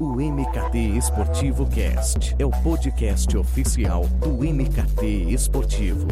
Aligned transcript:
O 0.00 0.14
MKT 0.20 0.96
Esportivo 0.96 1.66
Cast 1.66 2.36
é 2.38 2.46
o 2.46 2.50
podcast 2.50 3.36
oficial 3.36 4.06
do 4.06 4.44
MKT 4.44 5.32
Esportivo. 5.32 6.06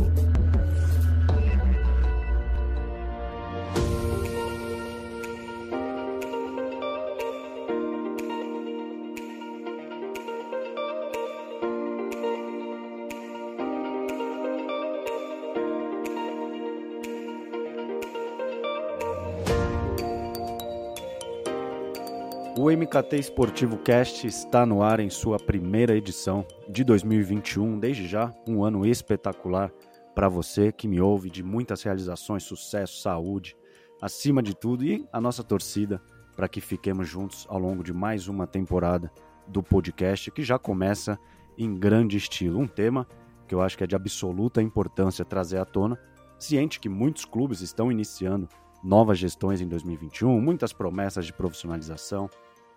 MKT 22.77 23.17
Esportivo 23.17 23.79
Cast 23.79 24.27
está 24.27 24.66
no 24.66 24.83
ar 24.83 25.01
em 25.01 25.09
sua 25.09 25.39
primeira 25.39 25.97
edição 25.97 26.47
de 26.69 26.84
2021. 26.84 27.79
Desde 27.79 28.07
já, 28.07 28.30
um 28.47 28.62
ano 28.62 28.84
espetacular 28.84 29.73
para 30.15 30.29
você 30.29 30.71
que 30.71 30.87
me 30.87 31.01
ouve, 31.01 31.31
de 31.31 31.43
muitas 31.43 31.83
realizações, 31.83 32.43
sucesso, 32.43 33.01
saúde, 33.01 33.57
acima 33.98 34.43
de 34.43 34.55
tudo, 34.55 34.84
e 34.84 35.09
a 35.11 35.19
nossa 35.19 35.43
torcida 35.43 36.03
para 36.37 36.51
que 36.51 36.61
fiquemos 36.61 37.09
juntos 37.09 37.47
ao 37.48 37.59
longo 37.59 37.83
de 37.83 37.95
mais 37.95 38.29
uma 38.29 38.47
temporada 38.47 39.11
do 39.48 39.62
podcast 39.62 40.31
que 40.31 40.45
já 40.45 40.59
começa 40.59 41.19
em 41.56 41.75
grande 41.75 42.19
estilo. 42.19 42.61
Um 42.61 42.69
tema 42.69 43.06
que 43.48 43.55
eu 43.55 43.62
acho 43.62 43.79
que 43.79 43.84
é 43.84 43.87
de 43.87 43.97
absoluta 43.97 44.61
importância 44.61 45.25
trazer 45.25 45.56
à 45.56 45.65
tona, 45.65 45.98
ciente 46.39 46.79
que 46.79 46.91
muitos 46.91 47.25
clubes 47.25 47.62
estão 47.62 47.91
iniciando 47.91 48.47
novas 48.84 49.19
gestões 49.19 49.62
em 49.62 49.67
2021, 49.67 50.39
muitas 50.43 50.75
promessas 50.75 51.25
de 51.25 51.33
profissionalização, 51.33 52.29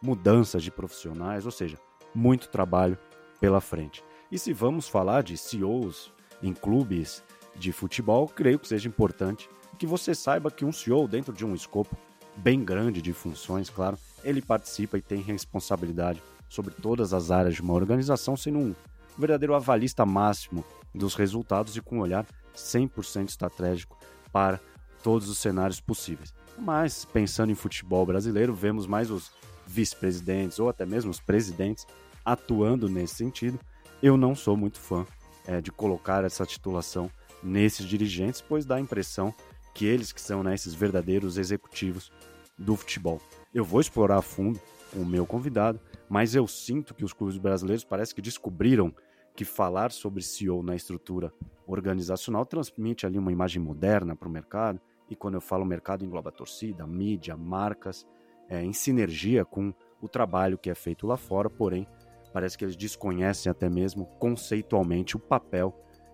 mudanças 0.02 0.64
de 0.64 0.72
profissionais, 0.72 1.46
ou 1.46 1.52
seja, 1.52 1.78
muito 2.14 2.50
trabalho 2.50 2.98
pela 3.40 3.62
frente. 3.62 4.04
E 4.32 4.38
se 4.38 4.54
vamos 4.54 4.88
falar 4.88 5.24
de 5.24 5.38
CEOs 5.38 6.14
em 6.42 6.54
clubes 6.54 7.24
de 7.56 7.72
futebol, 7.72 8.28
creio 8.28 8.60
que 8.60 8.68
seja 8.68 8.88
importante 8.88 9.50
que 9.78 9.88
você 9.88 10.14
saiba 10.14 10.52
que 10.52 10.66
um 10.66 10.72
CEO, 10.72 11.08
dentro 11.08 11.34
de 11.34 11.46
um 11.46 11.56
escopo 11.56 11.98
bem 12.36 12.64
grande 12.64 13.02
de 13.02 13.14
funções, 13.14 13.70
claro, 13.70 13.98
ele 14.24 14.42
participa 14.42 14.98
e 14.98 15.02
tem 15.02 15.22
responsabilidade 15.22 16.22
sobre 16.48 16.74
todas 16.74 17.14
as 17.14 17.32
áreas 17.32 17.56
de 17.56 17.62
uma 17.62 17.74
organização, 17.74 18.36
sendo 18.36 18.60
um 18.60 18.76
verdadeiro 19.18 19.56
avalista 19.56 20.06
máximo 20.06 20.66
dos 20.94 21.16
resultados 21.16 21.76
e 21.76 21.82
com 21.82 21.98
um 21.98 22.02
olhar 22.02 22.26
100% 22.56 23.30
estratégico 23.30 23.98
para 24.32 24.60
todos 25.04 25.30
os 25.30 25.38
cenários 25.38 25.80
possíveis. 25.80 26.34
Mas, 26.58 27.06
pensando 27.06 27.52
em 27.52 27.56
futebol 27.56 28.06
brasileiro, 28.06 28.54
vemos 28.54 28.86
mais 28.86 29.10
os 29.10 29.32
vice-presidentes 29.70 30.60
ou 30.60 30.68
até 30.68 30.86
mesmo 30.86 31.12
os 31.12 31.20
presidentes 31.20 31.86
atuando 32.26 32.90
nesse 32.90 33.16
sentido. 33.16 33.60
Eu 34.02 34.18
não 34.18 34.36
sou 34.36 34.58
muito 34.58 34.80
fã 34.80 35.06
é, 35.46 35.62
de 35.62 35.72
colocar 35.72 36.24
essa 36.24 36.46
titulação 36.46 37.10
nesses 37.44 37.86
dirigentes, 37.86 38.42
pois 38.42 38.66
dá 38.66 38.76
a 38.76 38.82
impressão 38.82 39.34
que 39.74 39.86
eles 39.86 40.12
que 40.12 40.20
são 40.20 40.44
né, 40.44 40.54
esses 40.54 40.74
verdadeiros 40.74 41.38
executivos 41.38 42.12
do 42.58 42.76
futebol. 42.76 43.22
Eu 43.54 43.64
vou 43.64 43.80
explorar 43.80 44.18
a 44.18 44.22
fundo 44.22 44.60
o 44.94 45.06
meu 45.06 45.26
convidado, 45.26 45.80
mas 46.10 46.34
eu 46.34 46.48
sinto 46.48 46.94
que 46.94 47.06
os 47.06 47.14
clubes 47.14 47.38
brasileiros 47.38 47.84
parece 47.84 48.14
que 48.14 48.22
descobriram 48.22 48.94
que 49.36 49.46
falar 49.46 49.92
sobre 49.92 50.24
CEO 50.24 50.64
na 50.64 50.76
estrutura 50.76 51.32
organizacional 51.66 52.46
transmite 52.46 53.06
ali 53.06 53.18
uma 53.18 53.32
imagem 53.32 53.62
moderna 53.62 54.16
para 54.16 54.28
o 54.28 54.32
mercado, 54.32 54.82
e 55.10 55.16
quando 55.16 55.36
eu 55.36 55.42
falo 55.42 55.66
mercado 55.66 56.04
engloba 56.04 56.32
torcida, 56.32 56.86
mídia, 56.86 57.38
marcas, 57.38 58.06
é, 58.50 58.64
em 58.64 58.74
sinergia 58.74 59.46
com 59.46 59.74
o 60.02 60.08
trabalho 60.08 60.58
que 60.58 60.70
é 60.70 60.76
feito 60.76 61.06
lá 61.06 61.18
fora, 61.18 61.50
porém, 61.50 61.88
parece 62.34 62.58
que 62.58 62.66
eles 62.66 62.76
desconhecem 62.76 63.50
até 63.50 63.70
mesmo 63.70 64.06
conceitualmente 64.18 65.16
o 65.16 65.20
papel 65.20 65.74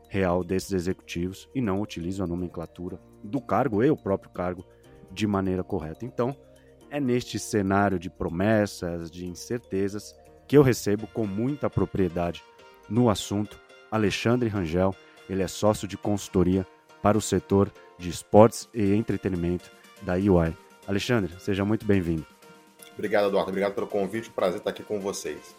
real 0.09 0.43
desses 0.43 0.71
executivos 0.71 1.49
e 1.53 1.61
não 1.61 1.81
utilizam 1.81 2.25
a 2.25 2.27
nomenclatura 2.27 2.99
do 3.23 3.41
cargo 3.41 3.83
e 3.83 3.89
o 3.89 3.97
próprio 3.97 4.31
cargo 4.31 4.65
de 5.11 5.25
maneira 5.25 5.63
correta. 5.63 6.05
Então, 6.05 6.35
é 6.89 6.99
neste 6.99 7.39
cenário 7.39 7.97
de 7.97 8.09
promessas, 8.09 9.09
de 9.09 9.25
incertezas, 9.25 10.15
que 10.47 10.57
eu 10.57 10.61
recebo 10.61 11.07
com 11.07 11.25
muita 11.25 11.69
propriedade 11.69 12.43
no 12.87 13.09
assunto 13.09 13.59
Alexandre 13.91 14.49
Rangel. 14.49 14.95
Ele 15.27 15.41
é 15.41 15.47
sócio 15.47 15.87
de 15.87 15.97
consultoria 15.97 16.65
para 17.01 17.17
o 17.17 17.21
setor 17.21 17.71
de 17.97 18.09
esportes 18.09 18.69
e 18.73 18.93
entretenimento 18.93 19.71
da 20.03 20.13
UI. 20.13 20.55
Alexandre, 20.87 21.33
seja 21.39 21.65
muito 21.65 21.85
bem-vindo. 21.85 22.25
Obrigado, 22.93 23.27
Eduardo. 23.27 23.49
Obrigado 23.49 23.73
pelo 23.73 23.87
convite. 23.87 24.29
Prazer 24.29 24.59
estar 24.59 24.69
aqui 24.69 24.83
com 24.83 24.99
vocês. 24.99 25.55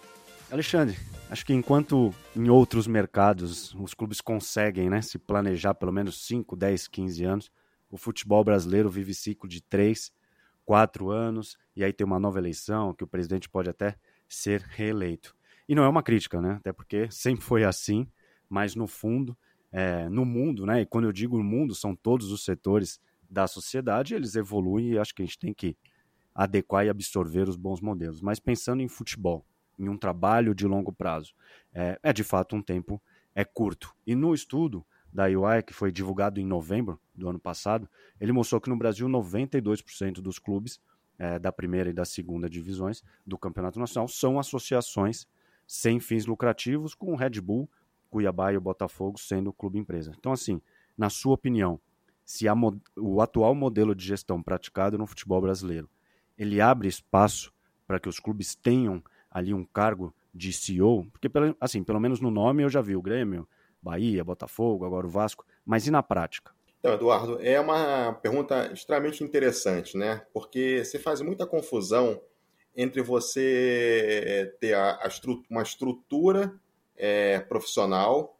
Alexandre, 0.51 0.97
acho 1.29 1.45
que 1.45 1.53
enquanto 1.53 2.15
em 2.35 2.49
outros 2.49 2.87
mercados 2.87 3.75
os 3.75 3.93
clubes 3.93 4.21
conseguem 4.21 4.89
né, 4.89 5.03
se 5.03 5.19
planejar 5.19 5.75
pelo 5.75 5.93
menos 5.93 6.25
5, 6.25 6.55
10, 6.55 6.87
15 6.87 7.25
anos, 7.25 7.51
o 7.91 7.97
futebol 7.97 8.45
brasileiro 8.45 8.89
vive 8.89 9.13
ciclo 9.13 9.49
de 9.49 9.61
3, 9.61 10.13
4 10.65 11.11
anos, 11.11 11.59
e 11.75 11.83
aí 11.83 11.93
tem 11.93 12.07
uma 12.07 12.21
nova 12.21 12.39
eleição, 12.39 12.95
que 12.95 13.03
o 13.03 13.09
presidente 13.09 13.49
pode 13.49 13.69
até 13.69 13.97
ser 14.29 14.61
reeleito. 14.61 15.35
E 15.69 15.75
não 15.75 15.83
é 15.83 15.89
uma 15.89 16.03
crítica, 16.03 16.41
né? 16.41 16.53
Até 16.61 16.73
porque 16.73 17.11
sempre 17.11 17.45
foi 17.45 17.65
assim, 17.65 18.07
mas 18.49 18.77
no 18.77 18.87
fundo, 18.87 19.37
é, 19.73 20.09
no 20.09 20.25
mundo, 20.25 20.65
né? 20.65 20.83
E 20.83 20.87
quando 20.87 21.07
eu 21.07 21.13
digo 21.13 21.37
no 21.37 21.45
mundo, 21.45 21.75
são 21.75 21.95
todos 21.95 22.31
os 22.31 22.45
setores 22.45 23.01
da 23.29 23.47
sociedade, 23.47 24.15
eles 24.15 24.37
evoluem 24.37 24.93
e 24.93 24.99
acho 24.99 25.15
que 25.15 25.23
a 25.23 25.25
gente 25.25 25.39
tem 25.39 25.53
que 25.53 25.77
adequar 26.35 26.85
e 26.85 26.89
absorver 26.89 27.49
os 27.49 27.57
bons 27.57 27.81
modelos. 27.81 28.21
Mas 28.21 28.39
pensando 28.39 28.83
em 28.83 28.89
futebol, 28.89 29.45
em 29.79 29.89
um 29.89 29.97
trabalho 29.97 30.55
de 30.55 30.67
longo 30.67 30.93
prazo, 30.93 31.35
é, 31.73 31.99
é 32.03 32.13
de 32.13 32.25
fato 32.25 32.57
um 32.57 32.63
tempo 32.63 33.01
é 33.35 33.45
curto. 33.45 33.95
E 34.07 34.15
no 34.15 34.35
estudo 34.35 34.85
da 35.13 35.25
UI, 35.25 35.63
que 35.63 35.73
foi 35.73 35.91
divulgado 35.91 36.41
em 36.41 36.47
novembro 36.47 37.01
do 37.15 37.29
ano 37.29 37.39
passado, 37.39 37.89
ele 38.21 38.33
mostrou 38.33 38.61
que 38.61 38.69
no 38.69 38.77
Brasil 38.77 39.09
92% 39.09 40.15
dos 40.15 40.39
clubes 40.39 40.81
é, 41.19 41.39
da 41.39 41.51
primeira 41.51 41.89
e 41.89 41.93
da 41.93 42.05
segunda 42.05 42.49
divisões 42.49 43.03
do 43.27 43.39
Campeonato 43.39 43.79
Nacional 43.79 44.09
são 44.09 44.39
associações 44.39 45.27
sem 45.67 45.99
fins 45.99 46.27
lucrativos, 46.27 46.95
com 46.95 47.13
o 47.13 47.17
Red 47.17 47.41
Bull, 47.41 47.69
Cuiabá 48.11 48.53
e 48.53 48.57
o 48.57 48.61
Botafogo 48.61 49.19
sendo 49.19 49.51
o 49.51 49.53
clube 49.53 49.79
empresa. 49.79 50.13
Então, 50.19 50.33
assim, 50.33 50.61
na 50.97 51.11
sua 51.11 51.35
opinião, 51.35 51.81
se 52.27 52.47
o 52.97 53.23
atual 53.23 53.55
modelo 53.55 53.95
de 53.95 54.05
gestão 54.05 54.43
praticado 54.43 54.99
no 54.99 55.07
futebol 55.07 55.41
brasileiro 55.41 55.89
ele 56.37 56.61
abre 56.61 56.89
espaço 56.89 57.53
para 57.87 57.99
que 57.99 58.09
os 58.09 58.19
clubes 58.19 58.55
tenham 58.55 59.03
ali 59.31 59.55
um 59.55 59.65
cargo 59.65 60.15
de 60.35 60.53
CEO, 60.53 61.07
porque 61.13 61.31
assim, 61.61 61.83
pelo 61.83 62.01
menos 62.01 62.21
no 62.21 62.31
nome 62.31 62.63
eu 62.63 62.69
já 62.69 62.83
vi 62.83 62.95
o 62.97 63.01
Grêmio, 63.01 63.49
Bahia, 63.81 64.25
Botafogo, 64.25 64.85
agora 64.85 65.07
o 65.07 65.11
Vasco, 65.11 65.47
mas 65.65 65.87
e 65.87 65.91
na 65.91 66.03
prática? 66.03 66.53
Então, 66.79 66.93
Eduardo, 66.93 67.39
é 67.41 67.59
uma 67.59 68.13
pergunta 68.15 68.71
extremamente 68.73 69.25
interessante, 69.25 69.97
né? 69.97 70.27
Porque 70.33 70.85
você 70.85 70.99
faz 70.99 71.21
muita 71.21 71.47
confusão 71.47 72.21
entre 72.77 73.01
você 73.01 74.55
ter 74.61 74.75
a, 74.75 74.91
a 74.93 75.09
uma 75.49 75.63
estrutura 75.63 76.55
é, 76.97 77.41
profissional 77.41 78.36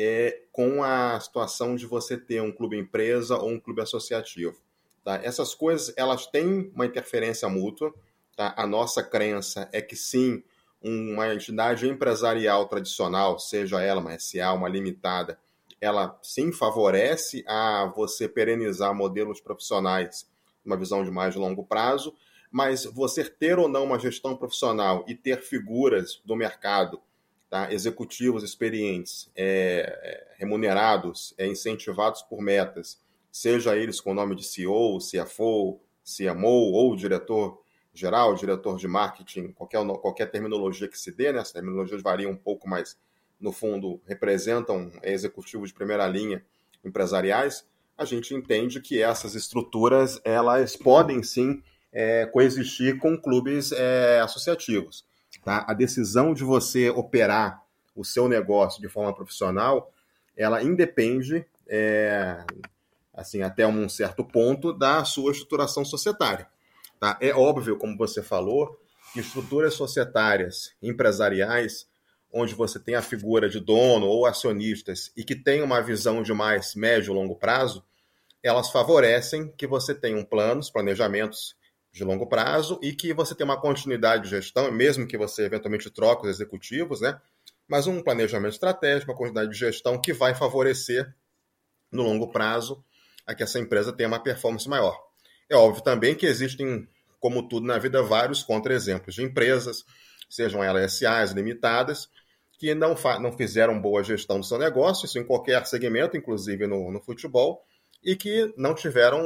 é, 0.00 0.42
com 0.52 0.84
a 0.84 1.18
situação 1.18 1.74
de 1.74 1.84
você 1.84 2.16
ter 2.16 2.40
um 2.40 2.52
clube 2.52 2.78
empresa 2.78 3.36
ou 3.36 3.50
um 3.50 3.58
clube 3.58 3.82
associativo. 3.82 4.56
Tá? 5.04 5.16
Essas 5.24 5.56
coisas 5.56 5.92
elas 5.96 6.24
têm 6.28 6.70
uma 6.72 6.86
interferência 6.86 7.48
mútua. 7.48 7.92
Tá? 8.36 8.54
A 8.56 8.64
nossa 8.64 9.02
crença 9.02 9.68
é 9.72 9.82
que 9.82 9.96
sim, 9.96 10.44
uma 10.80 11.34
entidade 11.34 11.88
empresarial 11.88 12.68
tradicional, 12.68 13.40
seja 13.40 13.82
ela 13.82 14.00
uma 14.00 14.16
SA, 14.16 14.52
uma 14.52 14.68
limitada, 14.68 15.36
ela 15.80 16.16
sim 16.22 16.52
favorece 16.52 17.44
a 17.48 17.92
você 17.96 18.28
perenizar 18.28 18.94
modelos 18.94 19.40
profissionais, 19.40 20.28
uma 20.64 20.76
visão 20.76 21.02
de 21.02 21.10
mais 21.10 21.34
longo 21.34 21.64
prazo, 21.64 22.14
mas 22.52 22.84
você 22.84 23.24
ter 23.24 23.58
ou 23.58 23.68
não 23.68 23.82
uma 23.82 23.98
gestão 23.98 24.36
profissional 24.36 25.04
e 25.08 25.14
ter 25.16 25.42
figuras 25.42 26.22
do 26.24 26.36
mercado 26.36 27.00
tá? 27.48 27.72
executivos 27.72 28.42
experientes, 28.42 29.30
é, 29.34 29.98
é, 30.02 30.36
remunerados, 30.38 31.34
é, 31.38 31.46
incentivados 31.46 32.22
por 32.22 32.40
metas, 32.40 33.00
seja 33.30 33.76
eles 33.76 34.00
com 34.00 34.12
o 34.12 34.14
nome 34.14 34.34
de 34.34 34.44
CEO, 34.44 34.98
CFO, 34.98 35.80
CMO 36.04 36.72
ou 36.72 36.96
diretor 36.96 37.60
geral, 37.92 38.34
diretor 38.34 38.76
de 38.76 38.86
marketing, 38.86 39.52
qualquer, 39.52 39.84
qualquer 40.00 40.30
terminologia 40.30 40.88
que 40.88 40.98
se 40.98 41.10
dê, 41.10 41.32
né? 41.32 41.40
as 41.40 41.50
terminologias 41.50 42.02
variam 42.02 42.30
um 42.30 42.36
pouco, 42.36 42.68
mas 42.68 42.96
no 43.40 43.52
fundo 43.52 44.00
representam 44.06 44.90
executivos 45.02 45.70
de 45.70 45.74
primeira 45.74 46.06
linha 46.06 46.44
empresariais, 46.84 47.66
a 47.96 48.04
gente 48.04 48.34
entende 48.34 48.80
que 48.80 49.02
essas 49.02 49.34
estruturas 49.34 50.20
elas 50.24 50.76
podem 50.76 51.22
sim 51.22 51.62
é, 51.92 52.26
coexistir 52.26 52.98
com 52.98 53.20
clubes 53.20 53.72
é, 53.72 54.20
associativos. 54.20 55.04
Tá? 55.44 55.64
A 55.68 55.74
decisão 55.74 56.34
de 56.34 56.44
você 56.44 56.90
operar 56.90 57.62
o 57.94 58.04
seu 58.04 58.28
negócio 58.28 58.80
de 58.80 58.88
forma 58.88 59.14
profissional, 59.14 59.92
ela 60.36 60.62
independe, 60.62 61.44
é, 61.68 62.44
assim, 63.12 63.42
até 63.42 63.66
um 63.66 63.88
certo 63.88 64.24
ponto, 64.24 64.72
da 64.72 65.04
sua 65.04 65.32
estruturação 65.32 65.84
societária. 65.84 66.48
Tá? 67.00 67.18
É 67.20 67.34
óbvio, 67.34 67.76
como 67.76 67.96
você 67.96 68.22
falou, 68.22 68.78
que 69.12 69.20
estruturas 69.20 69.74
societárias, 69.74 70.74
empresariais, 70.82 71.88
onde 72.32 72.54
você 72.54 72.78
tem 72.78 72.94
a 72.94 73.02
figura 73.02 73.48
de 73.48 73.58
dono 73.58 74.06
ou 74.06 74.26
acionistas 74.26 75.10
e 75.16 75.24
que 75.24 75.34
tem 75.34 75.62
uma 75.62 75.80
visão 75.80 76.22
de 76.22 76.32
mais 76.32 76.74
médio 76.74 77.12
e 77.12 77.14
longo 77.14 77.34
prazo, 77.34 77.84
elas 78.42 78.70
favorecem 78.70 79.52
que 79.56 79.66
você 79.66 79.94
tenha 79.94 80.16
um 80.16 80.24
planos, 80.24 80.70
planejamentos 80.70 81.56
de 81.92 82.04
longo 82.04 82.26
prazo 82.26 82.78
e 82.82 82.92
que 82.92 83.12
você 83.12 83.34
tenha 83.34 83.46
uma 83.46 83.60
continuidade 83.60 84.24
de 84.24 84.30
gestão, 84.30 84.70
mesmo 84.70 85.06
que 85.06 85.16
você 85.16 85.44
eventualmente 85.44 85.90
troque 85.90 86.26
os 86.26 86.34
executivos, 86.34 87.00
né? 87.00 87.20
Mas 87.66 87.86
um 87.86 88.02
planejamento 88.02 88.52
estratégico, 88.52 89.10
uma 89.10 89.18
continuidade 89.18 89.52
de 89.52 89.58
gestão 89.58 90.00
que 90.00 90.12
vai 90.12 90.34
favorecer 90.34 91.14
no 91.90 92.02
longo 92.02 92.30
prazo 92.30 92.82
a 93.26 93.34
que 93.34 93.42
essa 93.42 93.58
empresa 93.58 93.92
tenha 93.92 94.08
uma 94.08 94.22
performance 94.22 94.68
maior. 94.68 94.98
É 95.50 95.56
óbvio 95.56 95.82
também 95.82 96.14
que 96.14 96.26
existem, 96.26 96.88
como 97.20 97.46
tudo 97.48 97.66
na 97.66 97.78
vida, 97.78 98.02
vários 98.02 98.42
contra-exemplos 98.42 99.14
de 99.14 99.22
empresas, 99.22 99.84
sejam 100.30 100.62
elas 100.62 100.98
SAs, 100.98 101.32
limitadas, 101.32 102.08
que 102.58 102.74
não, 102.74 102.94
não 103.20 103.32
fizeram 103.32 103.80
boa 103.80 104.02
gestão 104.02 104.40
do 104.40 104.46
seu 104.46 104.58
negócio, 104.58 105.06
isso 105.06 105.18
em 105.18 105.24
qualquer 105.24 105.64
segmento, 105.66 106.16
inclusive 106.16 106.66
no, 106.66 106.90
no 106.90 107.00
futebol, 107.00 107.64
e 108.08 108.16
que 108.16 108.54
não 108.56 108.74
tiveram 108.74 109.20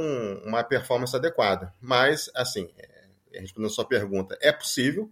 uma 0.45 0.65
performance 0.65 1.15
adequada. 1.15 1.73
Mas, 1.81 2.29
assim, 2.35 2.69
é, 2.77 3.39
respondendo 3.39 3.71
a 3.71 3.75
sua 3.75 3.85
pergunta, 3.85 4.37
é 4.41 4.51
possível, 4.51 5.09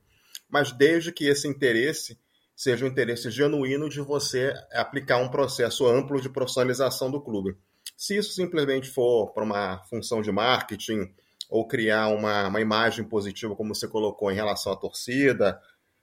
mas 0.49 0.73
desde 0.73 1.13
que 1.13 1.29
esse 1.29 1.47
interesse 1.47 2.19
seja 2.57 2.85
um 2.85 2.89
interesse 2.89 3.31
genuíno 3.31 3.89
de 3.89 4.01
você 4.01 4.53
aplicar 4.73 5.19
um 5.19 5.29
processo 5.29 5.87
amplo 5.87 6.21
de 6.21 6.29
profissionalização 6.29 7.13
do 7.13 7.21
clube. 7.21 7.57
Se 7.97 8.17
isso 8.17 8.33
simplesmente 8.33 8.91
for 8.91 9.33
para 9.33 9.45
uma 9.45 9.79
função 9.85 10.21
de 10.21 10.33
marketing 10.33 11.09
ou 11.49 11.65
criar 11.65 12.09
uma, 12.09 12.49
uma 12.49 12.61
imagem 12.61 13.05
positiva, 13.05 13.55
como 13.55 13.73
você 13.73 13.87
colocou, 13.87 14.33
em 14.33 14.35
relação 14.35 14.73
à 14.73 14.77
torcida, 14.77 15.61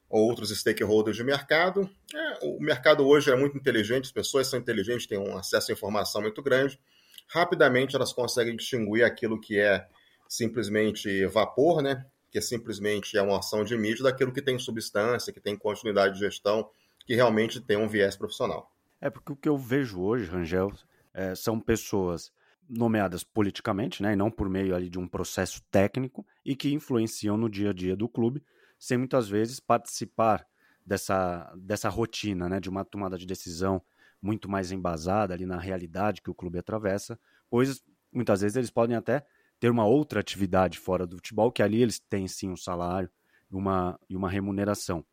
ou 0.10 0.25
outros 0.25 0.58
stakeholders 0.58 1.18
de 1.18 1.24
mercado. 1.24 1.90
É, 2.16 2.46
o 2.46 2.62
mercado 2.62 3.06
hoje 3.06 3.30
é 3.30 3.36
muito 3.36 3.58
inteligente, 3.58 4.06
as 4.06 4.12
pessoas 4.13 4.48
são 4.48 4.58
inteligentes, 4.58 5.06
têm 5.06 5.18
um 5.18 5.38
acesso 5.38 5.70
à 5.70 5.74
informação 5.74 6.22
muito 6.22 6.42
grande. 6.42 6.80
Rapidamente 7.29 7.95
elas 7.95 8.13
conseguem 8.13 8.56
distinguir 8.56 9.03
aquilo 9.03 9.39
que 9.39 9.59
é 9.59 9.88
simplesmente 10.27 11.25
vapor, 11.27 11.81
né? 11.81 12.06
que 12.29 12.38
é 12.38 12.41
simplesmente 12.41 13.18
é 13.18 13.21
uma 13.21 13.39
ação 13.39 13.63
de 13.63 13.77
mídia, 13.77 14.03
daquilo 14.03 14.31
que 14.31 14.41
tem 14.41 14.59
substância, 14.59 15.33
que 15.33 15.39
tem 15.39 15.56
continuidade 15.56 16.15
de 16.15 16.19
gestão, 16.19 16.69
que 17.06 17.15
realmente 17.15 17.62
tem 17.62 17.77
um 17.77 17.88
viés 17.88 18.15
profissional. 18.15 18.71
É 19.00 19.09
porque 19.09 19.31
o 19.31 19.35
que 19.35 19.47
eu 19.47 19.57
vejo 19.57 20.01
hoje, 20.01 20.29
Rangel, 20.29 20.71
é, 21.13 21.33
são 21.35 21.59
pessoas 21.59 22.31
nomeadas 22.69 23.24
politicamente, 23.24 24.03
né, 24.03 24.13
e 24.13 24.15
não 24.15 24.29
por 24.29 24.50
meio 24.50 24.75
ali 24.75 24.89
de 24.89 25.00
um 25.00 25.07
processo 25.07 25.62
técnico, 25.71 26.25
e 26.44 26.56
que 26.56 26.74
influenciam 26.74 27.38
no 27.38 27.50
dia 27.50 27.69
a 27.69 27.74
dia 27.74 27.95
do 27.95 28.09
clube, 28.09 28.44
sem 28.77 28.97
muitas 28.97 29.29
vezes 29.29 29.59
participar 29.59 30.45
dessa, 30.85 31.51
dessa 31.57 31.88
rotina, 31.88 32.50
né, 32.50 32.59
de 32.59 32.69
uma 32.69 32.83
tomada 32.83 33.18
de 33.18 33.25
decisão 33.25 33.81
muito 34.22 34.50
mais 34.50 34.72
embasada 34.72 35.34
ali 35.34 35.46
na 35.46 35.60
realidade 35.60 36.22
que 36.22 36.30
o 36.30 36.36
clube 36.36 36.60
atravessa, 36.60 37.19
pois 37.50 37.84
muitas 38.12 38.42
vezes 38.42 38.56
eles 38.56 38.72
podem 38.72 38.96
até 38.96 39.25
ter 39.60 39.69
uma 39.69 39.86
outra 39.86 40.19
atividade 40.19 40.78
fora 40.78 41.06
do 41.06 41.18
futebol, 41.18 41.52
que 41.52 41.64
ali 41.64 41.81
eles 41.81 42.00
têm 42.00 42.28
sim 42.28 42.50
um 42.50 42.58
salário 42.58 43.10
uma, 43.50 44.00
e 44.10 44.16
uma 44.16 44.30
remuneração. 44.30 45.06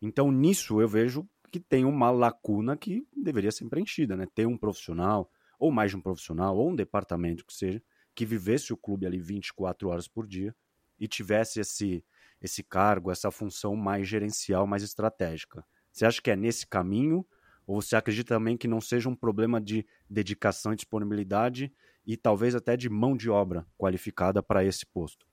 Então, 0.00 0.30
nisso 0.30 0.80
eu 0.80 0.88
vejo 0.88 1.26
que 1.50 1.60
tem 1.60 1.84
uma 1.84 2.10
lacuna 2.10 2.76
que 2.76 3.06
deveria 3.16 3.52
ser 3.52 3.68
preenchida, 3.68 4.16
né? 4.16 4.26
Ter 4.34 4.46
um 4.46 4.58
profissional, 4.58 5.30
ou 5.58 5.70
mais 5.70 5.90
de 5.90 5.96
um 5.96 6.00
profissional, 6.00 6.56
ou 6.56 6.70
um 6.70 6.76
departamento 6.76 7.44
que 7.46 7.54
seja, 7.54 7.82
que 8.14 8.26
vivesse 8.26 8.72
o 8.72 8.76
clube 8.76 9.06
ali 9.06 9.18
24 9.18 9.88
horas 9.88 10.08
por 10.08 10.26
dia 10.26 10.54
e 10.98 11.06
tivesse 11.06 11.60
esse, 11.60 12.04
esse 12.40 12.62
cargo, 12.62 13.10
essa 13.10 13.30
função 13.30 13.76
mais 13.76 14.08
gerencial, 14.08 14.66
mais 14.66 14.82
estratégica. 14.82 15.64
Você 15.92 16.04
acha 16.04 16.20
que 16.20 16.30
é 16.30 16.36
nesse 16.36 16.66
caminho? 16.66 17.26
Ou 17.66 17.82
você 17.82 17.96
acredita 17.96 18.34
também 18.34 18.56
que 18.56 18.68
não 18.68 18.80
seja 18.80 19.08
um 19.08 19.16
problema 19.16 19.60
de 19.60 19.84
dedicação 20.08 20.72
e 20.72 20.76
disponibilidade 20.76 21.72
e 22.06 22.16
talvez 22.16 22.54
até 22.54 22.76
de 22.76 22.88
mão 22.88 23.16
de 23.16 23.28
obra 23.28 23.66
qualificada 23.76 24.42
para 24.42 24.64
esse 24.64 24.86
posto? 24.86 25.26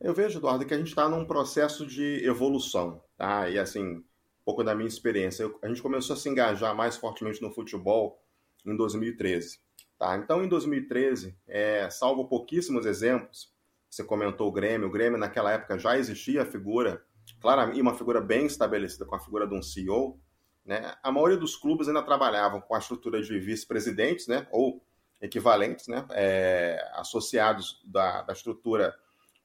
Eu 0.00 0.14
vejo, 0.14 0.38
Eduardo, 0.38 0.64
que 0.64 0.74
a 0.74 0.78
gente 0.78 0.88
está 0.88 1.08
num 1.08 1.24
processo 1.24 1.86
de 1.86 2.24
evolução, 2.24 3.02
tá? 3.16 3.48
E 3.48 3.58
assim, 3.58 3.82
um 3.82 4.04
pouco 4.44 4.62
da 4.62 4.74
minha 4.74 4.86
experiência, 4.86 5.42
eu, 5.42 5.58
a 5.62 5.68
gente 5.68 5.82
começou 5.82 6.14
a 6.14 6.16
se 6.18 6.28
engajar 6.28 6.76
mais 6.76 6.96
fortemente 6.96 7.40
no 7.40 7.50
futebol 7.50 8.22
em 8.64 8.76
2013, 8.76 9.58
tá? 9.98 10.16
Então, 10.16 10.44
em 10.44 10.48
2013, 10.48 11.36
é, 11.48 11.88
salvo 11.90 12.28
pouquíssimos 12.28 12.84
exemplos, 12.84 13.52
você 13.88 14.04
comentou 14.04 14.48
o 14.48 14.52
Grêmio, 14.52 14.88
o 14.88 14.90
Grêmio 14.90 15.18
naquela 15.18 15.52
época 15.52 15.78
já 15.78 15.96
existia 15.96 16.42
a 16.42 16.46
figura, 16.46 17.02
claramente, 17.40 17.80
uma 17.80 17.94
figura 17.94 18.20
bem 18.20 18.44
estabelecida 18.44 19.06
com 19.06 19.16
a 19.16 19.20
figura 19.20 19.46
de 19.46 19.54
um 19.54 19.62
CEO, 19.62 20.20
né? 20.66 20.94
A 21.02 21.12
maioria 21.12 21.36
dos 21.36 21.56
clubes 21.56 21.86
ainda 21.86 22.02
trabalhavam 22.02 22.60
com 22.60 22.74
a 22.74 22.78
estrutura 22.78 23.22
de 23.22 23.38
vice-presidentes, 23.38 24.26
né? 24.26 24.46
Ou 24.50 24.82
equivalentes, 25.20 25.86
né? 25.86 26.04
É, 26.10 26.84
associados 26.94 27.80
da, 27.84 28.22
da 28.22 28.32
estrutura, 28.32 28.94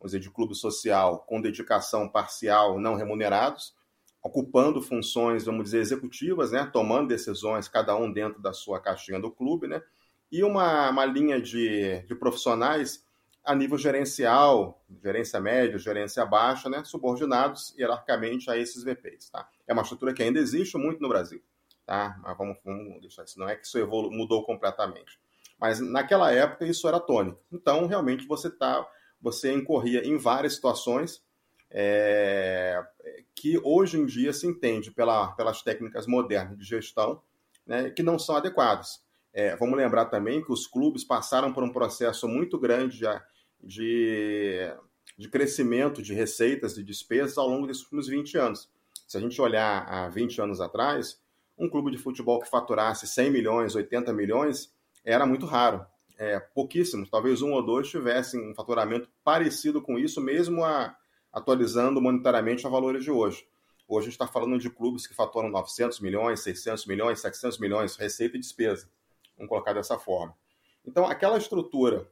dizer, 0.04 0.20
de 0.20 0.32
clube 0.32 0.56
social 0.56 1.20
com 1.20 1.40
dedicação 1.40 2.10
parcial, 2.10 2.80
não 2.80 2.96
remunerados, 2.96 3.76
ocupando 4.24 4.82
funções, 4.82 5.46
vamos 5.46 5.66
dizer, 5.66 5.80
executivas, 5.80 6.52
né? 6.52 6.68
Tomando 6.74 7.10
decisões, 7.10 7.68
cada 7.68 7.96
um 7.96 8.12
dentro 8.12 8.42
da 8.42 8.52
sua 8.52 8.80
caixinha 8.82 9.20
do 9.20 9.32
clube, 9.32 9.68
né? 9.68 9.82
E 10.32 10.44
uma, 10.44 10.90
uma 10.90 11.06
linha 11.06 11.40
de, 11.40 12.02
de 12.08 12.16
profissionais 12.16 13.06
a 13.44 13.56
nível 13.56 13.78
gerencial, 13.78 14.84
gerência 15.04 15.40
média, 15.40 15.78
gerência 15.78 16.26
baixa, 16.26 16.70
né, 16.70 16.84
subordinados 16.84 17.74
hierarquicamente 17.78 18.50
a 18.50 18.58
esses 18.58 18.84
VPs. 18.84 19.30
Tá? 19.30 19.48
É 19.68 19.74
uma 19.74 19.82
estrutura 19.82 20.14
que 20.14 20.22
ainda 20.22 20.40
existe 20.40 20.78
muito 20.78 21.02
no 21.02 21.10
Brasil. 21.10 21.42
Tá? 21.86 22.20
Mas 22.22 22.38
vamos, 22.38 22.58
vamos 22.64 23.02
deixar 23.02 23.24
isso. 23.24 23.40
Não 23.40 23.50
é 23.50 23.56
que 23.56 23.66
isso 23.66 23.78
evolu 23.78 24.12
mudou 24.12 24.46
completamente. 24.46 25.20
Mas 25.60 25.80
naquela 25.80 26.32
época 26.32 26.66
isso 26.66 26.88
era 26.88 27.00
tônico. 27.00 27.40
Então, 27.52 27.88
realmente, 27.88 28.28
você, 28.28 28.50
tá, 28.50 28.88
você 29.20 29.52
incorria 29.52 30.06
em 30.06 30.18
várias 30.18 30.56
situações 30.56 31.24
é, 31.70 32.84
que 33.36 33.60
hoje 33.64 33.98
em 33.98 34.06
dia 34.06 34.34
se 34.34 34.46
entende 34.46 34.92
pela, 34.92 35.32
pelas 35.34 35.62
técnicas 35.62 36.06
modernas 36.06 36.58
de 36.58 36.66
gestão 36.66 37.22
né, 37.66 37.90
que 37.90 38.04
não 38.04 38.20
são 38.20 38.36
adequadas. 38.36 39.04
É, 39.34 39.56
vamos 39.56 39.78
lembrar 39.78 40.06
também 40.06 40.44
que 40.44 40.52
os 40.52 40.68
clubes 40.68 41.04
passaram 41.04 41.54
por 41.54 41.64
um 41.64 41.72
processo 41.72 42.28
muito 42.28 42.60
grande 42.60 43.00
de, 43.00 43.06
de, 43.64 44.74
de 45.18 45.30
crescimento 45.30 46.02
de 46.02 46.14
receitas 46.14 46.78
e 46.78 46.84
despesas 46.84 47.38
ao 47.38 47.48
longo 47.48 47.66
desses 47.66 47.84
últimos 47.84 48.08
20 48.08 48.38
anos. 48.38 48.70
Se 49.08 49.18
a 49.18 49.22
gente 49.22 49.42
olhar 49.42 49.86
há 49.88 50.10
20 50.10 50.42
anos 50.42 50.60
atrás, 50.60 51.22
um 51.58 51.70
clube 51.70 51.92
de 51.92 51.98
futebol 51.98 52.40
que 52.40 52.50
faturasse 52.50 53.08
100 53.08 53.32
milhões, 53.32 53.76
80 53.76 54.12
milhões, 54.14 54.74
era 55.04 55.26
muito 55.26 55.46
raro. 55.46 55.86
É, 56.18 56.40
pouquíssimos, 56.40 57.10
talvez 57.10 57.42
um 57.42 57.52
ou 57.52 57.66
dois 57.66 57.90
tivessem 57.90 58.52
um 58.52 58.54
faturamento 58.54 59.10
parecido 59.24 59.82
com 59.82 59.98
isso, 59.98 60.22
mesmo 60.22 60.64
a, 60.64 60.96
atualizando 61.32 62.02
monetariamente 62.02 62.68
a 62.68 62.70
valores 62.70 63.04
de 63.04 63.10
hoje. 63.10 63.48
Hoje 63.88 64.08
a 64.08 64.10
gente 64.10 64.14
está 64.14 64.28
falando 64.28 64.60
de 64.60 64.70
clubes 64.70 65.08
que 65.08 65.16
faturam 65.16 65.50
900 65.50 66.00
milhões, 66.00 66.42
600 66.42 66.86
milhões, 66.86 67.22
700 67.22 67.60
milhões, 67.60 67.96
receita 67.96 68.38
e 68.38 68.40
despesa 68.40 68.88
vamos 69.42 69.50
colocar 69.50 69.74
dessa 69.74 69.98
forma. 69.98 70.36
Então, 70.86 71.06
aquela 71.06 71.38
estrutura 71.38 72.08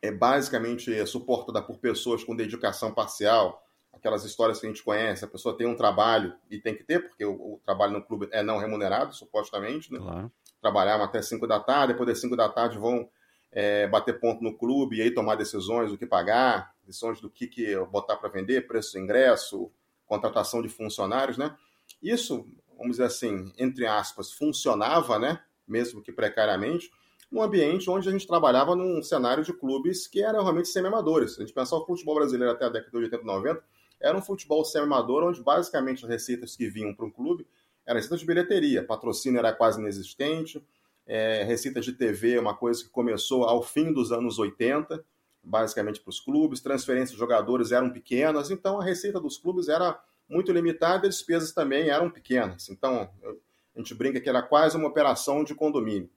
é 0.00 0.10
basicamente 0.10 1.06
suportada 1.06 1.62
por 1.62 1.78
pessoas 1.78 2.22
com 2.22 2.36
dedicação 2.36 2.92
parcial, 2.92 3.64
aquelas 3.92 4.24
histórias 4.24 4.58
que 4.58 4.66
a 4.66 4.68
gente 4.68 4.82
conhece, 4.82 5.24
a 5.24 5.28
pessoa 5.28 5.56
tem 5.56 5.66
um 5.66 5.76
trabalho 5.76 6.34
e 6.50 6.58
tem 6.58 6.74
que 6.74 6.82
ter, 6.82 7.08
porque 7.08 7.24
o, 7.24 7.32
o 7.32 7.60
trabalho 7.64 7.92
no 7.92 8.02
clube 8.02 8.28
é 8.32 8.42
não 8.42 8.58
remunerado, 8.58 9.14
supostamente, 9.14 9.92
né? 9.92 9.98
Claro. 9.98 10.32
Trabalhar 10.60 11.00
até 11.00 11.20
5 11.20 11.46
da 11.46 11.60
tarde, 11.60 11.92
depois 11.92 12.08
das 12.08 12.20
5 12.20 12.36
da 12.36 12.48
tarde 12.48 12.78
vão 12.78 13.08
é, 13.50 13.86
bater 13.86 14.18
ponto 14.18 14.42
no 14.42 14.56
clube 14.56 14.96
e 14.96 15.02
aí 15.02 15.10
tomar 15.12 15.36
decisões 15.36 15.90
do 15.90 15.98
que 15.98 16.06
pagar, 16.06 16.74
decisões 16.86 17.20
do 17.20 17.28
que, 17.28 17.46
que 17.46 17.76
botar 17.86 18.16
para 18.16 18.28
vender, 18.28 18.66
preço 18.66 18.92
de 18.92 19.00
ingresso, 19.00 19.70
contratação 20.06 20.62
de 20.62 20.68
funcionários, 20.68 21.36
né? 21.36 21.56
Isso, 22.02 22.46
vamos 22.76 22.92
dizer 22.92 23.04
assim, 23.04 23.52
entre 23.58 23.86
aspas, 23.86 24.32
funcionava, 24.32 25.18
né? 25.18 25.40
Mesmo 25.66 26.02
que 26.02 26.12
precariamente, 26.12 26.90
num 27.30 27.42
ambiente 27.42 27.88
onde 27.88 28.08
a 28.08 28.12
gente 28.12 28.26
trabalhava 28.26 28.76
num 28.76 29.02
cenário 29.02 29.42
de 29.42 29.52
clubes 29.52 30.06
que 30.06 30.22
eram 30.22 30.42
realmente 30.42 30.68
semi-amadores. 30.68 31.34
Se 31.34 31.42
a 31.42 31.46
gente 31.46 31.54
pensar 31.54 31.76
o 31.76 31.86
futebol 31.86 32.14
brasileiro 32.14 32.52
até 32.52 32.66
a 32.66 32.68
década 32.68 32.90
de 32.90 33.04
80 33.04 33.22
e 33.22 33.26
90, 33.26 33.64
era 34.00 34.18
um 34.18 34.22
futebol 34.22 34.64
semi-amador 34.64 35.24
onde 35.24 35.42
basicamente 35.42 36.04
as 36.04 36.10
receitas 36.10 36.56
que 36.56 36.68
vinham 36.68 36.94
para 36.94 37.06
um 37.06 37.10
clube 37.10 37.46
eram 37.86 37.96
receitas 37.96 38.20
de 38.20 38.26
bilheteria, 38.26 38.84
patrocínio 38.84 39.38
era 39.38 39.52
quase 39.52 39.80
inexistente, 39.80 40.64
é, 41.06 41.42
receitas 41.42 41.84
de 41.84 41.92
TV, 41.92 42.38
uma 42.38 42.54
coisa 42.54 42.82
que 42.82 42.90
começou 42.90 43.44
ao 43.44 43.62
fim 43.62 43.92
dos 43.92 44.12
anos 44.12 44.38
80, 44.38 45.04
basicamente 45.42 46.00
para 46.00 46.10
os 46.10 46.20
clubes, 46.20 46.60
transferências 46.60 47.12
de 47.12 47.18
jogadores 47.18 47.72
eram 47.72 47.90
pequenas, 47.90 48.50
então 48.50 48.80
a 48.80 48.84
receita 48.84 49.20
dos 49.20 49.36
clubes 49.36 49.68
era 49.68 50.00
muito 50.28 50.52
limitada 50.52 51.06
e 51.06 51.08
as 51.08 51.16
despesas 51.16 51.52
também 51.52 51.88
eram 51.88 52.08
pequenas. 52.08 52.68
Então, 52.68 53.10
eu, 53.20 53.40
a 53.74 53.78
gente 53.78 53.94
brinca 53.94 54.20
que 54.20 54.28
era 54.28 54.42
quase 54.42 54.76
uma 54.76 54.88
operação 54.88 55.42
de 55.42 55.54
condomínio, 55.54 56.10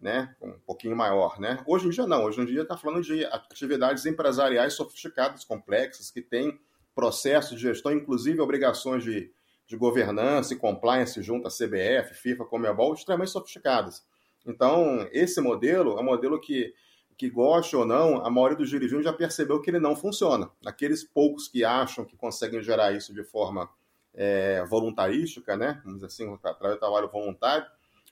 né? 0.00 0.34
Um 0.40 0.52
pouquinho 0.52 0.96
maior, 0.96 1.38
né? 1.40 1.62
Hoje 1.66 1.86
em 1.86 1.90
dia 1.90 2.06
não, 2.06 2.24
hoje 2.24 2.40
em 2.40 2.46
dia 2.46 2.62
está 2.62 2.76
falando 2.76 3.02
de 3.02 3.24
atividades 3.26 4.06
empresariais 4.06 4.74
sofisticadas, 4.74 5.44
complexas, 5.44 6.10
que 6.10 6.22
têm 6.22 6.58
processos 6.94 7.56
de 7.56 7.62
gestão, 7.62 7.92
inclusive 7.92 8.40
obrigações 8.40 9.02
de, 9.02 9.30
de 9.66 9.76
governança 9.76 10.54
e 10.54 10.56
compliance 10.56 11.20
junto 11.22 11.48
à 11.48 11.50
CBF, 11.50 12.14
FIFA, 12.14 12.44
Comebol, 12.44 12.94
extremamente 12.94 13.30
sofisticadas. 13.30 14.04
Então, 14.46 15.08
esse 15.12 15.40
modelo 15.40 15.98
é 15.98 16.00
um 16.00 16.04
modelo 16.04 16.40
que, 16.40 16.74
que 17.16 17.28
goste 17.28 17.76
ou 17.76 17.84
não, 17.84 18.24
a 18.24 18.30
maioria 18.30 18.56
dos 18.56 18.70
dirigentes 18.70 19.04
já 19.04 19.12
percebeu 19.12 19.60
que 19.60 19.70
ele 19.70 19.78
não 19.78 19.94
funciona. 19.94 20.50
Aqueles 20.64 21.04
poucos 21.04 21.48
que 21.48 21.64
acham 21.64 22.04
que 22.04 22.16
conseguem 22.16 22.62
gerar 22.62 22.92
isso 22.92 23.12
de 23.12 23.22
forma 23.22 23.68
é, 24.14 24.64
voluntarística, 24.64 25.56
né, 25.56 25.80
vamos 25.84 26.00
dizer 26.00 26.06
assim, 26.06 26.30
do 26.30 26.38
trabalho 26.78 27.08
voluntário, 27.08 27.66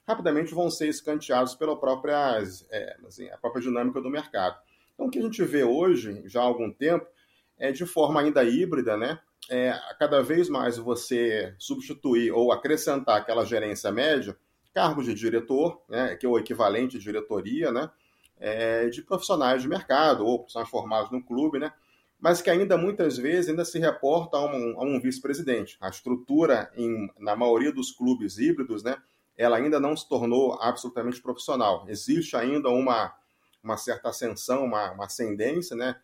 rapidamente 0.06 0.54
vão 0.54 0.70
ser 0.70 0.88
escanteados 0.88 1.54
pela 1.54 1.78
própria, 1.78 2.42
é, 2.70 2.96
assim, 3.06 3.28
a 3.28 3.36
própria 3.36 3.62
dinâmica 3.62 4.00
do 4.00 4.08
mercado. 4.08 4.56
Então, 4.94 5.06
o 5.06 5.10
que 5.10 5.18
a 5.18 5.22
gente 5.22 5.44
vê 5.44 5.62
hoje, 5.62 6.22
já 6.26 6.40
há 6.40 6.44
algum 6.44 6.72
tempo, 6.72 7.06
é 7.58 7.72
de 7.72 7.84
forma 7.84 8.20
ainda 8.20 8.42
híbrida, 8.42 8.96
né? 8.96 9.18
É, 9.50 9.78
cada 9.98 10.22
vez 10.22 10.48
mais 10.48 10.76
você 10.76 11.54
substituir 11.58 12.32
ou 12.32 12.52
acrescentar 12.52 13.18
aquela 13.18 13.44
gerência 13.44 13.90
média, 13.90 14.36
cargos 14.74 15.06
de 15.06 15.14
diretor, 15.14 15.82
né, 15.88 16.16
que 16.16 16.26
é 16.26 16.28
o 16.28 16.38
equivalente 16.38 16.98
de 16.98 17.04
diretoria, 17.04 17.72
né, 17.72 17.90
é, 18.38 18.88
de 18.88 19.02
profissionais 19.02 19.62
de 19.62 19.68
mercado 19.68 20.24
ou 20.24 20.38
profissionais 20.38 20.70
formados 20.70 21.10
no 21.10 21.24
clube, 21.24 21.58
né, 21.58 21.72
mas 22.18 22.42
que 22.42 22.50
ainda 22.50 22.76
muitas 22.76 23.16
vezes 23.16 23.48
ainda 23.48 23.64
se 23.64 23.78
reporta 23.78 24.36
a 24.36 24.44
um, 24.44 24.74
um 24.96 25.00
vice-presidente. 25.00 25.76
A 25.80 25.88
estrutura, 25.88 26.70
em, 26.76 27.08
na 27.18 27.36
maioria 27.36 27.72
dos 27.72 27.92
clubes 27.92 28.38
híbridos, 28.38 28.82
né, 28.82 28.96
ela 29.36 29.56
ainda 29.56 29.78
não 29.78 29.96
se 29.96 30.08
tornou 30.08 30.60
absolutamente 30.60 31.22
profissional. 31.22 31.84
Existe 31.88 32.36
ainda 32.36 32.68
uma, 32.70 33.14
uma 33.62 33.76
certa 33.76 34.08
ascensão, 34.08 34.64
uma, 34.64 34.90
uma 34.90 35.04
ascendência 35.04 35.76
né, 35.76 35.94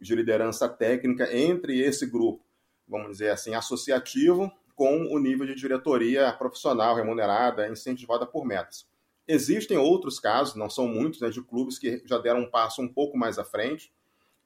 de 0.00 0.14
liderança 0.14 0.68
técnica 0.68 1.34
entre 1.36 1.80
esse 1.80 2.06
grupo, 2.06 2.44
vamos 2.86 3.10
dizer 3.12 3.30
assim, 3.30 3.54
associativo, 3.54 4.50
com 4.76 5.06
o 5.12 5.18
nível 5.18 5.46
de 5.46 5.54
diretoria 5.54 6.32
profissional, 6.32 6.94
remunerada, 6.94 7.68
incentivada 7.68 8.26
por 8.26 8.44
metas. 8.44 8.86
Existem 9.26 9.78
outros 9.78 10.20
casos, 10.20 10.54
não 10.54 10.68
são 10.68 10.86
muitos, 10.86 11.20
né, 11.20 11.30
de 11.30 11.42
clubes 11.42 11.78
que 11.78 12.02
já 12.04 12.18
deram 12.18 12.40
um 12.40 12.50
passo 12.50 12.82
um 12.82 12.88
pouco 12.88 13.16
mais 13.16 13.38
à 13.38 13.44
frente, 13.44 13.92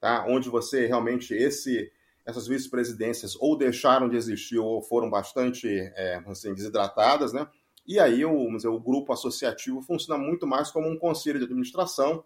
tá? 0.01 0.25
onde 0.29 0.49
você 0.49 0.87
realmente, 0.87 1.35
esse, 1.35 1.91
essas 2.25 2.47
vice-presidências 2.47 3.37
ou 3.37 3.57
deixaram 3.57 4.09
de 4.09 4.17
existir 4.17 4.59
ou 4.59 4.83
foram 4.83 5.09
bastante 5.09 5.69
é, 5.69 6.23
assim, 6.27 6.55
desidratadas, 6.55 7.33
né? 7.33 7.49
E 7.87 7.99
aí 7.99 8.23
o, 8.23 8.55
dizer, 8.55 8.69
o 8.69 8.79
grupo 8.79 9.15
associativo 9.15 9.81
funciona 9.81 10.23
muito 10.23 10.47
mais 10.47 10.71
como 10.71 10.87
um 10.87 10.99
conselho 10.99 11.39
de 11.39 11.47
administração, 11.47 12.23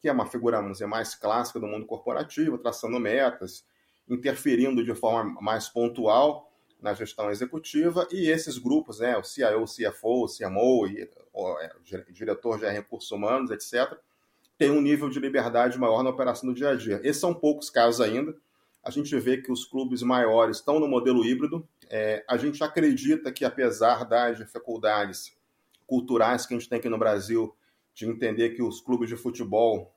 que 0.00 0.08
é 0.08 0.12
uma 0.12 0.26
figura 0.26 0.60
dizer, 0.62 0.86
mais 0.86 1.14
clássica 1.14 1.60
do 1.60 1.68
mundo 1.68 1.86
corporativo, 1.86 2.58
traçando 2.58 2.98
metas, 2.98 3.64
interferindo 4.08 4.84
de 4.84 4.94
forma 4.94 5.40
mais 5.40 5.68
pontual 5.68 6.50
na 6.80 6.92
gestão 6.92 7.30
executiva, 7.30 8.06
e 8.10 8.28
esses 8.28 8.58
grupos, 8.58 8.98
né, 8.98 9.16
o 9.16 9.22
CIO, 9.22 9.62
o 9.62 9.64
CFO, 9.64 10.24
o 10.24 10.28
CMO, 10.28 10.86
o, 11.32 11.58
é, 11.60 11.72
diretor 12.10 12.58
de 12.58 12.68
recursos 12.68 13.10
humanos, 13.10 13.50
etc., 13.50 13.96
tem 14.56 14.70
um 14.70 14.80
nível 14.80 15.08
de 15.08 15.18
liberdade 15.18 15.78
maior 15.78 16.02
na 16.02 16.10
operação 16.10 16.48
do 16.48 16.54
dia 16.54 16.70
a 16.70 16.74
dia. 16.74 17.00
Esses 17.02 17.20
são 17.20 17.34
poucos 17.34 17.70
casos 17.70 18.00
ainda. 18.00 18.34
A 18.82 18.90
gente 18.90 19.16
vê 19.18 19.38
que 19.38 19.50
os 19.50 19.64
clubes 19.64 20.02
maiores 20.02 20.58
estão 20.58 20.78
no 20.78 20.86
modelo 20.86 21.24
híbrido, 21.24 21.66
é, 21.88 22.24
a 22.28 22.36
gente 22.36 22.62
acredita 22.62 23.32
que, 23.32 23.44
apesar 23.44 24.04
das 24.04 24.38
dificuldades 24.38 25.36
culturais 25.86 26.46
que 26.46 26.54
a 26.54 26.58
gente 26.58 26.68
tem 26.68 26.78
aqui 26.78 26.88
no 26.88 26.98
Brasil, 26.98 27.54
de 27.94 28.06
entender 28.06 28.50
que 28.50 28.62
os 28.62 28.80
clubes 28.80 29.08
de 29.08 29.16
futebol, 29.16 29.94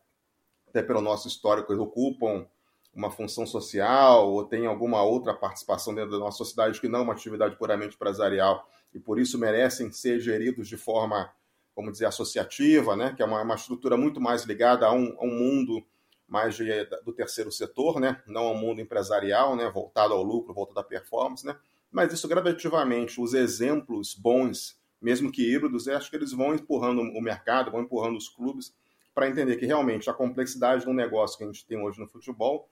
até 0.68 0.82
pelo 0.82 1.02
nosso 1.02 1.28
histórico, 1.28 1.74
ocupam 1.74 2.46
uma 2.94 3.12
função 3.12 3.46
social 3.46 4.32
ou 4.32 4.44
têm 4.44 4.66
alguma 4.66 5.04
outra 5.04 5.34
participação 5.34 5.94
dentro 5.94 6.12
da 6.12 6.20
nossa 6.20 6.38
sociedade 6.38 6.82
que 6.82 6.88
não 6.88 7.00
é 7.00 7.02
uma 7.04 7.14
atividade 7.14 7.56
puramente 7.56 7.96
empresarial 7.96 8.68
e 8.94 9.00
por 9.00 9.20
isso 9.20 9.38
merecem 9.38 9.92
ser 9.92 10.20
geridos 10.20 10.68
de 10.68 10.78
forma, 10.78 11.32
vamos 11.78 11.94
dizer, 11.94 12.08
associativa, 12.08 12.96
né? 12.96 13.14
que 13.16 13.22
é 13.22 13.26
uma, 13.26 13.40
uma 13.42 13.54
estrutura 13.54 13.96
muito 13.96 14.20
mais 14.20 14.44
ligada 14.44 14.88
a 14.88 14.92
um, 14.92 15.16
a 15.20 15.24
um 15.24 15.30
mundo 15.30 15.86
mais 16.28 16.56
de, 16.56 16.66
do 17.06 17.14
terceiro 17.14 17.52
setor, 17.52 18.00
né? 18.00 18.20
não 18.26 18.46
ao 18.46 18.56
mundo 18.56 18.82
empresarial, 18.82 19.56
né? 19.56 19.70
voltado 19.70 20.12
ao 20.12 20.24
lucro, 20.24 20.56
voltado 20.56 20.80
à 20.80 20.84
performance, 20.84 21.46
né? 21.46 21.56
mas 21.92 22.12
isso 22.12 22.28
gradativamente, 22.28 23.22
os 23.22 23.36
exemplos 23.36 24.16
bons, 24.16 24.76
mesmo 25.00 25.32
que 25.32 25.54
híbridos, 25.54 25.88
acho 25.88 26.10
que 26.10 26.16
eles 26.16 26.32
vão 26.32 26.56
empurrando 26.56 27.00
o 27.02 27.22
mercado, 27.22 27.70
vão 27.70 27.82
empurrando 27.82 28.18
os 28.18 28.28
clubes 28.28 28.74
para 29.14 29.30
entender 29.30 29.58
que 29.58 29.66
realmente 29.66 30.10
a 30.10 30.14
complexidade 30.14 30.84
do 30.84 30.94
negócio 30.94 31.38
que 31.38 31.44
a 31.44 31.48
gente 31.48 31.66
tem 31.66 31.80
hoje 31.80 32.00
no 32.00 32.08
futebol, 32.08 32.68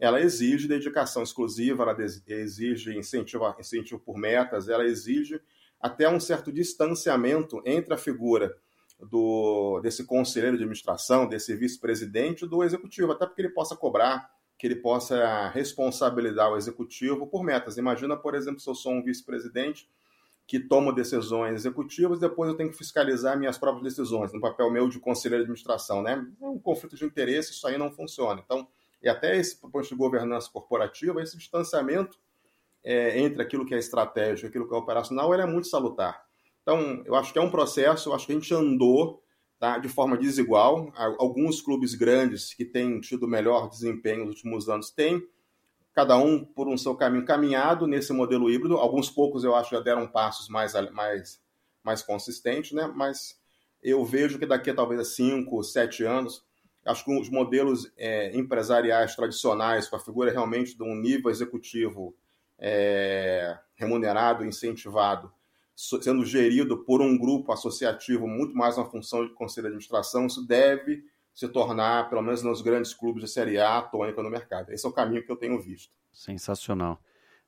ela 0.00 0.20
exige 0.20 0.66
dedicação 0.66 1.22
exclusiva, 1.22 1.84
ela 1.84 1.96
exige 2.26 2.96
incentivo, 2.96 3.54
incentivo 3.58 4.00
por 4.00 4.16
metas, 4.16 4.68
ela 4.68 4.84
exige 4.84 5.40
até 5.80 6.08
um 6.08 6.20
certo 6.20 6.52
distanciamento 6.52 7.62
entre 7.64 7.94
a 7.94 7.98
figura 7.98 8.56
do, 9.00 9.80
desse 9.80 10.04
conselheiro 10.04 10.56
de 10.56 10.62
administração, 10.62 11.28
desse 11.28 11.54
vice-presidente 11.54 12.46
do 12.46 12.62
executivo, 12.64 13.12
até 13.12 13.26
porque 13.26 13.42
ele 13.42 13.50
possa 13.50 13.76
cobrar 13.76 14.30
que 14.58 14.66
ele 14.66 14.76
possa 14.76 15.48
responsabilizar 15.50 16.50
o 16.50 16.56
executivo 16.56 17.28
por 17.28 17.44
metas. 17.44 17.76
Imagina, 17.76 18.16
por 18.16 18.34
exemplo, 18.34 18.58
se 18.58 18.68
eu 18.68 18.74
sou 18.74 18.92
um 18.92 19.02
vice-presidente 19.02 19.88
que 20.48 20.58
tomo 20.58 20.92
decisões 20.92 21.54
executivas, 21.54 22.18
depois 22.18 22.50
eu 22.50 22.56
tenho 22.56 22.70
que 22.70 22.76
fiscalizar 22.76 23.38
minhas 23.38 23.58
próprias 23.58 23.84
decisões, 23.84 24.32
no 24.32 24.40
papel 24.40 24.70
meu 24.70 24.88
de 24.88 24.98
conselheiro 24.98 25.44
de 25.44 25.50
administração, 25.50 26.02
né? 26.02 26.26
É 26.40 26.46
um 26.46 26.58
conflito 26.58 26.96
de 26.96 27.04
interesse, 27.04 27.52
isso 27.52 27.68
aí 27.68 27.78
não 27.78 27.92
funciona. 27.92 28.42
Então, 28.44 28.66
e 29.00 29.08
até 29.08 29.36
esse 29.36 29.56
ponto 29.60 29.80
de 29.82 29.94
governança 29.94 30.50
corporativa, 30.50 31.22
esse 31.22 31.36
distanciamento 31.36 32.18
é, 32.88 33.20
entre 33.20 33.42
aquilo 33.42 33.66
que 33.66 33.74
é 33.74 33.78
estratégico 33.78 34.46
e 34.46 34.48
aquilo 34.48 34.66
que 34.66 34.74
é 34.74 34.78
operacional, 34.78 35.34
ele 35.34 35.42
é 35.42 35.46
muito 35.46 35.68
salutar. 35.68 36.24
Então, 36.62 37.02
eu 37.04 37.14
acho 37.14 37.34
que 37.34 37.38
é 37.38 37.42
um 37.42 37.50
processo, 37.50 38.08
eu 38.08 38.14
acho 38.14 38.24
que 38.24 38.32
a 38.32 38.34
gente 38.34 38.54
andou 38.54 39.22
tá, 39.58 39.76
de 39.76 39.90
forma 39.90 40.16
desigual. 40.16 40.90
Alguns 41.18 41.60
clubes 41.60 41.94
grandes 41.94 42.54
que 42.54 42.64
têm 42.64 42.98
tido 42.98 43.28
melhor 43.28 43.68
desempenho 43.68 44.24
nos 44.24 44.36
últimos 44.36 44.70
anos 44.70 44.90
têm, 44.90 45.22
cada 45.92 46.16
um 46.16 46.42
por 46.42 46.66
um 46.66 46.78
seu 46.78 46.94
caminho 46.94 47.26
caminhado 47.26 47.86
nesse 47.86 48.10
modelo 48.10 48.50
híbrido. 48.50 48.78
Alguns 48.78 49.10
poucos 49.10 49.44
eu 49.44 49.54
acho 49.54 49.70
já 49.70 49.80
deram 49.80 50.06
passos 50.06 50.48
mais, 50.48 50.72
mais, 50.92 51.42
mais 51.84 52.02
consistentes, 52.02 52.72
né? 52.72 52.90
mas 52.96 53.38
eu 53.82 54.02
vejo 54.02 54.38
que 54.38 54.46
daqui 54.46 54.70
a 54.70 54.74
talvez 54.74 55.08
5, 55.08 55.62
7 55.62 56.04
anos, 56.04 56.42
acho 56.86 57.04
que 57.04 57.20
os 57.20 57.28
modelos 57.28 57.92
é, 57.98 58.34
empresariais 58.34 59.14
tradicionais, 59.14 59.88
com 59.88 59.96
a 59.96 60.00
figura 60.00 60.32
realmente 60.32 60.74
de 60.74 60.82
um 60.82 60.94
nível 60.94 61.30
executivo 61.30 62.16
é, 62.58 63.58
remunerado, 63.74 64.44
incentivado, 64.44 65.32
sendo 65.74 66.24
gerido 66.24 66.78
por 66.84 67.00
um 67.00 67.16
grupo 67.16 67.52
associativo 67.52 68.26
muito 68.26 68.56
mais 68.56 68.76
uma 68.76 68.90
função 68.90 69.24
de 69.24 69.32
conselho 69.32 69.66
de 69.66 69.68
administração, 69.68 70.26
isso 70.26 70.44
deve 70.46 71.04
se 71.32 71.46
tornar, 71.48 72.10
pelo 72.10 72.20
menos 72.20 72.42
nos 72.42 72.60
grandes 72.60 72.92
clubes 72.92 73.22
de 73.22 73.30
Série 73.30 73.60
A, 73.60 73.80
tônica 73.80 74.20
no 74.20 74.28
mercado. 74.28 74.70
Esse 74.70 74.84
é 74.84 74.88
o 74.88 74.92
caminho 74.92 75.24
que 75.24 75.30
eu 75.30 75.36
tenho 75.36 75.60
visto. 75.60 75.92
Sensacional. 76.12 77.00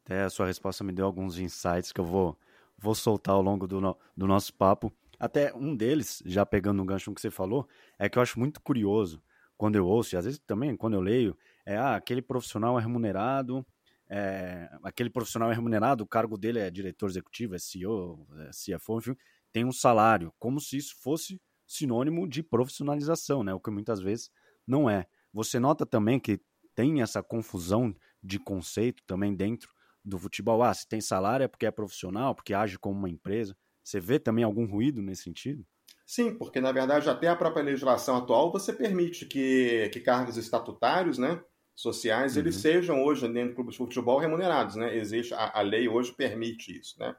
Até 0.05 0.23
a 0.23 0.31
sua 0.31 0.47
resposta 0.47 0.85
me 0.85 0.93
deu 0.93 1.05
alguns 1.05 1.39
insights 1.39 1.91
que 1.91 2.01
eu 2.01 2.05
vou, 2.05 2.39
vou 2.79 2.95
soltar 2.95 3.35
ao 3.35 3.43
longo 3.43 3.67
do, 3.67 3.81
no, 3.81 3.97
do 4.17 4.29
nosso 4.29 4.55
papo. 4.55 4.93
Até 5.19 5.53
um 5.55 5.75
deles, 5.75 6.23
já 6.25 6.47
pegando 6.47 6.81
um 6.81 6.87
gancho 6.87 7.13
que 7.13 7.21
você 7.21 7.31
falou, 7.31 7.69
é 7.99 8.09
que 8.09 8.17
eu 8.17 8.23
acho 8.23 8.39
muito 8.39 8.61
curioso 8.61 9.21
quando 9.57 9.75
eu 9.75 9.87
ouço, 9.87 10.15
e 10.15 10.17
às 10.17 10.25
vezes 10.25 10.39
também 10.47 10.75
quando 10.77 10.95
eu 10.95 11.01
leio, 11.01 11.37
é 11.67 11.77
ah, 11.77 11.97
aquele 11.97 12.23
profissional 12.23 12.79
é 12.79 12.83
remunerado, 12.83 13.67
é, 14.11 14.69
aquele 14.83 15.09
profissional 15.09 15.53
é 15.53 15.55
remunerado, 15.55 16.03
o 16.03 16.07
cargo 16.07 16.37
dele 16.37 16.59
é 16.59 16.69
diretor 16.69 17.09
executivo, 17.09 17.55
é 17.55 17.59
CEO, 17.59 18.27
é 18.41 18.51
CFO, 18.51 18.99
enfim, 18.99 19.17
tem 19.53 19.65
um 19.65 19.73
salário, 19.73 20.33
como 20.39 20.61
se 20.61 20.77
isso 20.77 20.97
fosse 21.01 21.41
sinônimo 21.67 22.29
de 22.29 22.43
profissionalização, 22.43 23.45
né? 23.45 23.55
O 23.55 23.61
que 23.61 23.71
muitas 23.71 24.01
vezes 24.01 24.29
não 24.67 24.91
é. 24.91 25.07
Você 25.33 25.61
nota 25.61 25.87
também 25.87 26.19
que 26.19 26.41
tem 26.75 27.01
essa 27.01 27.23
confusão 27.23 27.95
de 28.23 28.41
conceito 28.41 29.03
também 29.07 29.35
dentro 29.35 29.71
do 30.05 30.19
futebol. 30.19 30.63
Ah, 30.63 30.75
se 30.75 30.89
tem 30.89 31.01
salário 31.01 31.45
é 31.45 31.49
porque 31.49 31.67
é 31.67 31.71
profissional, 31.71 32.35
porque 32.35 32.53
age 32.53 32.79
como 32.79 32.99
uma 32.99 33.09
empresa. 33.09 33.57
Você 33.85 34.01
vê 34.01 34.19
também 34.19 34.45
algum 34.45 34.67
ruído 34.67 35.01
nesse 35.01 35.23
sentido? 35.23 35.65
Sim, 36.05 36.37
porque 36.37 36.61
na 36.61 36.73
verdade 36.73 37.09
até 37.09 37.29
a 37.29 37.37
própria 37.37 37.63
legislação 37.63 38.17
atual 38.17 38.51
você 38.51 38.73
permite 38.73 39.27
que, 39.27 39.89
que 39.93 40.01
cargos 40.01 40.37
estatutários, 40.37 41.19
né, 41.19 41.41
sociais, 41.81 42.35
uhum. 42.35 42.43
eles 42.43 42.57
sejam 42.57 43.03
hoje 43.03 43.27
dentro 43.29 43.51
do 43.51 43.55
clube 43.55 43.71
de 43.71 43.79
futebol 43.79 44.19
remunerados, 44.19 44.77
né? 44.77 44.97
Existe 44.97 45.35
a, 45.35 45.59
a 45.59 45.61
lei 45.63 45.89
hoje 45.89 46.13
permite 46.13 46.79
isso, 46.79 46.99
né? 46.99 47.15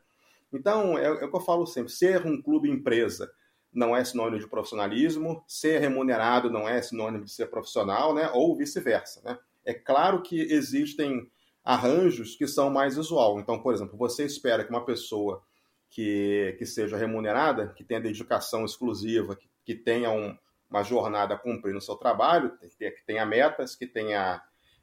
Então 0.54 0.98
é, 0.98 1.06
é 1.06 1.12
o 1.12 1.30
que 1.30 1.36
eu 1.36 1.42
falo 1.42 1.66
sempre: 1.66 1.92
ser 1.92 2.26
um 2.26 2.42
clube 2.42 2.70
empresa 2.70 3.32
não 3.74 3.96
é 3.96 4.04
sinônimo 4.04 4.40
de 4.40 4.48
profissionalismo, 4.48 5.44
ser 5.48 5.80
remunerado 5.80 6.50
não 6.50 6.68
é 6.68 6.82
sinônimo 6.82 7.24
de 7.24 7.32
ser 7.32 7.48
profissional, 7.48 8.14
né? 8.14 8.30
Ou 8.34 8.56
vice-versa, 8.56 9.22
né? 9.24 9.38
É 9.64 9.74
claro 9.74 10.22
que 10.22 10.42
existem 10.42 11.30
arranjos 11.64 12.36
que 12.36 12.48
são 12.48 12.70
mais 12.70 12.96
visual. 12.96 13.40
Então, 13.40 13.62
por 13.62 13.74
exemplo, 13.74 13.98
você 13.98 14.26
espera 14.26 14.64
que 14.64 14.72
uma 14.72 14.84
pessoa 14.84 15.44
que, 15.90 16.56
que 16.58 16.66
seja 16.66 16.98
remunerada, 16.98 17.68
que 17.68 17.84
tenha 17.84 18.02
dedicação 18.02 18.66
exclusiva, 18.66 19.36
que, 19.36 19.48
que 19.64 19.76
tenha 19.76 20.10
um, 20.10 20.36
uma 20.70 20.84
jornada 20.84 21.36
a 21.36 21.38
cumprir 21.38 21.74
no 21.74 21.82
seu 21.82 21.96
trabalho, 21.96 22.58
que 22.78 23.06
tenha 23.06 23.26
metas, 23.26 23.76
que 23.76 23.86
tenha 23.86 24.42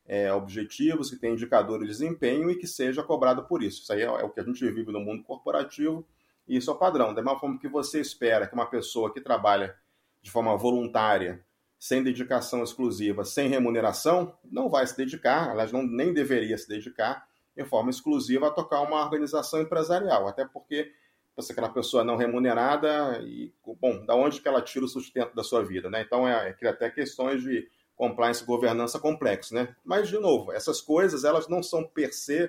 é, 0.08 0.32
objetivos, 0.32 1.10
que 1.10 1.16
tenha 1.16 1.34
indicadores 1.34 1.86
de 1.86 1.92
desempenho 1.92 2.50
e 2.50 2.56
que 2.56 2.66
seja 2.66 3.02
cobrado 3.02 3.44
por 3.44 3.62
isso. 3.62 3.82
Isso 3.82 3.92
aí 3.92 4.00
é, 4.00 4.06
é 4.06 4.24
o 4.24 4.30
que 4.30 4.40
a 4.40 4.42
gente 4.42 4.64
vive 4.70 4.90
no 4.90 5.00
mundo 5.00 5.22
corporativo 5.22 6.04
e 6.48 6.56
isso 6.56 6.70
é 6.70 6.74
o 6.74 6.78
padrão. 6.78 7.12
Da 7.12 7.22
mesma 7.22 7.38
forma 7.38 7.58
que 7.58 7.68
você 7.68 8.00
espera 8.00 8.46
que 8.46 8.54
uma 8.54 8.66
pessoa 8.66 9.12
que 9.12 9.20
trabalha 9.20 9.76
de 10.22 10.30
forma 10.30 10.56
voluntária, 10.56 11.44
sem 11.78 12.02
dedicação 12.02 12.64
exclusiva, 12.64 13.24
sem 13.24 13.48
remuneração, 13.48 14.34
não 14.42 14.68
vai 14.68 14.86
se 14.86 14.96
dedicar, 14.96 15.50
aliás, 15.50 15.70
não, 15.70 15.82
nem 15.86 16.12
deveria 16.12 16.56
se 16.56 16.66
dedicar 16.66 17.28
de 17.54 17.64
forma 17.64 17.90
exclusiva 17.90 18.48
a 18.48 18.50
tocar 18.50 18.80
uma 18.80 19.04
organização 19.04 19.60
empresarial, 19.60 20.26
até 20.26 20.44
porque 20.44 20.90
você 21.36 21.52
é 21.52 21.54
aquela 21.54 21.68
pessoa 21.68 22.02
não 22.02 22.16
remunerada 22.16 23.20
e, 23.22 23.52
bom, 23.80 24.04
da 24.04 24.14
onde 24.14 24.40
que 24.40 24.48
ela 24.48 24.62
tira 24.62 24.84
o 24.84 24.88
sustento 24.88 25.34
da 25.34 25.44
sua 25.44 25.64
vida, 25.64 25.88
né? 25.88 26.02
Então, 26.02 26.26
é, 26.26 26.56
é 26.60 26.68
até 26.68 26.90
questões 26.90 27.42
de 27.42 27.68
compliance 27.98 28.44
governança 28.44 28.98
complexo, 28.98 29.52
né? 29.54 29.74
Mas, 29.84 30.08
de 30.08 30.18
novo, 30.18 30.52
essas 30.52 30.80
coisas, 30.80 31.24
elas 31.24 31.48
não 31.48 31.62
são 31.62 31.84
per 31.84 32.14
se 32.14 32.48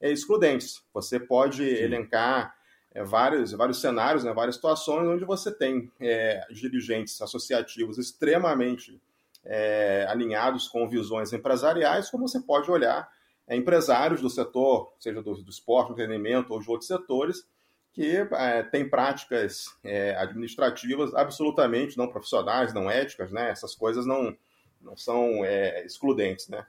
é, 0.00 0.12
excludentes. 0.12 0.82
Você 0.92 1.18
pode 1.18 1.64
Sim. 1.64 1.82
elencar 1.82 2.54
é, 2.94 3.02
vários, 3.02 3.52
vários 3.52 3.80
cenários, 3.80 4.22
né, 4.22 4.32
várias 4.34 4.56
situações 4.56 5.08
onde 5.08 5.24
você 5.24 5.50
tem 5.50 5.90
é, 5.98 6.46
dirigentes 6.50 7.20
associativos 7.22 7.96
extremamente 7.96 9.00
é, 9.44 10.06
alinhados 10.08 10.68
com 10.68 10.88
visões 10.88 11.32
empresariais, 11.32 12.10
como 12.10 12.28
você 12.28 12.40
pode 12.40 12.70
olhar 12.70 13.10
é, 13.48 13.56
empresários 13.56 14.20
do 14.20 14.28
setor, 14.28 14.92
seja 15.00 15.22
do, 15.22 15.42
do 15.42 15.50
esporte, 15.50 15.88
do 15.88 15.94
entretenimento 15.94 16.52
ou 16.52 16.60
de 16.60 16.70
outros 16.70 16.86
setores, 16.86 17.46
que 17.94 18.16
é, 18.16 18.62
têm 18.62 18.88
práticas 18.88 19.66
é, 19.82 20.14
administrativas 20.16 21.14
absolutamente 21.14 21.96
não 21.96 22.08
profissionais, 22.08 22.72
não 22.72 22.90
éticas, 22.90 23.32
né? 23.32 23.50
Essas 23.50 23.74
coisas 23.74 24.06
não, 24.06 24.36
não 24.82 24.96
são 24.96 25.44
excludentes, 25.84 26.48
né? 26.48 26.66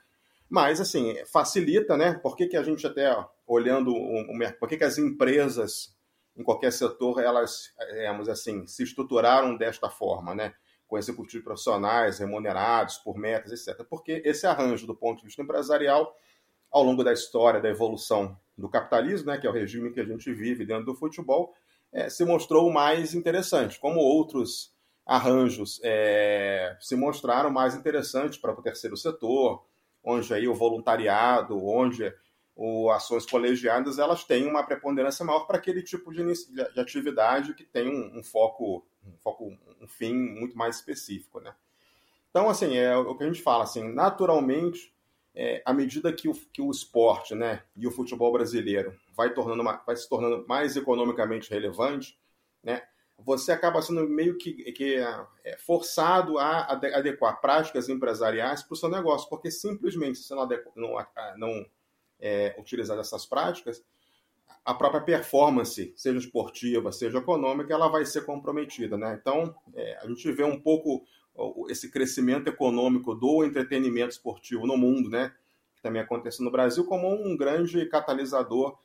Mas, 0.48 0.80
assim, 0.80 1.16
facilita, 1.26 1.96
né? 1.96 2.14
Por 2.14 2.36
que, 2.36 2.46
que 2.46 2.56
a 2.56 2.62
gente 2.62 2.86
até, 2.86 3.14
olhando 3.46 3.92
o, 3.92 4.20
o 4.22 4.52
por 4.58 4.68
que, 4.68 4.76
que 4.76 4.84
as 4.84 4.98
empresas 4.98 5.94
em 6.36 6.42
qualquer 6.42 6.72
setor, 6.72 7.20
elas, 7.20 7.72
digamos 7.92 8.28
assim, 8.28 8.66
se 8.66 8.82
estruturaram 8.82 9.56
desta 9.56 9.88
forma, 9.88 10.34
né? 10.34 10.54
com 10.86 10.98
executivos 10.98 11.44
profissionais 11.44 12.18
remunerados 12.18 12.98
por 12.98 13.16
metas, 13.16 13.52
etc. 13.52 13.84
Porque 13.88 14.22
esse 14.24 14.46
arranjo, 14.46 14.86
do 14.86 14.94
ponto 14.94 15.20
de 15.20 15.26
vista 15.26 15.42
empresarial, 15.42 16.14
ao 16.70 16.82
longo 16.82 17.02
da 17.02 17.12
história 17.12 17.60
da 17.60 17.68
evolução 17.68 18.38
do 18.56 18.68
capitalismo, 18.68 19.28
né, 19.28 19.38
que 19.38 19.46
é 19.46 19.50
o 19.50 19.52
regime 19.52 19.92
que 19.92 20.00
a 20.00 20.04
gente 20.04 20.32
vive 20.32 20.66
dentro 20.66 20.86
do 20.86 20.94
futebol, 20.94 21.54
é, 21.92 22.10
se 22.10 22.24
mostrou 22.24 22.70
mais 22.70 23.14
interessante, 23.14 23.78
como 23.78 24.00
outros 24.00 24.73
arranjos 25.06 25.80
é, 25.82 26.76
se 26.80 26.96
mostraram 26.96 27.50
mais 27.50 27.74
interessantes 27.74 28.38
para 28.38 28.52
o 28.52 28.62
terceiro 28.62 28.96
setor, 28.96 29.64
onde 30.02 30.32
aí 30.32 30.48
o 30.48 30.54
voluntariado, 30.54 31.62
onde 31.64 32.12
o 32.56 32.90
ações 32.90 33.26
colegiadas 33.26 33.98
elas 33.98 34.24
têm 34.24 34.46
uma 34.46 34.62
preponderância 34.62 35.24
maior 35.24 35.40
para 35.40 35.58
aquele 35.58 35.82
tipo 35.82 36.12
de, 36.12 36.22
de 36.22 36.80
atividade 36.80 37.54
que 37.54 37.64
tem 37.64 37.88
um, 37.88 38.18
um, 38.18 38.22
foco, 38.22 38.86
um 39.04 39.16
foco, 39.18 39.56
um 39.80 39.88
fim 39.88 40.14
muito 40.14 40.56
mais 40.56 40.76
específico, 40.76 41.40
né? 41.40 41.54
Então, 42.30 42.48
assim, 42.48 42.76
é 42.76 42.96
o 42.96 43.14
que 43.16 43.24
a 43.24 43.26
gente 43.26 43.42
fala, 43.42 43.64
assim, 43.64 43.92
naturalmente, 43.92 44.92
é, 45.34 45.62
à 45.64 45.72
medida 45.72 46.12
que 46.12 46.28
o, 46.28 46.34
que 46.52 46.62
o 46.62 46.70
esporte, 46.70 47.34
né, 47.34 47.62
e 47.76 47.86
o 47.86 47.90
futebol 47.90 48.32
brasileiro 48.32 48.96
vai, 49.16 49.32
tornando 49.32 49.62
uma, 49.62 49.76
vai 49.84 49.96
se 49.96 50.08
tornando 50.08 50.44
mais 50.48 50.76
economicamente 50.76 51.50
relevante, 51.50 52.18
né, 52.62 52.82
você 53.18 53.52
acaba 53.52 53.80
sendo 53.80 54.08
meio 54.08 54.36
que, 54.36 54.52
que 54.72 54.96
é, 55.44 55.56
forçado 55.58 56.38
a 56.38 56.72
adequar 56.72 57.40
práticas 57.40 57.88
empresariais 57.88 58.62
para 58.62 58.74
o 58.74 58.76
seu 58.76 58.88
negócio, 58.88 59.28
porque 59.28 59.50
simplesmente 59.50 60.18
você 60.18 60.34
não, 60.34 60.42
adequa, 60.42 60.72
não, 60.76 60.96
não 61.36 61.66
é, 62.20 62.54
utilizar 62.58 62.98
essas 62.98 63.24
práticas, 63.24 63.82
a 64.64 64.74
própria 64.74 65.02
performance, 65.02 65.92
seja 65.96 66.18
esportiva, 66.18 66.90
seja 66.90 67.18
econômica, 67.18 67.72
ela 67.72 67.88
vai 67.88 68.04
ser 68.06 68.24
comprometida. 68.24 68.96
Né? 68.96 69.18
Então, 69.20 69.54
é, 69.74 69.98
a 70.02 70.06
gente 70.06 70.30
vê 70.32 70.42
um 70.42 70.58
pouco 70.58 71.04
esse 71.68 71.90
crescimento 71.90 72.48
econômico 72.48 73.14
do 73.14 73.44
entretenimento 73.44 74.12
esportivo 74.12 74.66
no 74.66 74.76
mundo, 74.76 75.10
né? 75.10 75.32
que 75.76 75.82
também 75.82 76.00
acontece 76.00 76.42
no 76.42 76.50
Brasil, 76.50 76.84
como 76.86 77.08
um 77.12 77.36
grande 77.36 77.84
catalisador 77.86 78.78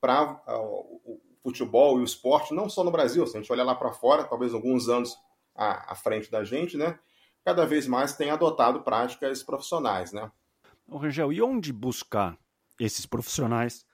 para 0.00 0.40
o 0.48 1.20
futebol 1.46 1.98
e 1.98 2.02
o 2.02 2.04
esporte, 2.04 2.52
não 2.52 2.68
só 2.68 2.82
no 2.82 2.90
Brasil, 2.90 3.24
se 3.26 3.36
a 3.36 3.40
gente 3.40 3.52
olhar 3.52 3.62
lá 3.62 3.74
para 3.74 3.92
fora, 3.92 4.24
talvez 4.24 4.52
alguns 4.52 4.88
anos 4.88 5.16
à, 5.54 5.92
à 5.92 5.94
frente 5.94 6.28
da 6.28 6.42
gente, 6.42 6.76
né? 6.76 6.98
cada 7.44 7.64
vez 7.64 7.86
mais 7.86 8.16
tem 8.16 8.30
adotado 8.30 8.82
práticas 8.82 9.44
profissionais. 9.44 10.12
Né? 10.12 10.28
Ô, 10.88 10.96
Rangel, 10.96 11.32
e 11.32 11.40
onde 11.40 11.72
buscar 11.72 12.36
esses 12.80 13.06
profissionais 13.06 13.86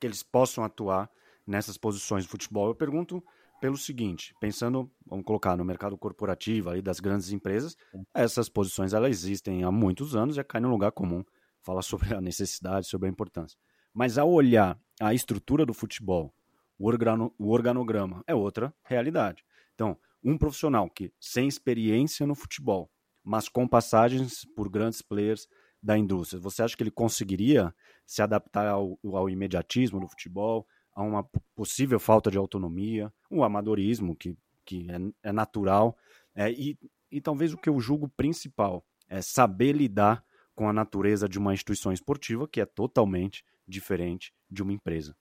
que 0.00 0.06
eles 0.06 0.22
possam 0.22 0.64
atuar 0.64 1.10
nessas 1.46 1.76
posições 1.76 2.24
de 2.24 2.30
futebol. 2.30 2.68
Eu 2.68 2.74
pergunto 2.74 3.22
pelo 3.60 3.76
seguinte, 3.76 4.34
pensando, 4.40 4.90
vamos 5.04 5.24
colocar 5.24 5.56
no 5.56 5.64
mercado 5.64 5.96
corporativo 5.96 6.70
aí 6.70 6.80
das 6.80 6.98
grandes 6.98 7.30
empresas, 7.32 7.76
essas 8.14 8.48
posições 8.48 8.92
elas 8.92 9.10
existem 9.10 9.62
há 9.62 9.70
muitos 9.70 10.16
anos, 10.16 10.36
já 10.36 10.44
cai 10.44 10.60
no 10.60 10.68
lugar 10.68 10.92
comum, 10.92 11.22
fala 11.62 11.80
sobre 11.82 12.14
a 12.14 12.20
necessidade, 12.20 12.86
sobre 12.86 13.08
a 13.08 13.10
importância. 13.10 13.58
Mas 13.92 14.16
ao 14.18 14.30
olhar 14.30 14.78
a 15.00 15.14
estrutura 15.14 15.66
do 15.66 15.74
futebol, 15.74 16.34
o, 16.78 16.86
organo, 16.86 17.34
o 17.38 17.50
organograma 17.50 18.22
é 18.26 18.34
outra 18.34 18.74
realidade. 18.84 19.44
Então, 19.74 19.96
um 20.22 20.36
profissional 20.36 20.88
que 20.90 21.12
sem 21.20 21.46
experiência 21.46 22.26
no 22.26 22.34
futebol, 22.34 22.90
mas 23.22 23.48
com 23.48 23.66
passagens 23.66 24.44
por 24.56 24.68
grandes 24.68 25.02
players 25.02 25.48
da 25.82 25.96
indústria, 25.96 26.40
você 26.40 26.62
acha 26.62 26.76
que 26.76 26.82
ele 26.82 26.90
conseguiria 26.90 27.74
se 28.04 28.22
adaptar 28.22 28.66
ao, 28.66 28.98
ao 29.04 29.28
imediatismo 29.28 30.00
do 30.00 30.08
futebol, 30.08 30.66
a 30.94 31.02
uma 31.02 31.22
possível 31.54 32.00
falta 32.00 32.30
de 32.30 32.38
autonomia, 32.38 33.12
o 33.30 33.44
amadorismo 33.44 34.16
que, 34.16 34.36
que 34.64 34.86
é, 34.90 35.28
é 35.28 35.32
natural, 35.32 35.96
é, 36.34 36.50
e, 36.50 36.78
e 37.10 37.20
talvez 37.20 37.52
o 37.52 37.58
que 37.58 37.68
eu 37.68 37.78
julgo 37.78 38.08
principal 38.08 38.84
é 39.08 39.20
saber 39.20 39.72
lidar 39.72 40.24
com 40.54 40.68
a 40.68 40.72
natureza 40.72 41.28
de 41.28 41.38
uma 41.38 41.52
instituição 41.52 41.92
esportiva 41.92 42.48
que 42.48 42.60
é 42.60 42.66
totalmente 42.66 43.44
diferente 43.68 44.32
de 44.50 44.62
uma 44.62 44.72
empresa. 44.72 45.14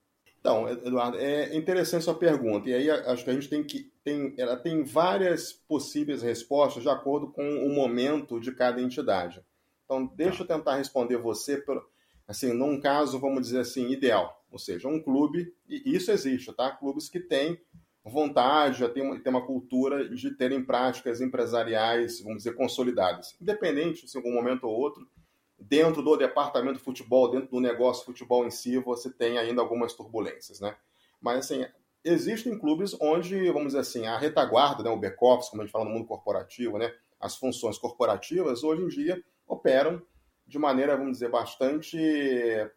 Então, 0.46 0.70
Eduardo, 0.70 1.18
é 1.18 1.58
interessante 1.58 2.04
sua 2.04 2.14
pergunta. 2.14 2.70
E 2.70 2.74
aí 2.76 2.88
acho 2.88 3.24
que 3.24 3.32
a 3.32 3.34
gente 3.34 3.50
tem 3.50 3.64
que. 3.64 3.92
Tem, 4.04 4.36
ela 4.38 4.56
tem 4.56 4.84
várias 4.84 5.52
possíveis 5.52 6.22
respostas 6.22 6.84
de 6.84 6.90
acordo 6.90 7.32
com 7.32 7.66
o 7.66 7.74
momento 7.74 8.40
de 8.40 8.52
cada 8.52 8.80
entidade. 8.80 9.44
Então, 9.84 10.06
deixa 10.06 10.44
eu 10.44 10.48
tentar 10.48 10.76
responder 10.76 11.18
você, 11.18 11.64
assim, 12.28 12.54
num 12.54 12.80
caso, 12.80 13.20
vamos 13.20 13.42
dizer 13.42 13.62
assim, 13.62 13.90
ideal. 13.90 14.46
Ou 14.52 14.60
seja, 14.60 14.88
um 14.88 15.02
clube, 15.02 15.52
e 15.68 15.96
isso 15.96 16.12
existe, 16.12 16.54
tá? 16.54 16.70
Clubes 16.70 17.10
que 17.10 17.20
têm 17.20 17.60
vontade, 18.04 18.82
já 18.82 18.88
tem 18.88 19.02
uma, 19.02 19.20
tem 19.20 19.34
uma 19.34 19.48
cultura 19.48 20.08
de 20.08 20.30
terem 20.38 20.64
práticas 20.64 21.22
empresariais, 21.22 22.22
vamos 22.22 22.44
dizer, 22.44 22.54
consolidadas. 22.54 23.36
Independente, 23.42 24.08
se 24.08 24.16
em 24.16 24.22
algum 24.22 24.36
momento 24.36 24.66
ou 24.66 24.80
outro, 24.80 25.10
dentro 25.68 26.02
do 26.02 26.16
departamento 26.16 26.78
de 26.78 26.84
futebol, 26.84 27.30
dentro 27.30 27.50
do 27.50 27.60
negócio 27.60 28.02
de 28.02 28.06
futebol 28.06 28.46
em 28.46 28.52
si, 28.52 28.78
você 28.78 29.12
tem 29.12 29.38
ainda 29.38 29.62
algumas 29.62 29.94
turbulências, 29.94 30.60
né? 30.60 30.76
Mas, 31.20 31.40
assim, 31.40 31.66
existem 32.04 32.58
clubes 32.58 32.96
onde, 33.02 33.50
vamos 33.52 33.68
dizer 33.68 33.80
assim, 33.80 34.06
a 34.06 34.18
retaguarda, 34.18 34.84
né, 34.84 34.90
o 34.90 34.98
back-office, 34.98 35.50
como 35.50 35.62
a 35.62 35.66
gente 35.66 35.72
fala 35.72 35.86
no 35.86 35.92
mundo 35.92 36.06
corporativo, 36.06 36.78
né, 36.78 36.94
as 37.20 37.36
funções 37.36 37.78
corporativas, 37.78 38.64
hoje 38.64 38.84
em 38.84 38.88
dia, 38.88 39.24
operam 39.48 40.02
de 40.48 40.60
maneira, 40.60 40.96
vamos 40.96 41.14
dizer, 41.14 41.30
bastante 41.30 41.98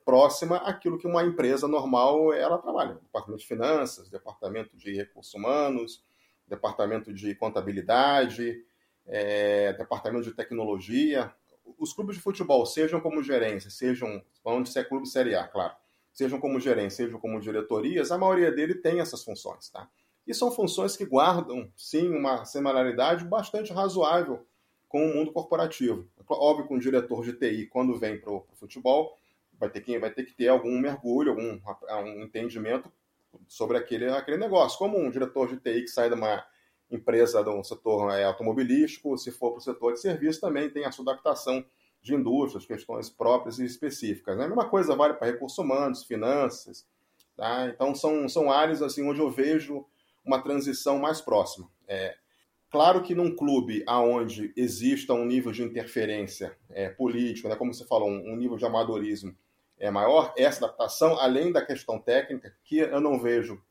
próxima 0.02 0.56
àquilo 0.56 0.96
que 0.96 1.06
uma 1.06 1.22
empresa 1.22 1.68
normal 1.68 2.32
ela 2.32 2.56
trabalha. 2.56 2.94
Departamento 2.94 3.42
de 3.42 3.46
finanças, 3.46 4.08
departamento 4.08 4.74
de 4.74 4.94
recursos 4.94 5.34
humanos, 5.34 6.02
departamento 6.46 7.12
de 7.12 7.34
contabilidade, 7.34 8.64
é, 9.04 9.74
departamento 9.74 10.24
de 10.24 10.34
tecnologia. 10.34 11.30
Os 11.78 11.92
clubes 11.92 12.16
de 12.16 12.22
futebol, 12.22 12.66
sejam 12.66 13.00
como 13.00 13.22
gerência, 13.22 13.70
sejam, 13.70 14.22
falando 14.42 14.68
de 14.68 14.84
clube 14.84 15.08
Série 15.08 15.34
A, 15.34 15.46
claro, 15.46 15.74
sejam 16.12 16.40
como 16.40 16.58
gerência, 16.58 17.04
sejam 17.04 17.20
como 17.20 17.40
diretorias, 17.40 18.10
a 18.10 18.18
maioria 18.18 18.50
dele 18.50 18.74
tem 18.74 19.00
essas 19.00 19.22
funções, 19.22 19.68
tá? 19.70 19.88
E 20.26 20.34
são 20.34 20.50
funções 20.50 20.96
que 20.96 21.06
guardam, 21.06 21.72
sim, 21.76 22.10
uma 22.10 22.44
semanalidade 22.44 23.24
bastante 23.24 23.72
razoável 23.72 24.46
com 24.88 25.04
o 25.04 25.14
mundo 25.14 25.32
corporativo. 25.32 26.06
Óbvio 26.28 26.66
que 26.66 26.74
um 26.74 26.78
diretor 26.78 27.24
de 27.24 27.32
TI, 27.32 27.66
quando 27.66 27.98
vem 27.98 28.20
para 28.20 28.32
o 28.32 28.44
futebol, 28.54 29.16
vai 29.58 29.70
ter, 29.70 29.80
que, 29.80 29.98
vai 29.98 30.10
ter 30.10 30.24
que 30.24 30.34
ter 30.34 30.48
algum 30.48 30.78
mergulho, 30.78 31.30
algum 31.30 31.60
um 32.04 32.22
entendimento 32.22 32.92
sobre 33.46 33.76
aquele, 33.76 34.06
aquele 34.10 34.36
negócio. 34.36 34.78
Como 34.78 34.98
um 34.98 35.10
diretor 35.10 35.48
de 35.48 35.56
TI 35.56 35.82
que 35.82 35.88
sai 35.88 36.08
de 36.08 36.14
uma 36.14 36.44
empresa 36.90 37.42
do 37.42 37.62
setor 37.62 38.12
é, 38.12 38.24
automobilístico, 38.24 39.16
se 39.18 39.30
for 39.30 39.50
para 39.50 39.58
o 39.58 39.62
setor 39.62 39.92
de 39.92 40.00
serviço, 40.00 40.40
também 40.40 40.70
tem 40.70 40.84
a 40.84 40.92
sua 40.92 41.04
adaptação 41.04 41.64
de 42.00 42.14
indústrias, 42.14 42.64
questões 42.64 43.10
próprias 43.10 43.58
e 43.58 43.64
específicas. 43.64 44.36
Né? 44.36 44.44
A 44.44 44.48
mesma 44.48 44.68
coisa 44.68 44.96
vale 44.96 45.14
para 45.14 45.26
recursos 45.26 45.58
humanos, 45.58 46.04
finanças. 46.04 46.86
Tá? 47.36 47.68
Então, 47.68 47.94
são, 47.94 48.28
são 48.28 48.50
áreas 48.50 48.82
assim 48.82 49.08
onde 49.08 49.20
eu 49.20 49.30
vejo 49.30 49.84
uma 50.24 50.40
transição 50.40 50.98
mais 50.98 51.20
próxima. 51.20 51.68
É, 51.86 52.16
Claro 52.70 53.02
que 53.02 53.14
num 53.14 53.34
clube 53.34 53.82
aonde 53.86 54.52
exista 54.54 55.14
um 55.14 55.24
nível 55.24 55.50
de 55.52 55.62
interferência 55.62 56.54
é, 56.68 56.88
né, 56.88 57.56
como 57.56 57.72
você 57.72 57.86
falou, 57.86 58.10
um, 58.10 58.32
um, 58.32 58.36
nível 58.36 58.58
de 58.58 58.66
amadorismo 58.66 59.34
é 59.78 59.90
maior, 59.90 60.34
essa 60.36 60.66
adaptação, 60.66 61.18
além 61.18 61.50
da 61.50 61.64
questão 61.64 61.98
técnica, 61.98 62.54
que 62.64 62.78
eu 62.78 63.00
não 63.00 63.18
vejo 63.18 63.62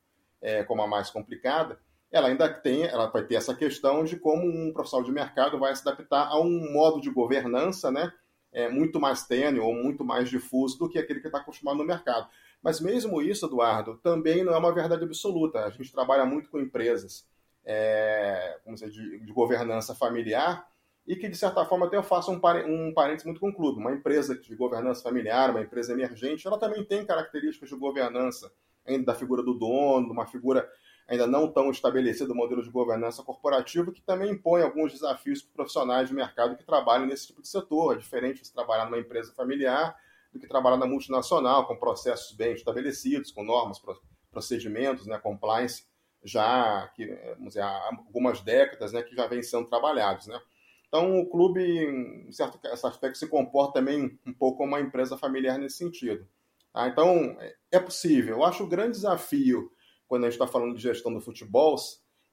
é, 0.42 0.64
como 0.64 0.82
a 0.82 0.88
mais 0.88 1.12
complicada, 1.12 1.80
ela 2.12 2.30
ainda 2.30 2.52
tem, 2.52 2.84
ela 2.84 3.08
vai 3.08 3.24
ter 3.24 3.36
essa 3.36 3.54
questão 3.54 4.04
de 4.04 4.18
como 4.18 4.46
um 4.46 4.72
profissional 4.72 5.06
de 5.06 5.12
mercado 5.12 5.60
vai 5.60 5.76
se 5.76 5.88
adaptar 5.88 6.28
a 6.28 6.40
um 6.40 6.72
modo 6.72 7.02
de 7.02 7.10
governança, 7.10 7.92
né, 7.92 8.12
é, 8.52 8.70
muito 8.70 9.00
mais 9.00 9.26
tênue 9.26 9.60
ou 9.60 9.74
muito 9.74 10.04
mais 10.04 10.30
difuso 10.30 10.80
do 10.80 10.90
que 10.90 10.98
aquele 10.98 11.20
que 11.20 11.28
está 11.28 11.40
acostumado 11.40 11.78
no 11.78 11.86
mercado. 11.86 12.28
Mas 12.62 12.80
mesmo 12.80 13.22
isso, 13.22 13.46
Eduardo, 13.46 13.98
também 13.98 14.44
não 14.44 14.54
é 14.54 14.58
uma 14.58 14.74
verdade 14.74 15.04
absoluta. 15.04 15.60
A 15.60 15.70
gente 15.70 15.92
trabalha 15.92 16.26
muito 16.26 16.50
com 16.50 16.60
empresas 16.60 17.28
é, 17.64 18.58
dizer, 18.68 18.90
de, 18.90 19.20
de, 19.20 19.34
governança 19.34 19.94
familiar 19.94 20.66
e 21.06 21.16
que, 21.16 21.28
de 21.28 21.38
certa 21.38 21.66
forma, 21.66 21.86
até 21.86 21.98
eu 21.98 22.04
faço 22.04 22.32
um, 22.32 22.40
um 22.66 22.94
parênteses 22.94 23.26
muito 23.26 23.40
com 23.40 23.50
o 23.50 23.54
clube. 23.54 23.80
Uma 23.80 23.94
empresa 23.94 24.36
de 24.36 24.56
governança 24.56 25.04
familiar, 25.04 25.52
uma 25.52 25.62
empresa 25.62 25.94
emergente, 25.94 26.48
ela 26.48 26.58
também 26.58 26.84
tem 26.84 27.06
características 27.06 27.70
de 27.70 27.76
governança, 27.76 28.52
ainda 28.86 29.06
da 29.06 29.16
figura 29.16 29.44
do 29.44 29.54
dono, 29.54 30.12
uma 30.12 30.26
figura 30.26 30.68
ainda 31.08 31.26
não 31.26 31.52
tão 31.52 31.72
estabelecida 31.72 32.28
do 32.28 32.36
modelo 32.36 32.62
de 32.62 32.70
governança 32.70 33.24
corporativa, 33.24 33.92
que 33.92 34.02
também 34.02 34.32
impõe 34.32 34.62
alguns 34.62 34.92
desafios 34.92 35.42
para 35.42 35.54
profissionais 35.54 36.10
de 36.10 36.16
mercado 36.16 36.58
que 36.58 36.66
trabalham 36.66 37.06
nesse 37.06 37.28
tipo 37.28 37.42
de 37.42 37.48
setor. 37.48 37.96
É 37.96 37.98
diferente 37.98 38.44
de 38.44 38.52
trabalhar 38.52 38.86
numa 38.86 39.00
empresa 39.00 39.34
familiar 39.34 39.96
do 40.34 40.40
que 40.40 40.48
trabalhar 40.48 40.78
na 40.78 40.86
multinacional, 40.86 41.66
com 41.66 41.78
processos 41.78 42.36
bem 42.36 42.54
estabelecidos, 42.54 43.32
com 43.32 43.44
normas, 43.44 43.82
procedimentos, 44.30 45.08
né, 45.08 45.18
compliance 45.18 45.86
já 46.24 46.92
que, 46.96 47.06
dizer, 47.40 47.62
há 47.62 47.90
algumas 48.06 48.42
décadas, 48.42 48.92
né, 48.92 49.02
que 49.02 49.16
já 49.16 49.28
vem 49.28 49.42
sendo 49.42 49.68
trabalhados, 49.68 50.28
né. 50.28 50.40
Então, 50.88 51.20
o 51.20 51.30
clube, 51.30 51.62
em 51.62 52.32
certo 52.32 52.60
aspecto, 52.86 53.18
se 53.18 53.28
comporta 53.28 53.74
também 53.74 54.18
um 54.26 54.34
pouco 54.34 54.60
como 54.60 54.70
uma 54.70 54.80
empresa 54.80 55.18
familiar 55.18 55.58
nesse 55.58 55.78
sentido. 55.78 56.26
Tá? 56.74 56.88
Então, 56.88 57.38
é 57.70 57.80
possível. 57.80 58.38
Eu 58.38 58.44
acho 58.46 58.64
o 58.64 58.68
grande 58.68 58.92
desafio, 58.92 59.70
quando 60.08 60.24
a 60.24 60.30
gente 60.30 60.40
está 60.40 60.48
falando 60.48 60.76
de 60.76 60.82
gestão 60.82 61.14
do 61.14 61.22
futebol 61.22 61.76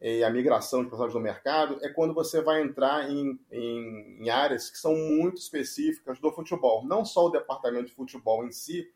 e 0.01 0.23
a 0.23 0.31
migração 0.31 0.83
de 0.83 0.89
profissionais 0.89 1.15
do 1.15 1.21
mercado, 1.21 1.79
é 1.83 1.89
quando 1.89 2.13
você 2.13 2.43
vai 2.43 2.63
entrar 2.63 3.11
em, 3.11 3.39
em, 3.51 4.19
em 4.21 4.29
áreas 4.29 4.71
que 4.71 4.77
são 4.77 4.95
muito 4.95 5.39
específicas 5.39 6.19
do 6.19 6.31
futebol. 6.33 6.85
Não 6.85 7.05
só 7.05 7.27
o 7.27 7.31
departamento 7.31 7.87
de 7.87 7.95
futebol 7.95 8.45
em 8.45 8.51
si, 8.51 8.87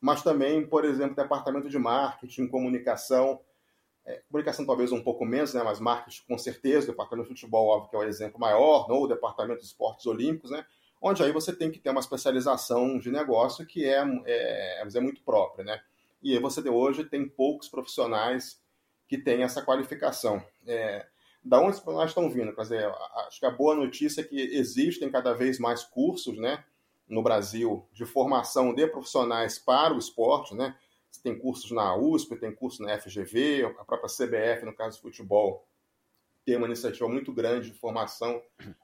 mas 0.00 0.22
também, 0.22 0.66
por 0.66 0.84
exemplo, 0.84 1.16
departamento 1.16 1.68
de 1.68 1.78
marketing, 1.78 2.48
comunicação, 2.48 3.40
é, 4.04 4.22
comunicação 4.28 4.66
talvez 4.66 4.92
um 4.92 5.02
pouco 5.02 5.24
menos, 5.24 5.54
né, 5.54 5.62
mas 5.62 5.80
marketing 5.80 6.22
com 6.28 6.38
certeza, 6.38 6.88
departamento 6.88 7.28
de 7.28 7.34
futebol, 7.34 7.68
óbvio 7.68 7.90
que 7.90 7.96
é 7.96 7.98
o 7.98 8.04
exemplo 8.04 8.38
maior, 8.38 8.90
ou 8.90 9.04
o 9.04 9.08
departamento 9.08 9.60
de 9.60 9.66
esportes 9.66 10.06
olímpicos, 10.06 10.50
né, 10.50 10.64
onde 11.00 11.22
aí 11.22 11.32
você 11.32 11.54
tem 11.54 11.70
que 11.70 11.78
ter 11.78 11.90
uma 11.90 12.00
especialização 12.00 12.98
de 12.98 13.10
negócio 13.10 13.66
que 13.66 13.84
é, 13.84 14.04
é, 14.26 14.82
é 14.82 15.00
muito 15.00 15.22
própria. 15.22 15.64
Né, 15.64 15.80
e 16.22 16.38
você 16.38 16.66
hoje 16.68 17.04
tem 17.04 17.28
poucos 17.28 17.68
profissionais 17.68 18.60
que 19.08 19.18
têm 19.18 19.42
essa 19.42 19.62
qualificação. 19.62 20.42
É, 20.66 21.06
da 21.44 21.60
onde 21.60 21.76
os 21.76 21.80
profissionais 21.80 22.10
estão 22.10 22.30
vindo? 22.30 22.54
Quer 22.54 22.62
dizer, 22.62 22.94
acho 23.26 23.38
que 23.38 23.46
a 23.46 23.50
boa 23.50 23.74
notícia 23.74 24.20
é 24.20 24.24
que 24.24 24.36
existem 24.36 25.10
cada 25.10 25.32
vez 25.32 25.58
mais 25.58 25.84
cursos 25.84 26.36
né, 26.36 26.64
no 27.08 27.22
Brasil 27.22 27.86
de 27.92 28.04
formação 28.04 28.74
de 28.74 28.86
profissionais 28.88 29.58
para 29.58 29.94
o 29.94 29.98
esporte, 29.98 30.54
né? 30.54 30.76
Você 31.08 31.22
tem 31.22 31.38
cursos 31.38 31.70
na 31.70 31.96
USP, 31.96 32.36
tem 32.36 32.54
curso 32.54 32.82
na 32.82 32.98
FGV, 32.98 33.74
a 33.78 33.84
própria 33.84 34.10
CBF, 34.10 34.66
no 34.66 34.74
caso 34.74 34.98
do 34.98 35.02
futebol, 35.02 35.66
tem 36.44 36.56
uma 36.56 36.66
iniciativa 36.66 37.08
muito 37.08 37.32
grande 37.32 37.70
de 37.70 37.78
formação 37.78 38.42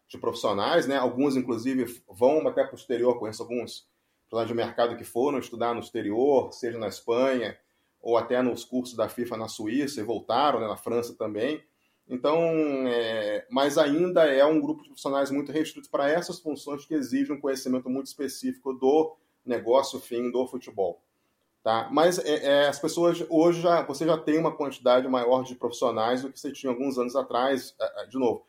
de 0.09 0.18
profissionais, 0.18 0.87
né? 0.87 0.97
Alguns, 0.97 1.37
inclusive, 1.37 2.03
vão 2.09 2.47
até 2.47 2.64
para 2.64 2.75
o 2.75 2.79
exterior, 2.79 3.18
conheço 3.18 3.42
alguns 3.42 3.87
profissionais 4.33 4.49
de 4.49 4.55
mercado 4.55 4.97
que 4.97 5.05
foram 5.05 5.38
estudar 5.38 5.75
no 5.75 5.81
exterior, 5.81 6.53
seja 6.53 6.79
na 6.79 6.88
Espanha, 6.88 7.57
ou 8.01 8.16
até 8.16 8.40
nos 8.40 8.64
cursos 8.64 8.97
da 8.97 9.09
FIFA 9.09 9.37
na 9.37 9.49
Suíça 9.49 10.01
e 10.01 10.05
voltaram, 10.05 10.59
né? 10.59 10.66
na 10.66 10.77
França 10.77 11.14
também. 11.14 11.62
Então, 12.09 12.37
é, 12.88 13.47
mas 13.51 13.79
ainda 13.79 14.25
é 14.25 14.45
um 14.45 14.61
grupo 14.61 14.83
de 14.83 14.88
profissionais 14.88 15.31
muito 15.31 15.53
restrito 15.53 15.88
para 15.88 16.11
essas 16.11 16.40
funções 16.40 16.85
que 16.85 16.95
exigem 16.95 17.37
um 17.37 17.40
conhecimento 17.40 17.88
muito 17.88 18.07
específico 18.07 18.73
do 18.73 19.14
negócio 19.45 20.01
fim 20.01 20.31
do 20.31 20.47
futebol. 20.47 21.01
Tá? 21.62 21.88
Mas 21.92 22.18
é, 22.18 22.45
é, 22.45 22.68
as 22.68 22.79
pessoas 22.79 23.25
hoje 23.29 23.61
já 23.61 23.83
você 23.83 24.05
já 24.05 24.18
tem 24.18 24.38
uma 24.38 24.57
quantidade 24.57 25.07
maior 25.07 25.45
de 25.45 25.55
profissionais 25.55 26.23
do 26.23 26.33
que 26.33 26.40
você 26.40 26.51
tinha 26.51 26.73
alguns 26.73 26.99
anos 26.99 27.14
atrás. 27.14 27.77
De 28.09 28.18
novo, 28.18 28.45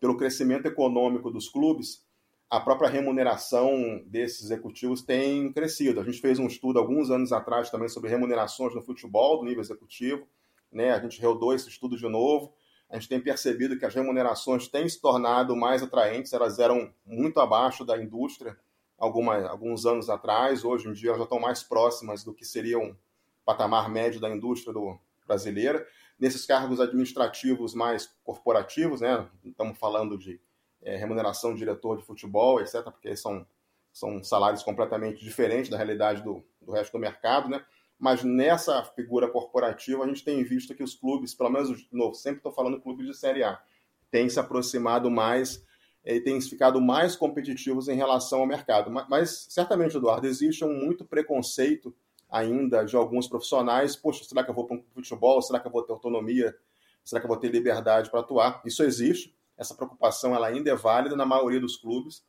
pelo 0.00 0.16
crescimento 0.16 0.66
econômico 0.66 1.30
dos 1.30 1.48
clubes, 1.48 2.07
a 2.50 2.60
própria 2.60 2.88
remuneração 2.88 4.02
desses 4.06 4.44
executivos 4.44 5.02
tem 5.02 5.52
crescido. 5.52 6.00
A 6.00 6.04
gente 6.04 6.20
fez 6.20 6.38
um 6.38 6.46
estudo 6.46 6.78
alguns 6.78 7.10
anos 7.10 7.32
atrás 7.32 7.70
também 7.70 7.88
sobre 7.88 8.08
remunerações 8.08 8.74
no 8.74 8.82
futebol 8.82 9.38
do 9.38 9.44
nível 9.44 9.60
executivo. 9.60 10.26
Né? 10.72 10.90
A 10.90 11.00
gente 11.00 11.20
rodou 11.20 11.54
esse 11.54 11.68
estudo 11.68 11.96
de 11.96 12.08
novo. 12.08 12.54
A 12.88 12.98
gente 12.98 13.08
tem 13.08 13.20
percebido 13.20 13.78
que 13.78 13.84
as 13.84 13.94
remunerações 13.94 14.66
têm 14.66 14.88
se 14.88 14.98
tornado 15.00 15.54
mais 15.54 15.82
atraentes, 15.82 16.32
elas 16.32 16.58
eram 16.58 16.90
muito 17.04 17.38
abaixo 17.38 17.84
da 17.84 18.02
indústria 18.02 18.56
alguma, 18.96 19.46
alguns 19.46 19.84
anos 19.84 20.08
atrás, 20.08 20.64
hoje 20.64 20.88
em 20.88 20.94
dia 20.94 21.10
elas 21.10 21.18
já 21.18 21.24
estão 21.24 21.38
mais 21.38 21.62
próximas 21.62 22.24
do 22.24 22.32
que 22.32 22.46
seria 22.46 22.78
um 22.78 22.96
patamar 23.44 23.90
médio 23.90 24.18
da 24.18 24.30
indústria 24.30 24.72
do, 24.72 24.98
brasileira. 25.26 25.86
Nesses 26.18 26.46
cargos 26.46 26.80
administrativos 26.80 27.74
mais 27.74 28.10
corporativos, 28.24 29.02
né, 29.02 29.28
estamos 29.44 29.78
falando 29.78 30.16
de 30.16 30.40
é, 30.82 30.96
remuneração 30.96 31.52
de 31.52 31.58
diretor 31.58 31.96
de 31.96 32.04
futebol, 32.04 32.60
etc., 32.60 32.82
porque 32.84 33.16
são, 33.16 33.46
são 33.92 34.22
salários 34.22 34.62
completamente 34.62 35.24
diferentes 35.24 35.70
da 35.70 35.76
realidade 35.76 36.22
do, 36.22 36.42
do 36.60 36.72
resto 36.72 36.92
do 36.92 36.98
mercado, 36.98 37.48
né? 37.48 37.64
mas 37.98 38.22
nessa 38.22 38.82
figura 38.84 39.28
corporativa 39.28 40.04
a 40.04 40.06
gente 40.06 40.24
tem 40.24 40.42
visto 40.44 40.74
que 40.74 40.82
os 40.82 40.94
clubes, 40.94 41.34
pelo 41.34 41.50
menos, 41.50 41.76
de 41.76 41.88
novo, 41.92 42.14
sempre 42.14 42.38
estou 42.38 42.52
falando 42.52 42.80
clubes 42.80 43.06
de 43.06 43.14
Série 43.14 43.42
A, 43.42 43.60
têm 44.10 44.28
se 44.28 44.38
aproximado 44.38 45.10
mais 45.10 45.64
e 46.04 46.20
têm 46.20 46.40
ficado 46.40 46.80
mais 46.80 47.16
competitivos 47.16 47.88
em 47.88 47.96
relação 47.96 48.40
ao 48.40 48.46
mercado. 48.46 48.90
Mas, 48.90 49.06
mas, 49.08 49.46
certamente, 49.50 49.96
Eduardo, 49.96 50.26
existe 50.26 50.64
um 50.64 50.72
muito 50.72 51.04
preconceito 51.04 51.94
ainda 52.30 52.84
de 52.84 52.94
alguns 52.96 53.26
profissionais. 53.26 53.96
Poxa, 53.96 54.24
será 54.24 54.44
que 54.44 54.50
eu 54.50 54.54
vou 54.54 54.64
para 54.64 54.76
um 54.76 54.84
futebol? 54.94 55.42
Será 55.42 55.58
que 55.58 55.66
eu 55.66 55.72
vou 55.72 55.82
ter 55.82 55.92
autonomia? 55.92 56.56
Será 57.04 57.20
que 57.20 57.26
eu 57.26 57.28
vou 57.28 57.36
ter 57.36 57.50
liberdade 57.50 58.10
para 58.10 58.20
atuar? 58.20 58.62
Isso 58.64 58.82
existe. 58.82 59.34
Essa 59.58 59.74
preocupação 59.74 60.34
ela 60.34 60.46
ainda 60.46 60.70
é 60.70 60.74
válida 60.74 61.16
na 61.16 61.26
maioria 61.26 61.60
dos 61.60 61.76
clubes. 61.76 62.24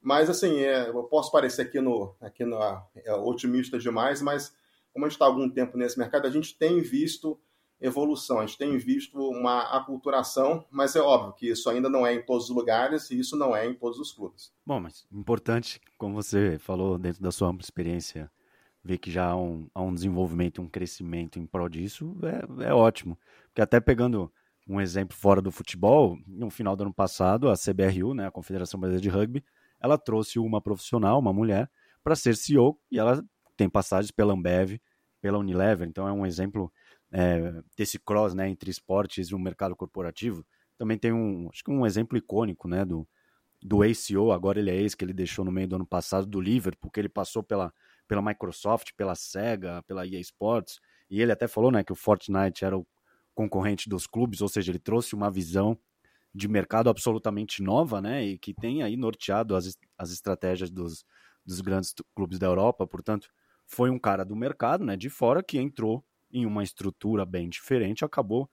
Mas, 0.00 0.30
assim, 0.30 0.56
é, 0.60 0.88
eu 0.88 1.04
posso 1.04 1.30
parecer 1.30 1.62
aqui, 1.62 1.80
no, 1.80 2.16
aqui 2.20 2.44
no, 2.44 2.58
é, 2.96 3.14
otimista 3.14 3.78
demais, 3.78 4.22
mas 4.22 4.54
como 4.92 5.04
a 5.04 5.08
gente 5.08 5.16
está 5.16 5.26
há 5.26 5.28
algum 5.28 5.48
tempo 5.48 5.76
nesse 5.76 5.98
mercado, 5.98 6.26
a 6.26 6.30
gente 6.30 6.56
tem 6.56 6.80
visto 6.80 7.38
evolução. 7.80 8.38
A 8.38 8.46
gente 8.46 8.58
tem 8.58 8.76
visto 8.76 9.18
uma 9.18 9.62
aculturação, 9.76 10.64
mas 10.70 10.94
é 10.94 11.00
óbvio 11.00 11.32
que 11.32 11.48
isso 11.48 11.68
ainda 11.70 11.88
não 11.88 12.06
é 12.06 12.14
em 12.14 12.22
todos 12.22 12.50
os 12.50 12.56
lugares 12.56 13.10
e 13.10 13.18
isso 13.18 13.36
não 13.36 13.56
é 13.56 13.66
em 13.66 13.74
todos 13.74 13.98
os 13.98 14.12
clubes. 14.12 14.52
Bom, 14.66 14.80
mas 14.80 15.06
importante, 15.10 15.80
como 15.96 16.14
você 16.14 16.58
falou 16.58 16.98
dentro 16.98 17.22
da 17.22 17.32
sua 17.32 17.48
ampla 17.48 17.62
experiência, 17.62 18.30
ver 18.84 18.98
que 18.98 19.10
já 19.10 19.26
há 19.28 19.36
um, 19.36 19.68
há 19.74 19.80
um 19.80 19.94
desenvolvimento, 19.94 20.60
um 20.60 20.68
crescimento 20.68 21.38
em 21.38 21.46
prol 21.46 21.68
disso, 21.68 22.16
é, 22.58 22.68
é 22.68 22.74
ótimo. 22.74 23.18
Porque 23.48 23.62
até 23.62 23.80
pegando 23.80 24.30
um 24.70 24.80
exemplo 24.80 25.16
fora 25.16 25.42
do 25.42 25.50
futebol, 25.50 26.16
no 26.26 26.48
final 26.48 26.76
do 26.76 26.84
ano 26.84 26.94
passado, 26.94 27.50
a 27.50 27.54
CBRU, 27.54 28.14
né, 28.14 28.28
a 28.28 28.30
Confederação 28.30 28.78
Brasileira 28.78 29.02
de 29.02 29.08
Rugby, 29.08 29.44
ela 29.80 29.98
trouxe 29.98 30.38
uma 30.38 30.60
profissional, 30.60 31.18
uma 31.18 31.32
mulher, 31.32 31.68
para 32.04 32.14
ser 32.14 32.36
CEO 32.36 32.78
e 32.90 32.98
ela 32.98 33.24
tem 33.56 33.68
passagens 33.68 34.12
pela 34.12 34.32
Ambev, 34.32 34.80
pela 35.20 35.38
Unilever, 35.38 35.88
então 35.88 36.06
é 36.06 36.12
um 36.12 36.24
exemplo 36.24 36.72
é, 37.10 37.60
desse 37.76 37.98
cross 37.98 38.32
né, 38.32 38.48
entre 38.48 38.70
esportes 38.70 39.28
e 39.28 39.34
o 39.34 39.38
mercado 39.38 39.74
corporativo, 39.74 40.46
também 40.78 40.96
tem 40.96 41.12
um, 41.12 41.48
acho 41.52 41.64
que 41.64 41.70
um 41.70 41.84
exemplo 41.84 42.16
icônico 42.16 42.68
né, 42.68 42.84
do, 42.84 43.06
do 43.60 43.82
ACO, 43.82 44.30
agora 44.30 44.60
ele 44.60 44.70
é 44.70 44.76
ex, 44.76 44.94
que 44.94 45.04
ele 45.04 45.12
deixou 45.12 45.44
no 45.44 45.50
meio 45.50 45.66
do 45.66 45.76
ano 45.76 45.86
passado, 45.86 46.26
do 46.26 46.40
Liverpool, 46.40 46.90
que 46.92 47.00
ele 47.00 47.08
passou 47.08 47.42
pela, 47.42 47.74
pela 48.06 48.22
Microsoft, 48.22 48.92
pela 48.96 49.16
Sega, 49.16 49.82
pela 49.82 50.06
EA 50.06 50.20
Sports, 50.20 50.80
e 51.10 51.20
ele 51.20 51.32
até 51.32 51.48
falou 51.48 51.72
né, 51.72 51.82
que 51.82 51.92
o 51.92 51.96
Fortnite 51.96 52.64
era 52.64 52.78
o 52.78 52.86
concorrente 53.40 53.88
dos 53.88 54.06
clubes, 54.06 54.42
ou 54.42 54.48
seja, 54.48 54.70
ele 54.70 54.78
trouxe 54.78 55.14
uma 55.14 55.30
visão 55.30 55.78
de 56.34 56.46
mercado 56.46 56.90
absolutamente 56.90 57.62
nova, 57.62 57.98
né, 57.98 58.22
e 58.22 58.38
que 58.38 58.52
tem 58.52 58.82
aí 58.82 58.98
norteado 58.98 59.56
as, 59.56 59.78
as 59.96 60.12
estratégias 60.12 60.70
dos, 60.70 61.06
dos 61.44 61.62
grandes 61.62 61.94
clubes 62.14 62.38
da 62.38 62.46
Europa, 62.46 62.86
portanto, 62.86 63.30
foi 63.64 63.88
um 63.88 63.98
cara 63.98 64.24
do 64.24 64.36
mercado, 64.36 64.84
né, 64.84 64.94
de 64.94 65.08
fora, 65.08 65.42
que 65.42 65.58
entrou 65.58 66.04
em 66.30 66.44
uma 66.44 66.62
estrutura 66.62 67.24
bem 67.24 67.48
diferente, 67.48 68.04
acabou 68.04 68.46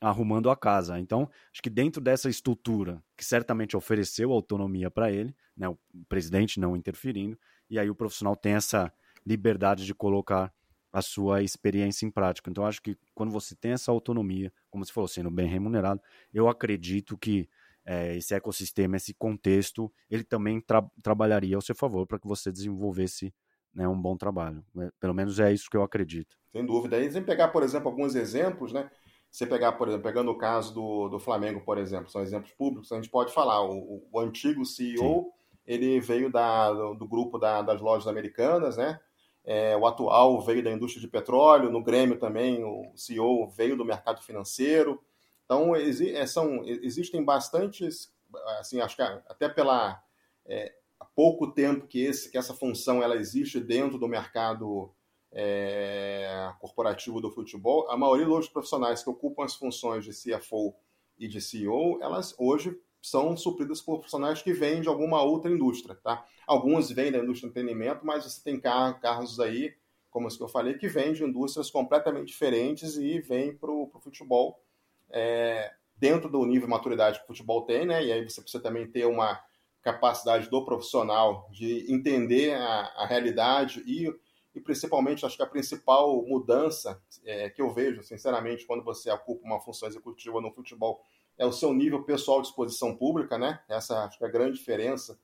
arrumando 0.00 0.48
a 0.48 0.56
casa. 0.56 0.98
Então, 0.98 1.28
acho 1.52 1.62
que 1.62 1.70
dentro 1.70 2.00
dessa 2.00 2.30
estrutura, 2.30 3.02
que 3.14 3.24
certamente 3.24 3.76
ofereceu 3.76 4.32
autonomia 4.32 4.90
para 4.90 5.12
ele, 5.12 5.36
né, 5.54 5.68
o 5.68 5.76
presidente 6.08 6.58
não 6.58 6.74
interferindo, 6.74 7.38
e 7.68 7.78
aí 7.78 7.90
o 7.90 7.94
profissional 7.94 8.34
tem 8.34 8.54
essa 8.54 8.90
liberdade 9.26 9.84
de 9.84 9.94
colocar 9.94 10.50
a 10.92 11.00
sua 11.00 11.42
experiência 11.42 12.04
em 12.04 12.10
prática. 12.10 12.50
Então, 12.50 12.66
acho 12.66 12.82
que 12.82 12.96
quando 13.14 13.32
você 13.32 13.54
tem 13.54 13.72
essa 13.72 13.90
autonomia, 13.90 14.52
como 14.70 14.84
você 14.84 14.92
falou, 14.92 15.08
sendo 15.08 15.30
bem 15.30 15.46
remunerado, 15.46 16.00
eu 16.34 16.48
acredito 16.48 17.16
que 17.16 17.48
é, 17.84 18.16
esse 18.16 18.34
ecossistema, 18.34 18.96
esse 18.96 19.14
contexto, 19.14 19.90
ele 20.10 20.22
também 20.22 20.60
tra 20.60 20.82
trabalharia 21.02 21.56
ao 21.56 21.62
seu 21.62 21.74
favor 21.74 22.06
para 22.06 22.18
que 22.18 22.28
você 22.28 22.52
desenvolvesse 22.52 23.34
né, 23.74 23.88
um 23.88 24.00
bom 24.00 24.16
trabalho. 24.16 24.64
É, 24.78 24.90
pelo 25.00 25.14
menos 25.14 25.40
é 25.40 25.52
isso 25.52 25.70
que 25.70 25.76
eu 25.76 25.82
acredito. 25.82 26.36
Sem 26.52 26.64
dúvida. 26.64 26.98
E 27.00 27.10
sem 27.10 27.22
pegar, 27.22 27.48
por 27.48 27.62
exemplo, 27.62 27.88
alguns 27.88 28.14
exemplos, 28.14 28.72
né? 28.72 28.90
Você 29.30 29.46
pegar, 29.46 29.72
por 29.72 29.88
exemplo, 29.88 30.04
pegando 30.04 30.30
o 30.30 30.36
caso 30.36 30.74
do, 30.74 31.08
do 31.08 31.18
Flamengo, 31.18 31.62
por 31.62 31.78
exemplo, 31.78 32.10
são 32.10 32.20
exemplos 32.20 32.52
públicos, 32.52 32.92
a 32.92 32.96
gente 32.96 33.08
pode 33.08 33.32
falar, 33.32 33.64
o, 33.64 34.06
o 34.12 34.20
antigo 34.20 34.62
CEO, 34.66 34.98
Sim. 34.98 35.24
ele 35.66 35.98
veio 36.00 36.30
da, 36.30 36.70
do, 36.70 36.94
do 36.94 37.08
grupo 37.08 37.38
da, 37.38 37.62
das 37.62 37.80
lojas 37.80 38.06
americanas, 38.06 38.76
né? 38.76 39.00
É, 39.44 39.76
o 39.76 39.86
atual 39.86 40.40
veio 40.40 40.62
da 40.62 40.70
indústria 40.70 41.00
de 41.00 41.08
petróleo, 41.08 41.70
no 41.70 41.82
Grêmio 41.82 42.18
também 42.18 42.62
o 42.62 42.92
CEO 42.94 43.48
veio 43.48 43.76
do 43.76 43.84
mercado 43.84 44.22
financeiro. 44.22 45.02
Então, 45.44 45.74
exi 45.76 46.14
é, 46.14 46.26
são, 46.26 46.64
existem 46.64 47.24
bastantes, 47.24 48.12
assim, 48.58 48.80
acho 48.80 48.96
que 48.96 49.02
até 49.02 49.48
pela 49.48 50.02
é, 50.46 50.72
pouco 51.14 51.52
tempo 51.52 51.86
que, 51.86 52.00
esse, 52.00 52.30
que 52.30 52.38
essa 52.38 52.54
função 52.54 53.02
ela 53.02 53.16
existe 53.16 53.60
dentro 53.60 53.98
do 53.98 54.08
mercado 54.08 54.92
é, 55.30 56.52
corporativo 56.60 57.20
do 57.20 57.30
futebol, 57.30 57.90
a 57.90 57.96
maioria 57.96 58.26
dos 58.26 58.48
profissionais 58.48 59.02
que 59.02 59.10
ocupam 59.10 59.44
as 59.44 59.54
funções 59.54 60.04
de 60.04 60.10
CFO 60.10 60.74
e 61.18 61.28
de 61.28 61.40
CEO, 61.40 61.98
elas 62.02 62.34
hoje 62.38 62.78
são 63.02 63.36
supridas 63.36 63.82
por 63.82 63.98
profissionais 63.98 64.40
que 64.40 64.52
vêm 64.52 64.80
de 64.80 64.88
alguma 64.88 65.20
outra 65.22 65.50
indústria, 65.50 65.96
tá? 65.96 66.24
Alguns 66.46 66.90
vêm 66.90 67.10
da 67.10 67.18
indústria 67.18 67.48
do 67.48 67.58
entretenimento, 67.58 68.06
mas 68.06 68.24
você 68.24 68.42
tem 68.42 68.60
carros 68.60 69.40
aí, 69.40 69.74
como 70.08 70.28
os 70.28 70.36
que 70.36 70.42
eu 70.42 70.48
falei, 70.48 70.74
que 70.74 70.86
vêm 70.86 71.12
de 71.12 71.24
indústrias 71.24 71.70
completamente 71.70 72.28
diferentes 72.28 72.96
e 72.96 73.20
vêm 73.20 73.56
para 73.56 73.70
o 73.70 73.90
futebol 74.00 74.62
é, 75.10 75.72
dentro 75.96 76.30
do 76.30 76.44
nível 76.46 76.66
de 76.66 76.70
maturidade 76.70 77.18
que 77.18 77.24
o 77.24 77.28
futebol 77.28 77.62
tem, 77.62 77.84
né? 77.84 78.04
E 78.04 78.12
aí 78.12 78.22
você 78.22 78.40
precisa 78.40 78.62
também 78.62 78.88
ter 78.88 79.04
uma 79.04 79.42
capacidade 79.82 80.48
do 80.48 80.64
profissional 80.64 81.48
de 81.50 81.92
entender 81.92 82.54
a, 82.54 82.92
a 82.98 83.06
realidade 83.06 83.82
e, 83.84 84.08
e 84.54 84.60
principalmente 84.60 85.26
acho 85.26 85.36
que 85.36 85.42
a 85.42 85.46
principal 85.46 86.24
mudança 86.24 87.02
é, 87.24 87.50
que 87.50 87.60
eu 87.60 87.74
vejo, 87.74 88.02
sinceramente, 88.04 88.64
quando 88.64 88.84
você 88.84 89.10
ocupa 89.10 89.44
uma 89.44 89.60
função 89.60 89.88
executiva 89.88 90.40
no 90.40 90.52
futebol 90.52 91.02
é 91.42 91.46
o 91.46 91.52
seu 91.52 91.74
nível 91.74 92.04
pessoal 92.04 92.40
de 92.40 92.46
exposição 92.46 92.94
pública, 92.94 93.36
né? 93.36 93.60
Essa 93.68 94.04
acho 94.04 94.16
que 94.16 94.24
é 94.24 94.28
a 94.28 94.30
grande 94.30 94.56
diferença, 94.56 95.18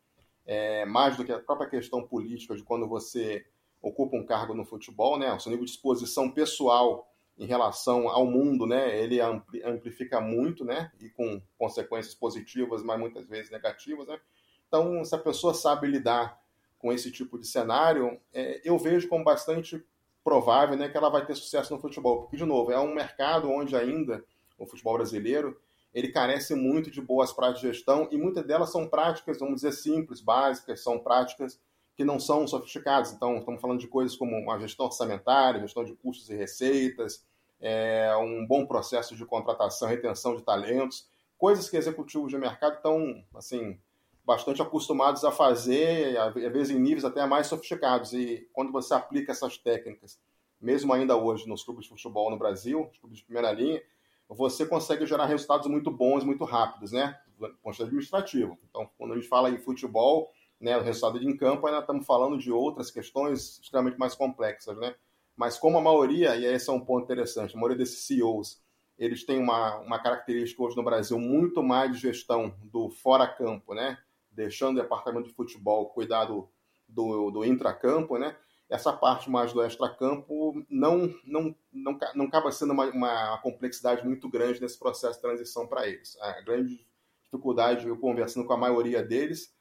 é, 0.44 0.84
mais 0.84 1.16
do 1.16 1.24
que 1.24 1.30
a 1.30 1.38
própria 1.38 1.68
questão 1.68 2.02
política 2.02 2.56
de 2.56 2.64
quando 2.64 2.88
você 2.88 3.46
ocupa 3.80 4.16
um 4.16 4.26
cargo 4.26 4.52
no 4.52 4.64
futebol, 4.64 5.16
né? 5.16 5.32
O 5.32 5.38
seu 5.38 5.50
nível 5.50 5.64
de 5.64 5.70
exposição 5.70 6.28
pessoal 6.28 7.08
em 7.38 7.46
relação 7.46 8.08
ao 8.08 8.26
mundo, 8.26 8.66
né? 8.66 9.00
Ele 9.00 9.20
amplifica 9.64 10.20
muito, 10.20 10.64
né? 10.64 10.90
E 11.00 11.08
com 11.08 11.40
consequências 11.56 12.16
positivas, 12.16 12.82
mas 12.82 12.98
muitas 12.98 13.24
vezes 13.28 13.52
negativas, 13.52 14.08
né? 14.08 14.18
Então, 14.66 15.04
se 15.04 15.14
a 15.14 15.18
pessoa 15.18 15.54
sabe 15.54 15.86
lidar 15.86 16.42
com 16.80 16.92
esse 16.92 17.12
tipo 17.12 17.38
de 17.38 17.46
cenário, 17.46 18.20
é, 18.32 18.60
eu 18.64 18.76
vejo 18.76 19.08
como 19.08 19.22
bastante 19.22 19.84
provável, 20.24 20.76
né, 20.76 20.88
que 20.88 20.96
ela 20.96 21.08
vai 21.08 21.24
ter 21.24 21.34
sucesso 21.36 21.72
no 21.72 21.80
futebol, 21.80 22.22
porque 22.22 22.36
de 22.36 22.44
novo 22.44 22.70
é 22.70 22.78
um 22.78 22.94
mercado 22.94 23.50
onde 23.50 23.74
ainda 23.74 24.22
o 24.58 24.66
futebol 24.66 24.94
brasileiro 24.94 25.58
ele 25.92 26.08
carece 26.08 26.54
muito 26.54 26.90
de 26.90 27.00
boas 27.00 27.32
práticas 27.32 27.60
de 27.60 27.68
gestão 27.68 28.08
e 28.10 28.16
muitas 28.16 28.44
delas 28.44 28.70
são 28.70 28.86
práticas, 28.86 29.38
vamos 29.38 29.56
dizer, 29.56 29.72
simples, 29.72 30.20
básicas, 30.20 30.82
são 30.82 30.98
práticas 30.98 31.60
que 31.96 32.04
não 32.04 32.20
são 32.20 32.46
sofisticadas. 32.46 33.12
Então, 33.12 33.38
estamos 33.38 33.60
falando 33.60 33.80
de 33.80 33.88
coisas 33.88 34.16
como 34.16 34.36
uma 34.36 34.58
gestão 34.60 34.86
orçamentária, 34.86 35.60
gestão 35.60 35.84
de 35.84 35.94
custos 35.94 36.30
e 36.30 36.36
receitas, 36.36 37.24
é, 37.60 38.14
um 38.16 38.46
bom 38.46 38.64
processo 38.66 39.16
de 39.16 39.26
contratação, 39.26 39.88
retenção 39.88 40.36
de 40.36 40.42
talentos, 40.42 41.08
coisas 41.36 41.68
que 41.68 41.76
executivos 41.76 42.30
de 42.30 42.38
mercado 42.38 42.76
estão, 42.76 43.24
assim, 43.34 43.78
bastante 44.24 44.60
acostumados 44.60 45.24
a 45.24 45.32
fazer, 45.32 46.16
às 46.18 46.34
vezes 46.34 46.70
em 46.70 46.78
níveis 46.78 47.04
até 47.04 47.24
mais 47.26 47.46
sofisticados. 47.46 48.12
E 48.12 48.46
quando 48.52 48.70
você 48.70 48.94
aplica 48.94 49.32
essas 49.32 49.56
técnicas, 49.56 50.20
mesmo 50.60 50.92
ainda 50.92 51.16
hoje 51.16 51.48
nos 51.48 51.64
clubes 51.64 51.84
de 51.84 51.90
futebol 51.90 52.30
no 52.30 52.36
Brasil, 52.36 52.88
os 52.92 52.98
clubes 52.98 53.18
de 53.18 53.24
primeira 53.24 53.50
linha, 53.52 53.82
você 54.28 54.66
consegue 54.66 55.06
gerar 55.06 55.26
resultados 55.26 55.66
muito 55.66 55.90
bons, 55.90 56.22
muito 56.22 56.44
rápidos, 56.44 56.92
né? 56.92 57.18
Ponto 57.62 57.82
administrativo. 57.82 58.58
Então, 58.68 58.88
quando 58.98 59.12
a 59.12 59.16
gente 59.16 59.28
fala 59.28 59.50
em 59.50 59.58
futebol, 59.58 60.30
né, 60.60 60.76
o 60.76 60.82
resultado 60.82 61.18
de 61.18 61.26
em 61.26 61.36
campo, 61.36 61.66
ainda 61.66 61.80
estamos 61.80 62.04
falando 62.04 62.36
de 62.36 62.50
outras 62.50 62.90
questões 62.90 63.58
extremamente 63.60 63.98
mais 63.98 64.14
complexas, 64.14 64.76
né? 64.76 64.94
Mas 65.36 65.56
como 65.56 65.78
a 65.78 65.80
maioria, 65.80 66.34
e 66.36 66.44
esse 66.44 66.68
é 66.68 66.72
um 66.72 66.80
ponto 66.80 67.04
interessante, 67.04 67.54
a 67.54 67.56
maioria 67.56 67.78
desses 67.78 68.00
CEOs, 68.06 68.60
eles 68.98 69.24
têm 69.24 69.38
uma, 69.38 69.76
uma 69.78 69.98
característica 70.00 70.60
hoje 70.60 70.76
no 70.76 70.82
Brasil 70.82 71.18
muito 71.18 71.62
mais 71.62 71.92
de 71.92 71.98
gestão 71.98 72.52
do 72.64 72.90
fora-campo, 72.90 73.72
né? 73.72 73.96
Deixando 74.32 74.76
o 74.76 74.82
departamento 74.82 75.28
de 75.28 75.34
futebol 75.34 75.86
cuidar 75.90 76.24
do, 76.24 76.48
do, 76.88 77.30
do 77.30 77.44
intracampo, 77.44 78.18
né? 78.18 78.36
Essa 78.68 78.92
parte 78.92 79.30
mais 79.30 79.52
do 79.52 79.64
extracampo 79.64 80.64
não, 80.68 81.14
não, 81.24 81.54
não, 81.72 81.98
não 82.14 82.24
acaba 82.26 82.52
sendo 82.52 82.72
uma, 82.72 82.86
uma 82.86 83.38
complexidade 83.38 84.04
muito 84.04 84.28
grande 84.28 84.60
nesse 84.60 84.78
processo 84.78 85.14
de 85.14 85.22
transição 85.22 85.66
para 85.66 85.88
eles. 85.88 86.18
A 86.20 86.40
grande 86.42 86.86
dificuldade, 87.24 87.86
eu 87.86 87.96
conversando 87.96 88.46
com 88.46 88.52
a 88.52 88.58
maioria 88.58 89.02
deles, 89.02 89.54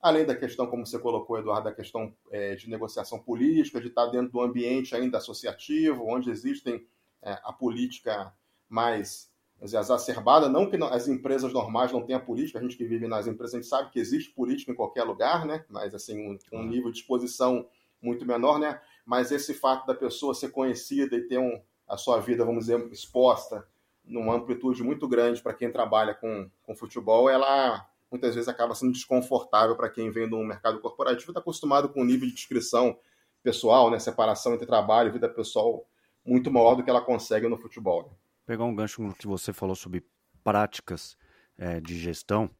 além 0.00 0.24
da 0.24 0.34
questão, 0.34 0.66
como 0.66 0.86
você 0.86 0.98
colocou, 0.98 1.38
Eduardo, 1.38 1.64
da 1.64 1.74
questão 1.74 2.14
é, 2.30 2.54
de 2.54 2.68
negociação 2.68 3.18
política, 3.18 3.80
de 3.80 3.88
estar 3.88 4.06
dentro 4.06 4.32
do 4.32 4.40
ambiente 4.40 4.94
ainda 4.94 5.18
associativo, 5.18 6.06
onde 6.06 6.30
existem 6.30 6.86
é, 7.22 7.38
a 7.42 7.52
política 7.52 8.32
mais 8.68 9.30
dizer, 9.62 9.78
exacerbada, 9.78 10.48
não 10.48 10.68
que 10.68 10.76
as 10.76 11.08
empresas 11.08 11.52
normais 11.52 11.92
não 11.92 12.04
tenham 12.04 12.20
política, 12.20 12.58
a 12.58 12.62
gente 12.62 12.76
que 12.76 12.84
vive 12.84 13.06
nas 13.06 13.26
empresas, 13.26 13.54
a 13.54 13.58
gente 13.58 13.68
sabe 13.68 13.90
que 13.90 13.98
existe 13.98 14.30
política 14.34 14.72
em 14.72 14.74
qualquer 14.74 15.04
lugar, 15.04 15.46
né? 15.46 15.64
mas 15.68 15.94
assim, 15.94 16.18
um, 16.18 16.38
um 16.52 16.66
nível 16.66 16.90
de 16.90 16.98
exposição 16.98 17.66
muito 18.04 18.26
menor, 18.26 18.58
né? 18.58 18.80
Mas 19.04 19.32
esse 19.32 19.54
fato 19.54 19.86
da 19.86 19.94
pessoa 19.94 20.34
ser 20.34 20.50
conhecida 20.50 21.16
e 21.16 21.22
ter 21.22 21.38
um, 21.38 21.60
a 21.88 21.96
sua 21.96 22.20
vida, 22.20 22.44
vamos 22.44 22.66
dizer, 22.66 22.78
exposta 22.92 23.66
numa 24.04 24.34
amplitude 24.34 24.82
muito 24.82 25.08
grande 25.08 25.42
para 25.42 25.54
quem 25.54 25.72
trabalha 25.72 26.14
com, 26.14 26.50
com 26.62 26.76
futebol, 26.76 27.28
ela 27.28 27.88
muitas 28.10 28.34
vezes 28.34 28.48
acaba 28.48 28.74
sendo 28.74 28.92
desconfortável 28.92 29.74
para 29.74 29.88
quem 29.88 30.10
vem 30.10 30.28
do 30.28 30.38
mercado 30.38 30.78
corporativo, 30.78 31.30
está 31.30 31.40
acostumado 31.40 31.88
com 31.88 32.02
um 32.02 32.04
nível 32.04 32.28
de 32.28 32.34
descrição 32.34 32.96
pessoal, 33.42 33.90
né? 33.90 33.98
Separação 33.98 34.54
entre 34.54 34.66
trabalho 34.66 35.08
e 35.08 35.12
vida 35.12 35.28
pessoal 35.28 35.84
muito 36.24 36.50
maior 36.50 36.74
do 36.74 36.82
que 36.82 36.90
ela 36.90 37.02
consegue 37.02 37.48
no 37.48 37.56
futebol. 37.56 38.04
Né? 38.04 38.10
Pegar 38.46 38.64
um 38.64 38.74
gancho 38.74 39.02
no 39.02 39.14
que 39.14 39.26
você 39.26 39.52
falou 39.52 39.74
sobre 39.74 40.06
práticas 40.42 41.16
é, 41.56 41.80
de 41.80 41.98
gestão, 41.98 42.50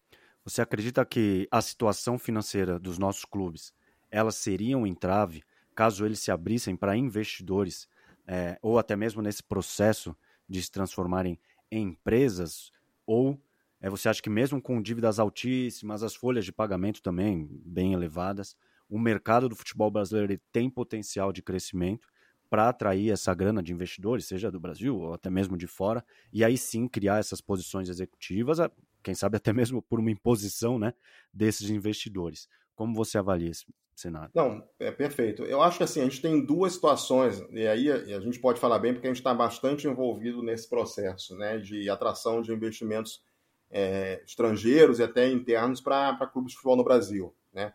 você 0.44 0.60
acredita 0.60 1.04
que 1.04 1.48
a 1.50 1.62
situação 1.62 2.18
financeira 2.18 2.78
dos 2.78 2.98
nossos 2.98 3.24
clubes 3.24 3.72
elas 4.14 4.36
seriam 4.36 4.82
um 4.82 4.86
entrave 4.86 5.42
caso 5.74 6.06
eles 6.06 6.20
se 6.20 6.30
abrissem 6.30 6.76
para 6.76 6.96
investidores 6.96 7.88
é, 8.28 8.56
ou 8.62 8.78
até 8.78 8.94
mesmo 8.94 9.20
nesse 9.20 9.42
processo 9.42 10.16
de 10.48 10.62
se 10.62 10.70
transformarem 10.70 11.36
em 11.68 11.88
empresas 11.88 12.70
ou 13.04 13.40
é, 13.80 13.90
você 13.90 14.08
acha 14.08 14.22
que 14.22 14.30
mesmo 14.30 14.62
com 14.62 14.80
dívidas 14.80 15.18
altíssimas, 15.18 16.02
as 16.02 16.14
folhas 16.14 16.44
de 16.44 16.52
pagamento 16.52 17.02
também 17.02 17.48
bem 17.66 17.92
elevadas, 17.92 18.56
o 18.88 18.98
mercado 18.98 19.48
do 19.48 19.56
futebol 19.56 19.90
brasileiro 19.90 20.40
tem 20.52 20.70
potencial 20.70 21.32
de 21.32 21.42
crescimento 21.42 22.08
para 22.48 22.68
atrair 22.68 23.10
essa 23.10 23.34
grana 23.34 23.60
de 23.62 23.72
investidores, 23.72 24.26
seja 24.26 24.50
do 24.50 24.60
Brasil 24.60 24.96
ou 24.96 25.12
até 25.12 25.28
mesmo 25.28 25.56
de 25.56 25.66
fora, 25.66 26.04
e 26.32 26.44
aí 26.44 26.56
sim 26.56 26.86
criar 26.86 27.18
essas 27.18 27.40
posições 27.40 27.88
executivas, 27.88 28.58
quem 29.02 29.14
sabe 29.14 29.36
até 29.36 29.52
mesmo 29.52 29.82
por 29.82 29.98
uma 29.98 30.10
imposição 30.10 30.78
né, 30.78 30.94
desses 31.32 31.68
investidores. 31.68 32.48
Como 32.74 32.94
você 32.94 33.18
avalia 33.18 33.50
esse 33.50 33.64
cenário? 33.94 34.30
Não, 34.34 34.66
é 34.78 34.90
perfeito. 34.90 35.44
Eu 35.44 35.62
acho 35.62 35.78
que 35.78 35.84
assim, 35.84 36.00
a 36.00 36.04
gente 36.04 36.20
tem 36.20 36.44
duas 36.44 36.72
situações, 36.74 37.40
e 37.50 37.66
aí 37.66 37.90
a 37.90 38.20
gente 38.20 38.38
pode 38.38 38.60
falar 38.60 38.78
bem 38.78 38.92
porque 38.92 39.06
a 39.06 39.10
gente 39.10 39.18
está 39.18 39.32
bastante 39.32 39.86
envolvido 39.86 40.42
nesse 40.42 40.68
processo 40.68 41.36
né, 41.36 41.58
de 41.58 41.88
atração 41.88 42.42
de 42.42 42.52
investimentos 42.52 43.22
é, 43.70 44.22
estrangeiros 44.24 44.98
e 44.98 45.02
até 45.02 45.28
internos 45.28 45.80
para 45.80 46.26
clubes 46.26 46.52
de 46.52 46.56
futebol 46.56 46.76
no 46.76 46.84
Brasil. 46.84 47.34
Né? 47.52 47.72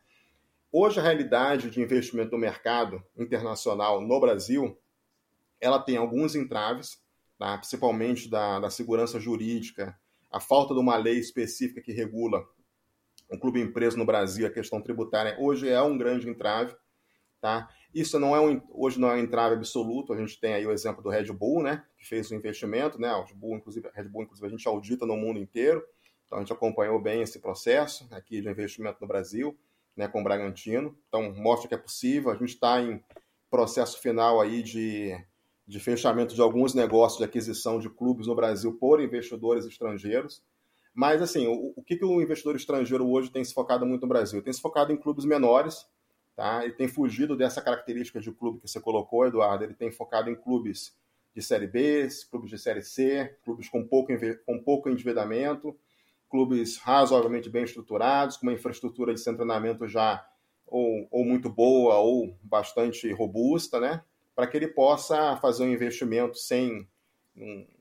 Hoje, 0.71 0.99
a 0.99 1.03
realidade 1.03 1.69
de 1.69 1.81
investimento 1.81 2.31
no 2.31 2.37
mercado 2.37 3.03
internacional 3.17 4.01
no 4.01 4.19
Brasil, 4.19 4.77
ela 5.59 5.79
tem 5.79 5.97
alguns 5.97 6.35
entraves, 6.35 7.01
tá? 7.37 7.57
principalmente 7.57 8.29
da, 8.29 8.59
da 8.59 8.69
segurança 8.69 9.19
jurídica, 9.19 9.97
a 10.31 10.39
falta 10.39 10.73
de 10.73 10.79
uma 10.79 10.95
lei 10.95 11.17
específica 11.17 11.81
que 11.81 11.91
regula 11.91 12.45
um 13.29 13.37
clube 13.37 13.61
empresa 13.61 13.97
no 13.97 14.05
Brasil, 14.05 14.47
a 14.47 14.49
questão 14.49 14.81
tributária 14.81 15.37
hoje 15.39 15.69
é 15.69 15.81
um 15.81 15.97
grande 15.97 16.27
entrave, 16.29 16.75
tá? 17.39 17.69
Isso 17.93 18.19
não 18.19 18.35
é 18.35 18.39
um, 18.39 18.61
hoje 18.69 18.99
não 18.99 19.09
é 19.09 19.15
um 19.15 19.19
entrave 19.19 19.55
absoluto, 19.55 20.13
a 20.13 20.17
gente 20.17 20.39
tem 20.39 20.53
aí 20.53 20.65
o 20.65 20.71
exemplo 20.71 21.01
do 21.01 21.09
Red 21.09 21.31
Bull, 21.31 21.63
né, 21.63 21.83
que 21.97 22.07
fez 22.07 22.29
o 22.29 22.35
investimento, 22.35 22.99
né, 22.99 23.13
o 23.13 23.23
Red 23.23 23.33
Bull, 23.33 23.57
inclusive, 23.57 23.89
Red 23.93 24.09
Bull, 24.09 24.23
inclusive 24.23 24.47
a 24.47 24.49
gente 24.49 24.67
audita 24.67 25.05
no 25.05 25.17
mundo 25.17 25.39
inteiro, 25.39 25.83
então 26.25 26.37
a 26.37 26.41
gente 26.41 26.53
acompanhou 26.53 27.01
bem 27.01 27.21
esse 27.21 27.39
processo 27.39 28.07
aqui 28.11 28.41
de 28.41 28.49
investimento 28.49 28.99
no 29.01 29.07
Brasil, 29.07 29.57
né, 29.95 30.07
com 30.07 30.21
o 30.21 30.23
Bragantino, 30.23 30.95
então 31.07 31.33
mostra 31.33 31.67
que 31.67 31.73
é 31.73 31.77
possível, 31.77 32.29
a 32.29 32.35
gente 32.35 32.49
está 32.49 32.79
em 32.79 33.03
processo 33.49 33.99
final 33.99 34.39
aí 34.39 34.61
de, 34.61 35.15
de 35.67 35.79
fechamento 35.79 36.35
de 36.35 36.41
alguns 36.41 36.73
negócios 36.73 37.17
de 37.17 37.25
aquisição 37.25 37.79
de 37.79 37.89
clubes 37.89 38.27
no 38.27 38.35
Brasil 38.35 38.73
por 38.73 39.01
investidores 39.01 39.65
estrangeiros. 39.65 40.43
Mas, 40.93 41.21
assim, 41.21 41.47
o, 41.47 41.73
o 41.75 41.83
que, 41.83 41.95
que 41.95 42.05
o 42.05 42.21
investidor 42.21 42.55
estrangeiro 42.55 43.07
hoje 43.07 43.31
tem 43.31 43.43
se 43.43 43.53
focado 43.53 43.85
muito 43.85 44.01
no 44.01 44.07
Brasil? 44.07 44.41
Tem 44.41 44.53
se 44.53 44.61
focado 44.61 44.91
em 44.91 44.97
clubes 44.97 45.25
menores, 45.25 45.85
tá? 46.35 46.63
Ele 46.63 46.73
tem 46.73 46.87
fugido 46.87 47.35
dessa 47.35 47.61
característica 47.61 48.19
de 48.19 48.31
clube 48.31 48.59
que 48.59 48.67
você 48.67 48.79
colocou, 48.79 49.25
Eduardo. 49.25 49.63
Ele 49.63 49.73
tem 49.73 49.91
focado 49.91 50.29
em 50.29 50.35
clubes 50.35 50.97
de 51.33 51.41
Série 51.41 51.67
B, 51.67 52.07
clubes 52.29 52.49
de 52.49 52.57
Série 52.57 52.81
C, 52.81 53.37
clubes 53.43 53.69
com 53.69 53.85
pouco, 53.85 54.11
com 54.45 54.63
pouco 54.63 54.89
endividamento, 54.89 55.77
clubes 56.29 56.77
razoavelmente 56.77 57.49
bem 57.49 57.63
estruturados, 57.63 58.37
com 58.37 58.47
uma 58.47 58.53
infraestrutura 58.53 59.13
de 59.13 59.23
treinamento 59.23 59.87
já 59.87 60.25
ou, 60.65 61.07
ou 61.11 61.25
muito 61.25 61.49
boa 61.49 61.97
ou 61.97 62.37
bastante 62.41 63.11
robusta, 63.11 63.79
né? 63.79 64.03
Para 64.35 64.47
que 64.47 64.57
ele 64.57 64.67
possa 64.67 65.35
fazer 65.37 65.63
um 65.63 65.71
investimento 65.71 66.37
sem 66.37 66.87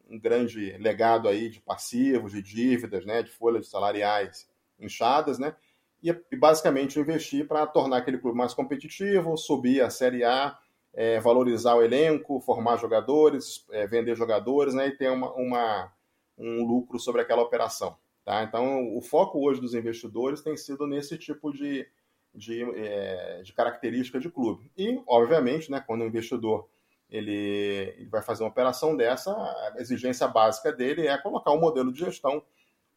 um, 0.08 0.18
grande 0.18 0.76
legado 0.78 1.28
aí 1.28 1.48
de 1.48 1.60
passivos, 1.60 2.32
de 2.32 2.42
dívidas, 2.42 3.04
né? 3.04 3.22
De 3.22 3.30
folhas 3.30 3.68
salariais 3.68 4.48
inchadas, 4.78 5.38
né? 5.38 5.54
E, 6.02 6.10
e 6.30 6.36
basicamente 6.36 6.98
investir 6.98 7.46
para 7.46 7.66
tornar 7.66 7.98
aquele 7.98 8.18
clube 8.18 8.36
mais 8.36 8.54
competitivo, 8.54 9.36
subir 9.36 9.80
a 9.80 9.90
Série 9.90 10.24
A, 10.24 10.56
é, 10.94 11.20
valorizar 11.20 11.74
o 11.74 11.82
elenco, 11.82 12.40
formar 12.40 12.76
jogadores, 12.76 13.66
é, 13.70 13.86
vender 13.86 14.16
jogadores, 14.16 14.74
né? 14.74 14.88
E 14.88 14.96
ter 14.96 15.10
uma, 15.10 15.32
uma, 15.34 15.92
um 16.36 16.64
lucro 16.64 16.98
sobre 16.98 17.22
aquela 17.22 17.42
operação. 17.42 17.96
Tá? 18.28 18.42
Então, 18.42 18.94
o 18.94 19.00
foco 19.00 19.42
hoje 19.42 19.58
dos 19.58 19.72
investidores 19.72 20.42
tem 20.42 20.54
sido 20.54 20.86
nesse 20.86 21.16
tipo 21.16 21.50
de, 21.50 21.88
de, 22.34 22.62
é, 22.76 23.40
de 23.42 23.54
característica 23.54 24.20
de 24.20 24.30
clube. 24.30 24.70
E, 24.76 25.00
obviamente, 25.06 25.70
né, 25.70 25.80
quando 25.80 26.02
o 26.02 26.06
investidor 26.06 26.68
ele, 27.10 27.94
ele, 27.96 28.08
vai 28.08 28.22
fazer 28.22 28.42
uma 28.42 28.50
operação 28.50 28.96
dessa, 28.96 29.32
a 29.32 29.74
exigência 29.78 30.28
básica 30.28 30.72
dele 30.72 31.06
é 31.06 31.16
colocar 31.18 31.52
um 31.52 31.60
modelo 31.60 31.92
de 31.92 32.00
gestão 32.00 32.42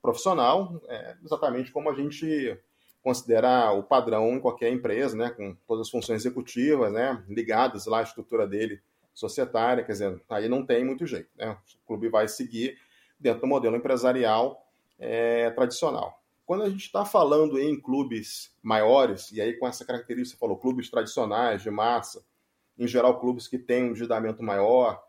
profissional, 0.02 0.82
é, 0.88 1.16
exatamente 1.24 1.72
como 1.72 1.90
a 1.90 1.94
gente 1.94 2.60
considera 3.02 3.72
o 3.72 3.84
padrão 3.84 4.34
em 4.34 4.40
qualquer 4.40 4.72
empresa, 4.72 5.16
né, 5.16 5.30
com 5.30 5.56
todas 5.68 5.88
as 5.88 5.92
funções 5.92 6.22
executivas, 6.22 6.92
né, 6.92 7.24
ligadas 7.28 7.86
lá 7.86 8.00
à 8.00 8.04
estrutura 8.04 8.48
dele 8.48 8.82
societária, 9.14 9.84
quer 9.84 9.92
dizer, 9.92 10.22
aí 10.30 10.48
não 10.48 10.66
tem 10.66 10.84
muito 10.84 11.06
jeito, 11.06 11.30
né, 11.36 11.58
o 11.84 11.88
clube 11.88 12.10
vai 12.10 12.28
seguir 12.28 12.78
dentro 13.20 13.42
do 13.42 13.48
modelo 13.48 13.76
empresarial 13.76 14.68
é, 15.00 15.50
tradicional. 15.52 16.20
Quando 16.46 16.64
a 16.64 16.70
gente 16.70 16.86
está 16.86 17.06
falando 17.06 17.58
em 17.58 17.80
clubes 17.80 18.54
maiores, 18.62 19.32
e 19.32 19.40
aí 19.40 19.54
com 19.54 19.68
essa 19.68 19.86
característica, 19.86 20.36
você 20.36 20.40
falou, 20.40 20.58
clubes 20.58 20.90
tradicionais, 20.90 21.62
de 21.62 21.72
massa, 21.72 22.24
em 22.82 22.88
geral 22.88 23.20
clubes 23.20 23.48
que 23.48 23.60
têm 23.60 23.84
um 23.84 23.90
endividamento 23.92 24.42
maior, 24.42 25.02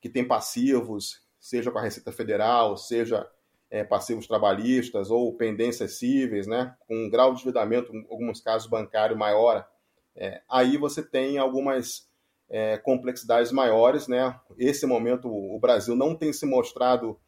que 0.00 0.08
têm 0.08 0.26
passivos, 0.26 1.22
seja 1.38 1.70
com 1.70 1.78
a 1.78 1.82
Receita 1.82 2.10
Federal, 2.10 2.76
seja 2.78 3.28
é, 3.70 3.84
passivos 3.84 4.26
trabalhistas 4.26 5.10
ou 5.10 5.36
pendências 5.36 5.98
cíveis, 5.98 6.46
né, 6.46 6.74
com 6.86 7.04
um 7.04 7.10
grau 7.10 7.32
de 7.32 7.40
endividamento, 7.40 7.94
em 7.94 8.06
alguns 8.10 8.40
casos 8.40 8.66
bancário 8.66 9.16
maior, 9.16 9.68
é, 10.16 10.40
aí 10.48 10.78
você 10.78 11.02
tem 11.02 11.36
algumas 11.36 12.08
é, 12.48 12.78
complexidades 12.78 13.52
maiores. 13.52 14.08
Né? 14.08 14.34
Esse 14.56 14.86
momento, 14.86 15.28
o 15.28 15.58
Brasil 15.60 15.94
não 15.94 16.14
tem 16.14 16.32
se 16.32 16.46
mostrado 16.46 17.20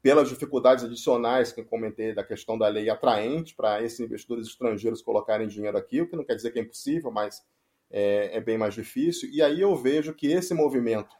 pelas 0.00 0.28
dificuldades 0.28 0.84
adicionais 0.84 1.52
que 1.52 1.60
eu 1.60 1.64
comentei 1.64 2.14
da 2.14 2.22
questão 2.22 2.56
da 2.56 2.68
lei 2.68 2.88
atraente 2.88 3.54
para 3.54 3.82
esses 3.82 3.98
investidores 3.98 4.46
estrangeiros 4.46 5.02
colocarem 5.02 5.48
dinheiro 5.48 5.76
aqui, 5.76 6.00
o 6.00 6.08
que 6.08 6.16
não 6.16 6.24
quer 6.24 6.36
dizer 6.36 6.52
que 6.52 6.58
é 6.58 6.62
impossível, 6.62 7.10
mas 7.10 7.44
é, 7.90 8.36
é 8.36 8.40
bem 8.40 8.58
mais 8.58 8.74
difícil. 8.74 9.28
E 9.32 9.42
aí 9.42 9.60
eu 9.60 9.74
vejo 9.74 10.14
que 10.14 10.26
esse 10.26 10.54
movimento, 10.54 11.14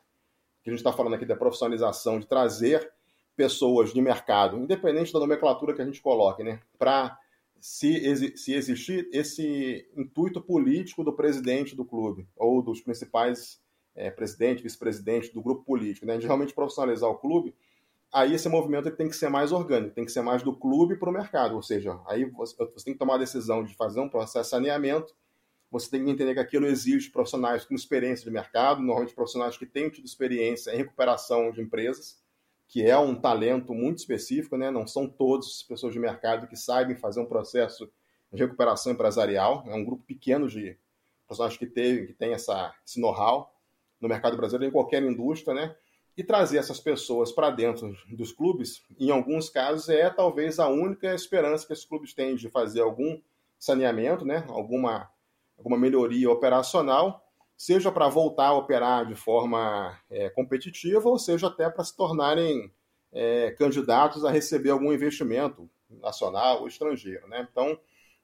que 0.62 0.70
a 0.70 0.72
gente 0.72 0.80
está 0.80 0.92
falando 0.92 1.14
aqui 1.14 1.24
da 1.24 1.36
profissionalização, 1.36 2.18
de 2.18 2.26
trazer 2.26 2.92
pessoas 3.36 3.92
de 3.92 4.00
mercado, 4.00 4.56
independente 4.58 5.12
da 5.12 5.20
nomenclatura 5.20 5.74
que 5.74 5.82
a 5.82 5.84
gente 5.84 6.00
coloque, 6.00 6.42
né, 6.42 6.60
para 6.78 7.16
se, 7.60 8.36
se 8.36 8.54
existir 8.54 9.08
esse 9.12 9.88
intuito 9.96 10.40
político 10.40 11.04
do 11.04 11.12
presidente 11.12 11.76
do 11.76 11.84
clube, 11.84 12.26
ou 12.36 12.62
dos 12.62 12.80
principais 12.80 13.60
é, 13.94 14.10
presidentes, 14.10 14.62
vice-presidentes 14.62 15.32
do 15.32 15.42
grupo 15.42 15.64
político, 15.64 16.06
né, 16.06 16.16
de 16.16 16.26
realmente 16.26 16.54
profissionalizar 16.54 17.10
o 17.10 17.18
clube, 17.18 17.54
aí 18.12 18.34
esse 18.34 18.48
movimento 18.48 18.90
tem 18.90 19.08
que 19.08 19.16
ser 19.16 19.28
mais 19.28 19.52
orgânico, 19.52 19.94
tem 19.94 20.04
que 20.04 20.12
ser 20.12 20.22
mais 20.22 20.42
do 20.42 20.54
clube 20.54 20.96
para 20.96 21.10
o 21.10 21.12
mercado. 21.12 21.54
Ou 21.54 21.62
seja, 21.62 21.98
aí 22.06 22.24
você, 22.24 22.56
você, 22.56 22.84
tem 22.84 22.94
que 22.94 22.98
tomar 22.98 23.16
a 23.16 23.18
decisão 23.18 23.64
de 23.64 23.74
fazer 23.74 24.00
um 24.00 24.08
processo 24.08 24.44
de 24.44 24.50
saneamento, 24.50 25.14
você 25.70 25.90
tem 25.90 26.04
que 26.04 26.10
entender 26.10 26.34
que 26.34 26.40
aquilo 26.40 26.66
exige 26.66 27.10
profissionais 27.10 27.64
com 27.64 27.74
experiência 27.74 28.24
de 28.24 28.30
mercado, 28.30 28.80
normalmente 28.80 29.14
profissionais 29.14 29.56
que 29.56 29.66
têm 29.66 29.90
tido 29.90 30.04
experiência 30.04 30.70
em 30.72 30.76
recuperação 30.76 31.50
de 31.50 31.60
empresas, 31.60 32.22
que 32.68 32.82
é 32.82 32.96
um 32.98 33.14
talento 33.14 33.74
muito 33.74 33.98
específico, 33.98 34.56
né? 34.56 34.70
não 34.70 34.86
são 34.86 35.08
todas 35.08 35.62
pessoas 35.62 35.92
de 35.92 35.98
mercado 35.98 36.46
que 36.46 36.56
sabem 36.56 36.96
fazer 36.96 37.20
um 37.20 37.26
processo 37.26 37.90
de 38.32 38.42
recuperação 38.42 38.92
empresarial, 38.92 39.64
é 39.66 39.74
um 39.74 39.84
grupo 39.84 40.02
pequeno 40.04 40.48
de 40.48 40.76
profissionais 41.26 41.56
que, 41.56 41.66
teve, 41.66 42.08
que 42.08 42.12
tem 42.12 42.32
essa, 42.32 42.74
esse 42.84 43.00
know-how 43.00 43.52
no 44.00 44.08
mercado 44.08 44.36
brasileiro, 44.36 44.70
em 44.70 44.72
qualquer 44.72 45.02
indústria, 45.02 45.54
né? 45.54 45.76
e 46.16 46.24
trazer 46.24 46.58
essas 46.58 46.80
pessoas 46.80 47.30
para 47.30 47.50
dentro 47.50 47.94
dos 48.08 48.32
clubes, 48.32 48.82
em 48.98 49.10
alguns 49.10 49.50
casos, 49.50 49.88
é 49.88 50.08
talvez 50.08 50.58
a 50.58 50.66
única 50.66 51.14
esperança 51.14 51.66
que 51.66 51.74
esses 51.74 51.84
clubes 51.84 52.14
têm 52.14 52.34
de 52.34 52.48
fazer 52.48 52.80
algum 52.80 53.20
saneamento, 53.58 54.24
né? 54.24 54.44
alguma, 54.48 55.10
alguma 55.56 55.78
melhoria 55.78 56.30
operacional, 56.30 57.24
seja 57.56 57.90
para 57.90 58.08
voltar 58.08 58.48
a 58.48 58.56
operar 58.56 59.06
de 59.06 59.14
forma 59.14 59.98
é, 60.10 60.28
competitiva, 60.28 61.08
ou 61.08 61.18
seja 61.18 61.46
até 61.46 61.70
para 61.70 61.84
se 61.84 61.96
tornarem 61.96 62.72
é, 63.12 63.50
candidatos 63.52 64.24
a 64.24 64.30
receber 64.30 64.70
algum 64.70 64.92
investimento 64.92 65.68
nacional 65.88 66.60
ou 66.60 66.68
estrangeiro. 66.68 67.26
Né? 67.28 67.46
Então, 67.50 67.78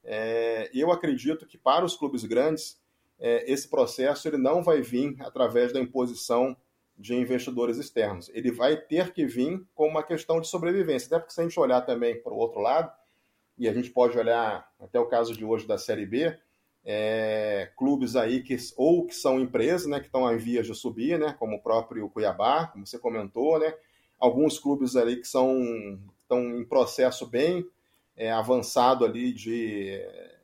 é, 0.04 0.70
eu 0.74 0.90
acredito 0.90 1.46
que 1.46 1.56
para 1.56 1.84
os 1.84 1.96
clubes 1.96 2.24
grandes, 2.24 2.80
é, 3.18 3.50
esse 3.50 3.68
processo 3.68 4.28
ele 4.28 4.36
não 4.36 4.62
vai 4.62 4.82
vir 4.82 5.16
através 5.20 5.72
da 5.72 5.80
imposição 5.80 6.56
de 6.98 7.14
investidores 7.14 7.78
externos. 7.78 8.30
Ele 8.34 8.50
vai 8.50 8.76
ter 8.76 9.12
que 9.12 9.24
vir 9.24 9.64
com 9.74 9.88
uma 9.88 10.02
questão 10.02 10.40
de 10.40 10.48
sobrevivência. 10.48 11.06
Até 11.06 11.18
porque 11.18 11.32
se 11.32 11.40
a 11.40 11.44
gente 11.44 11.58
olhar 11.58 11.80
também 11.82 12.20
para 12.20 12.32
o 12.32 12.36
outro 12.36 12.60
lado, 12.60 12.92
e 13.58 13.68
a 13.68 13.72
gente 13.72 13.90
pode 13.90 14.18
olhar 14.18 14.68
até 14.80 14.98
o 14.98 15.06
caso 15.06 15.36
de 15.36 15.44
hoje 15.44 15.66
da 15.66 15.78
Série 15.78 16.06
B, 16.06 16.36
é, 16.84 17.70
clubes 17.76 18.16
aí 18.16 18.42
que 18.42 18.56
ou 18.76 19.06
que 19.06 19.14
são 19.14 19.40
empresas, 19.40 19.86
né, 19.86 20.00
que 20.00 20.06
estão 20.06 20.32
em 20.32 20.36
vias 20.36 20.66
de 20.66 20.74
subir, 20.74 21.18
né, 21.18 21.34
como 21.38 21.56
o 21.56 21.62
próprio 21.62 22.08
Cuiabá, 22.08 22.66
como 22.66 22.86
você 22.86 22.98
comentou, 22.98 23.58
né, 23.58 23.74
alguns 24.18 24.58
clubes 24.58 24.96
ali 24.96 25.16
que 25.16 25.28
são 25.28 25.98
estão 26.22 26.58
em 26.58 26.64
processo 26.64 27.26
bem 27.26 27.66
é, 28.16 28.32
avançado 28.32 29.04
ali 29.04 29.32
de, 29.32 30.00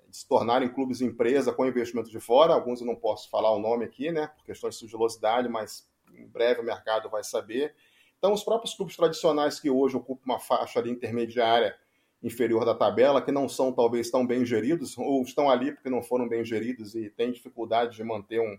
de, 0.09 0.17
se 0.19 0.29
tornarem 0.29 0.69
clubes 0.69 1.01
empresa 1.01 1.53
com 1.53 1.67
investimento 1.67 2.11
de 2.11 2.21
fora. 2.21 2.53
Alguns 2.53 2.81
eu 2.81 2.87
não 2.87 2.97
posso 2.97 3.31
falar 3.31 3.51
o 3.55 3.59
nome 3.59 3.85
aqui, 3.85 4.13
né, 4.13 4.27
por 4.29 4.45
questões 4.45 4.75
de 4.75 4.81
sigilosidade, 4.81 5.49
mas 5.49 5.89
em 6.13 6.27
breve 6.27 6.61
o 6.61 6.65
mercado 6.65 7.09
vai 7.09 7.25
saber. 7.25 7.75
Então, 8.19 8.33
os 8.33 8.43
próprios 8.43 8.75
clubes 8.75 8.97
tradicionais 8.97 9.61
que 9.61 9.71
hoje 9.71 9.97
ocupam 9.97 10.25
uma 10.25 10.41
faixa 10.41 10.81
ali 10.81 10.91
intermediária 10.91 11.77
inferior 12.23 12.65
da 12.65 12.75
tabela, 12.75 13.23
que 13.23 13.31
não 13.31 13.49
são 13.49 13.73
talvez 13.73 14.11
tão 14.11 14.27
bem 14.27 14.45
geridos, 14.45 14.97
ou 14.99 15.23
estão 15.23 15.49
ali 15.49 15.73
porque 15.73 15.89
não 15.89 16.03
foram 16.03 16.29
bem 16.29 16.45
geridos 16.45 16.95
e 16.95 17.09
têm 17.11 17.31
dificuldade 17.31 17.97
de 17.97 18.05
manter 18.05 18.41
um, 18.41 18.57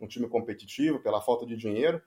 um 0.00 0.06
time 0.06 0.28
competitivo 0.28 1.00
pela 1.00 1.20
falta 1.20 1.44
de 1.44 1.56
dinheiro. 1.56 2.00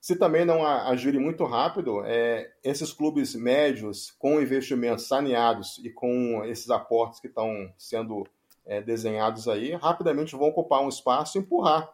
Se 0.00 0.16
também 0.16 0.44
não 0.44 0.66
agirem 0.66 1.20
muito 1.20 1.44
rápido, 1.44 2.02
é, 2.04 2.50
esses 2.64 2.92
clubes 2.92 3.36
médios 3.36 4.10
com 4.18 4.40
investimentos 4.40 5.06
saneados 5.06 5.78
e 5.84 5.90
com 5.90 6.42
esses 6.44 6.68
aportes 6.70 7.20
que 7.20 7.28
estão 7.28 7.72
sendo 7.78 8.26
é, 8.66 8.80
desenhados 8.80 9.46
aí, 9.46 9.74
rapidamente 9.74 10.34
vão 10.34 10.48
ocupar 10.48 10.82
um 10.82 10.88
espaço 10.88 11.38
e 11.38 11.40
empurrar 11.40 11.88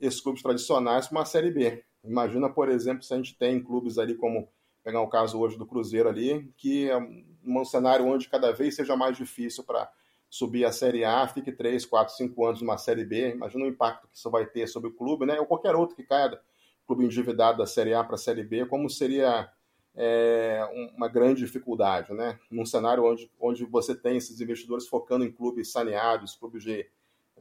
esses 0.00 0.20
clubes 0.20 0.42
tradicionais 0.42 1.08
para 1.08 1.18
uma 1.18 1.24
Série 1.26 1.50
B. 1.50 1.84
Imagina, 2.02 2.48
por 2.48 2.68
exemplo, 2.68 3.02
se 3.02 3.12
a 3.12 3.16
gente 3.16 3.36
tem 3.36 3.62
clubes 3.62 3.98
ali 3.98 4.14
como, 4.14 4.48
pegar 4.82 5.00
o 5.02 5.08
caso 5.08 5.38
hoje 5.38 5.58
do 5.58 5.66
Cruzeiro 5.66 6.08
ali, 6.08 6.50
que 6.56 6.90
é 6.90 6.96
um 7.44 7.64
cenário 7.64 8.06
onde 8.06 8.28
cada 8.28 8.52
vez 8.52 8.74
seja 8.74 8.96
mais 8.96 9.16
difícil 9.16 9.64
para 9.64 9.90
subir 10.28 10.64
a 10.64 10.72
Série 10.72 11.04
A, 11.04 11.28
fique 11.28 11.52
3, 11.52 11.84
4, 11.84 12.14
5 12.14 12.46
anos 12.46 12.62
numa 12.62 12.78
Série 12.78 13.04
B. 13.04 13.32
Imagina 13.32 13.64
o 13.64 13.68
impacto 13.68 14.08
que 14.08 14.16
isso 14.16 14.30
vai 14.30 14.46
ter 14.46 14.66
sobre 14.66 14.88
o 14.88 14.94
clube, 14.94 15.26
né? 15.26 15.38
Ou 15.38 15.46
qualquer 15.46 15.76
outro 15.76 15.94
que 15.94 16.02
caia, 16.02 16.40
clube 16.86 17.04
endividado 17.04 17.58
da 17.58 17.66
Série 17.66 17.92
A 17.92 18.02
para 18.02 18.14
a 18.14 18.18
Série 18.18 18.42
B, 18.42 18.64
como 18.66 18.88
seria 18.88 19.50
é, 19.94 20.90
uma 20.96 21.08
grande 21.08 21.44
dificuldade, 21.44 22.12
né? 22.14 22.38
Num 22.50 22.64
cenário 22.64 23.04
onde, 23.04 23.30
onde 23.38 23.64
você 23.64 23.94
tem 23.94 24.16
esses 24.16 24.40
investidores 24.40 24.88
focando 24.88 25.24
em 25.24 25.30
clubes 25.30 25.70
saneados, 25.70 26.34
clubes 26.34 26.62
de 26.62 26.88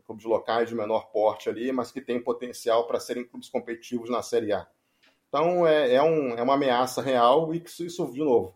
clubes 0.06 0.26
locais 0.26 0.68
de 0.68 0.76
menor 0.76 1.12
porte 1.12 1.47
ali, 1.47 1.72
mas 1.72 1.91
que 1.91 2.02
têm 2.02 2.22
potencial 2.22 2.88
para 2.88 2.99
serem 2.99 3.24
clubes 3.24 3.49
competitivos 3.49 4.10
na 4.10 4.22
Série 4.22 4.52
A. 4.52 4.68
Então 5.30 5.66
é, 5.66 5.93
é, 5.93 6.04
um, 6.04 6.32
é 6.32 6.43
uma 6.43 6.56
ameaça 6.56 7.02
real 7.02 7.54
e 7.54 7.64
isso, 7.64 7.86
isso 7.86 8.12
de 8.12 8.20
novo, 8.20 8.54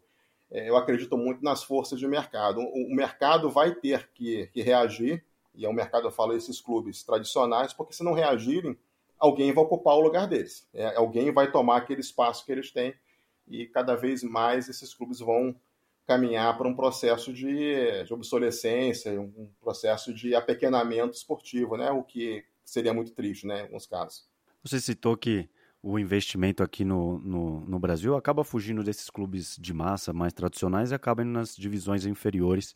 eu 0.52 0.78
acredito 0.78 1.18
muito 1.18 1.44
nas 1.44 1.64
forças 1.64 2.00
de 2.00 2.08
mercado. 2.08 2.60
O, 2.62 2.92
o 2.92 2.96
mercado 2.96 3.50
vai 3.50 3.74
ter 3.74 4.10
que, 4.14 4.48
que, 4.48 4.62
reagir, 4.62 5.24
e 5.54 5.66
é 5.66 5.70
o 5.70 5.74
mercado, 5.74 6.08
eu 6.08 6.12
falo, 6.12 6.34
esses 6.34 6.62
clubes 6.62 7.04
tradicionais, 7.04 7.74
porque 7.74 7.94
se 7.94 8.04
não 8.04 8.14
reagirem, 8.14 8.78
alguém 9.18 9.54
vai 9.54 9.64
ocupar 9.64 9.96
o 9.96 10.02
lugar 10.02 10.28
deles. 10.28 10.68
É, 10.74 10.96
alguém 10.96 11.32
vai 11.32 11.52
tomar 11.52 11.78
aquele 11.78 12.02
espaço 12.02 12.46
que 12.46 12.52
eles 12.52 12.72
têm 12.72 12.94
e 13.48 13.66
cada 13.68 13.96
vez 13.96 14.24
mais 14.24 14.68
esses 14.70 14.94
clubes 14.94 15.20
vão 15.20 15.56
caminhar 16.06 16.56
para 16.58 16.68
um 16.68 16.76
processo 16.76 17.34
de, 17.34 18.04
de 18.04 18.14
obsolescência, 18.14 19.20
um 19.20 19.50
processo 19.60 20.14
de 20.14 20.36
apequenamento 20.36 21.16
esportivo, 21.16 21.78
né? 21.78 21.90
o 21.90 22.04
que 22.04 22.44
seria 22.64 22.94
muito 22.94 23.12
triste 23.12 23.48
né, 23.48 23.60
em 23.60 23.64
alguns 23.64 23.88
casos. 23.88 24.28
Você 24.64 24.80
citou 24.80 25.16
que 25.18 25.50
o 25.88 26.00
investimento 26.00 26.64
aqui 26.64 26.84
no, 26.84 27.20
no, 27.20 27.60
no, 27.60 27.78
Brasil 27.78 28.16
acaba 28.16 28.44
fugindo 28.44 28.84
desses 28.84 29.08
clubes 29.08 29.56
de 29.56 29.72
massa 29.72 30.12
mais 30.12 30.34
tradicionais 30.34 30.90
e 30.90 30.96
acaba 30.96 31.22
indo 31.22 31.30
nas 31.30 31.56
divisões 31.56 32.08
inferiores 32.08 32.74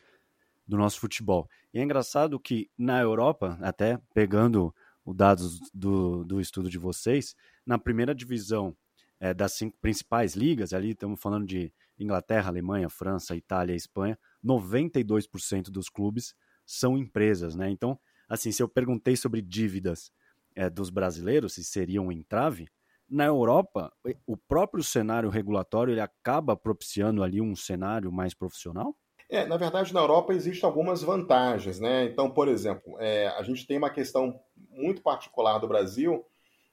do 0.68 0.78
nosso 0.78 1.00
futebol. 1.00 1.50
E 1.74 1.80
é 1.80 1.84
engraçado 1.84 2.40
que 2.40 2.70
na 2.78 3.02
Europa, 3.02 3.58
até 3.64 4.00
pegando 4.14 4.72
os 5.04 5.16
dados 5.16 5.60
do, 5.74 6.24
do 6.24 6.40
estudo 6.40 6.70
de 6.70 6.78
vocês, 6.78 7.36
na 7.66 7.80
primeira 7.80 8.14
divisão 8.14 8.78
é, 9.20 9.34
das 9.34 9.54
cinco 9.54 9.76
principais 9.82 10.36
ligas, 10.36 10.72
ali 10.72 10.92
estamos 10.92 11.20
falando 11.20 11.48
de 11.48 11.74
Inglaterra, 11.98 12.50
Alemanha, 12.50 12.90
França, 12.90 13.36
Itália 13.36 13.74
Espanha, 13.74 14.20
92% 14.46 15.72
dos 15.72 15.90
clubes 15.90 16.36
são 16.64 16.96
empresas, 16.96 17.56
né? 17.56 17.72
Então, 17.72 18.00
assim, 18.30 18.52
se 18.52 18.62
eu 18.62 18.70
perguntei 18.70 19.16
sobre 19.16 19.42
dívidas 19.42 20.12
é, 20.56 20.70
dos 20.70 20.92
brasileiros, 20.92 21.54
se 21.54 21.64
seriam 21.64 22.06
um 22.06 22.12
entrave, 22.12 22.70
na 23.10 23.26
Europa, 23.26 23.92
o 24.28 24.38
próprio 24.38 24.84
cenário 24.84 25.30
regulatório 25.30 25.94
ele 25.94 26.02
acaba 26.02 26.56
propiciando 26.56 27.24
ali 27.24 27.42
um 27.42 27.56
cenário 27.56 28.12
mais 28.12 28.34
profissional? 28.34 28.96
É, 29.30 29.46
na 29.46 29.58
verdade, 29.58 29.94
na 29.94 30.00
Europa 30.00 30.34
existem 30.34 30.68
algumas 30.68 31.04
vantagens, 31.04 31.80
né? 31.80 32.06
Então, 32.06 32.32
por 32.32 32.48
exemplo, 32.48 33.00
é, 33.00 33.28
a 33.28 33.44
gente 33.44 33.66
tem 33.68 33.78
uma 33.78 33.90
questão 33.90 34.40
muito 34.72 35.02
particular 35.02 35.60
do 35.60 35.68
Brasil, 35.68 36.26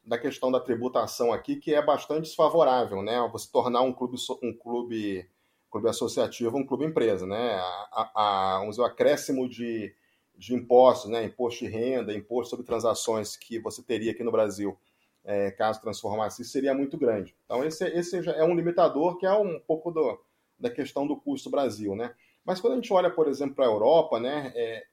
da 0.07 0.17
questão 0.17 0.51
da 0.51 0.61
tributação 0.61 1.33
aqui, 1.33 1.57
que 1.57 1.75
é 1.75 1.85
bastante 1.85 2.23
desfavorável, 2.23 3.03
né? 3.03 3.29
Você 3.33 3.51
tornar 3.51 3.83
um 3.83 3.93
clube, 3.93 4.17
um 4.43 4.57
clube, 4.57 5.29
clube 5.71 5.89
associativo 5.89 6.57
um 6.57 6.67
clube 6.67 6.87
empresa, 6.87 7.27
né? 7.27 7.57
A, 7.57 8.11
a, 8.15 8.57
a, 8.57 8.69
o 8.69 8.85
acréscimo 8.85 9.47
de, 9.49 9.95
de 10.35 10.55
impostos, 10.55 11.11
né? 11.11 11.25
Imposto 11.25 11.65
de 11.65 11.71
renda, 11.71 12.15
imposto 12.15 12.51
sobre 12.51 12.65
transações 12.65 13.37
que 13.37 13.59
você 13.59 13.83
teria 13.83 14.13
aqui 14.13 14.25
no 14.25 14.33
Brasil, 14.33 14.79
é, 15.27 15.51
caso 15.51 15.81
transformasse 15.83 16.45
seria 16.45 16.73
muito 16.73 16.97
grande. 16.97 17.35
Então, 17.45 17.65
esse, 17.65 17.85
esse 17.85 18.17
é 18.29 18.45
um 18.45 18.55
limitador 18.55 19.19
que 19.19 19.27
é 19.27 19.33
um 19.33 19.59
pouco 19.59 19.91
do, 19.91 20.19
da 20.59 20.71
questão 20.71 21.07
do 21.07 21.17
custo 21.17 21.51
Brasil, 21.51 21.97
né? 21.97 22.15
Mas 22.45 22.61
quando 22.61 22.75
a 22.75 22.77
gente 22.77 22.93
olha, 22.93 23.11
por 23.11 23.27
exemplo, 23.27 23.57
para 23.57 23.67
a 23.67 23.69
Europa, 23.69 24.21
né? 24.21 24.53
É, 24.55 24.85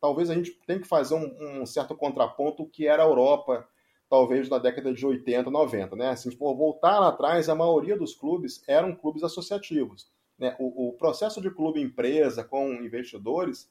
talvez 0.00 0.28
a 0.28 0.34
gente 0.34 0.50
tenha 0.66 0.80
que 0.80 0.88
fazer 0.88 1.14
um, 1.14 1.60
um 1.62 1.64
certo 1.64 1.94
contraponto 1.96 2.66
que 2.66 2.86
era 2.86 3.04
a 3.04 3.06
Europa 3.06 3.66
talvez 4.10 4.48
na 4.48 4.58
década 4.58 4.92
de 4.92 5.06
80, 5.06 5.50
90. 5.50 5.94
Né? 5.94 6.16
Se 6.16 6.26
a 6.26 6.30
gente 6.30 6.38
for 6.38 6.54
voltar 6.56 6.98
lá 6.98 7.08
atrás, 7.08 7.48
a 7.48 7.54
maioria 7.54 7.96
dos 7.96 8.14
clubes 8.14 8.62
eram 8.66 8.94
clubes 8.94 9.22
associativos. 9.22 10.10
Né? 10.38 10.56
O, 10.58 10.88
o 10.88 10.92
processo 10.94 11.40
de 11.40 11.50
clube-empresa 11.50 12.42
com 12.42 12.72
investidores 12.72 13.70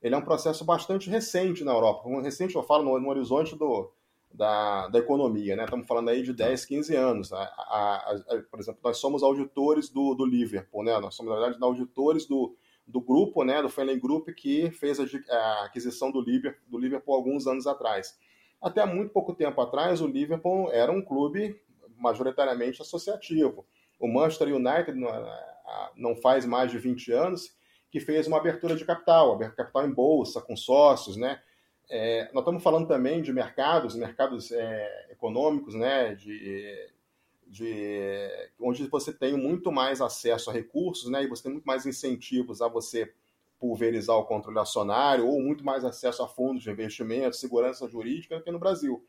ele 0.00 0.14
é 0.14 0.18
um 0.18 0.24
processo 0.24 0.64
bastante 0.64 1.10
recente 1.10 1.64
na 1.64 1.72
Europa. 1.72 2.08
Recente, 2.20 2.54
eu 2.54 2.62
falo, 2.62 2.84
no, 2.84 3.00
no 3.00 3.08
horizonte 3.08 3.56
do, 3.56 3.90
da, 4.32 4.88
da 4.88 4.98
economia. 4.98 5.56
Né? 5.56 5.64
Estamos 5.64 5.86
falando 5.86 6.10
aí 6.10 6.22
de 6.22 6.32
10, 6.32 6.64
15 6.64 6.96
anos. 6.96 7.32
A, 7.32 7.42
a, 7.42 8.12
a, 8.12 8.42
por 8.50 8.60
exemplo, 8.60 8.80
nós 8.82 8.98
somos 8.98 9.22
auditores 9.22 9.88
do, 9.88 10.14
do 10.14 10.24
Liverpool. 10.24 10.84
Né? 10.84 10.98
Nós 10.98 11.14
somos, 11.14 11.32
na 11.32 11.40
verdade, 11.40 11.62
auditores 11.62 12.26
do, 12.26 12.56
do 12.88 13.00
grupo, 13.00 13.44
né, 13.44 13.60
do 13.60 13.68
Fenley 13.68 14.00
Group, 14.00 14.30
que 14.30 14.70
fez 14.70 14.98
a, 14.98 15.64
aquisição 15.64 16.10
do 16.10 16.22
Liverpool, 16.22 16.62
do 16.66 16.78
Liverpool 16.78 17.14
alguns 17.14 17.46
anos 17.46 17.66
atrás. 17.66 18.18
Até 18.60 18.84
muito 18.86 19.12
pouco 19.12 19.34
tempo 19.34 19.60
atrás, 19.60 20.00
o 20.00 20.06
Liverpool 20.06 20.72
era 20.72 20.90
um 20.90 21.02
clube 21.02 21.60
majoritariamente 21.96 22.80
associativo. 22.80 23.66
O 24.00 24.08
Manchester 24.08 24.54
United 24.54 24.98
não 25.96 26.16
faz 26.16 26.46
mais 26.46 26.70
de 26.70 26.78
20 26.78 27.12
anos 27.12 27.56
que 27.90 28.00
fez 28.00 28.26
uma 28.26 28.38
abertura 28.38 28.74
de 28.74 28.84
capital, 28.84 29.32
abertura 29.32 29.50
de 29.50 29.56
capital 29.56 29.86
em 29.86 29.92
bolsa, 29.92 30.40
com 30.40 30.56
sócios, 30.56 31.16
né? 31.16 31.40
É, 31.88 32.30
nós 32.32 32.42
estamos 32.42 32.62
falando 32.62 32.86
também 32.86 33.22
de 33.22 33.32
mercados, 33.32 33.94
mercados 33.94 34.52
é, 34.52 35.08
econômicos, 35.10 35.74
né? 35.74 36.14
De, 36.14 36.90
de, 37.46 38.50
onde 38.60 38.86
você 38.88 39.12
tem 39.12 39.36
muito 39.36 39.72
mais 39.72 40.00
acesso 40.00 40.50
a 40.50 40.52
recursos, 40.52 41.10
né? 41.10 41.24
E 41.24 41.26
você 41.26 41.44
tem 41.44 41.52
muito 41.52 41.64
mais 41.64 41.86
incentivos 41.86 42.60
a 42.60 42.68
você 42.68 43.12
pulverizar 43.58 44.16
o 44.16 44.24
controle 44.24 44.58
acionário 44.58 45.26
ou 45.26 45.40
muito 45.40 45.64
mais 45.64 45.84
acesso 45.84 46.22
a 46.22 46.28
fundos 46.28 46.62
de 46.62 46.70
investimento, 46.70 47.36
segurança 47.36 47.88
jurídica 47.88 48.36
do 48.36 48.44
que 48.44 48.50
no 48.50 48.58
Brasil. 48.58 49.04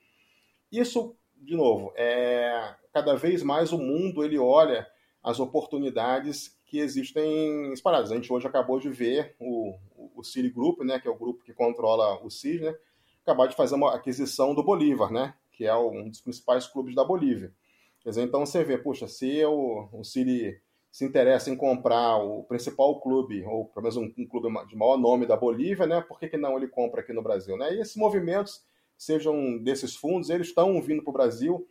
Isso, 0.72 1.16
de 1.36 1.56
novo, 1.56 1.94
é 1.96 2.76
cada 2.92 3.16
vez 3.16 3.44
mais 3.44 3.72
o 3.72 3.78
mundo 3.78 4.24
ele 4.24 4.40
olha 4.40 4.88
as 5.22 5.40
oportunidades 5.40 6.58
que 6.66 6.80
existem 6.80 7.72
espalhadas. 7.74 8.12
A 8.12 8.16
gente 8.16 8.32
hoje 8.32 8.48
acabou 8.48 8.80
de 8.80 8.90
ver 8.90 9.36
o, 9.40 9.78
o 10.20 10.24
Citigroup, 10.24 10.82
né, 10.82 11.00
que 11.00 11.08
é 11.08 11.12
o 11.12 11.18
grupo 11.18 11.44
que 11.44 11.54
controla 11.54 12.24
o 12.24 12.30
CIS, 12.30 12.62
né, 12.62 12.76
acabar 13.24 13.48
de 13.48 13.56
fazer 13.56 13.76
uma 13.76 13.96
aquisição 13.96 14.54
do 14.54 14.64
Bolívar, 14.64 15.12
né, 15.12 15.34
que 15.52 15.66
é 15.66 15.76
um 15.76 16.10
dos 16.10 16.22
principais 16.22 16.68
clubes 16.68 16.96
da 16.96 17.04
Bolívia. 17.04 17.54
Quer 18.02 18.10
dizer, 18.10 18.24
então 18.24 18.46
você 18.46 18.64
vê, 18.64 18.78
puxa, 18.78 19.08
se 19.08 19.44
o, 19.46 20.04
Citi 20.04 20.60
se 20.92 21.06
interessa 21.06 21.52
em 21.52 21.56
comprar 21.56 22.18
o 22.18 22.44
principal 22.44 23.00
clube, 23.00 23.44
ou 23.46 23.66
pelo 23.66 23.84
menos 23.84 23.98
um, 23.98 24.12
um, 24.18 24.26
clube 24.26 24.48
de 24.68 24.76
maior 24.76 24.98
nome 24.98 25.26
da 25.26 25.36
Bolívia, 25.36 25.86
né? 25.86 26.02
Por 26.02 26.20
que, 26.20 26.28
que 26.28 26.38
não 26.38 26.58
ele 26.58 26.68
compra 26.68 27.02
aqui 27.02 27.14
no 27.14 27.22
Brasil? 27.22 27.56
Né? 27.58 27.76
E 27.76 27.80
esses 27.80 27.96
movimentos, 27.96 28.66
sejam 28.98 29.58
desses 29.60 29.96
fundos, 29.96 30.30
eles 30.30 30.48
estão 30.48 30.82
vindo 30.82 31.04
para 31.04 31.12
o 31.12 31.14
Brasil. 31.14 31.68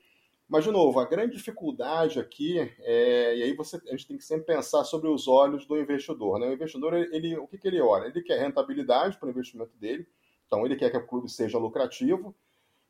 Mas, 0.49 0.65
de 0.65 0.71
novo, 0.71 0.99
a 0.99 1.05
grande 1.05 1.37
dificuldade 1.37 2.19
aqui, 2.19 2.59
é, 2.81 3.37
e 3.37 3.43
aí 3.43 3.55
você, 3.55 3.77
a 3.87 3.91
gente 3.91 4.07
tem 4.07 4.17
que 4.17 4.25
sempre 4.25 4.47
pensar 4.47 4.83
sobre 4.85 5.09
os 5.09 5.29
olhos 5.29 5.67
do 5.67 5.79
investidor. 5.79 6.39
Né? 6.39 6.49
O 6.49 6.55
investidor, 6.55 6.95
ele, 6.95 7.37
o 7.37 7.47
que, 7.47 7.59
que 7.59 7.69
ele 7.69 7.81
olha? 7.83 8.07
Ele 8.07 8.23
quer 8.23 8.41
rentabilidade 8.41 9.19
para 9.19 9.27
o 9.27 9.31
investimento 9.31 9.77
dele, 9.77 10.09
então 10.47 10.65
ele 10.65 10.77
quer 10.77 10.91
que 10.91 10.97
o 10.97 11.07
clube 11.07 11.29
seja 11.29 11.59
lucrativo, 11.59 12.35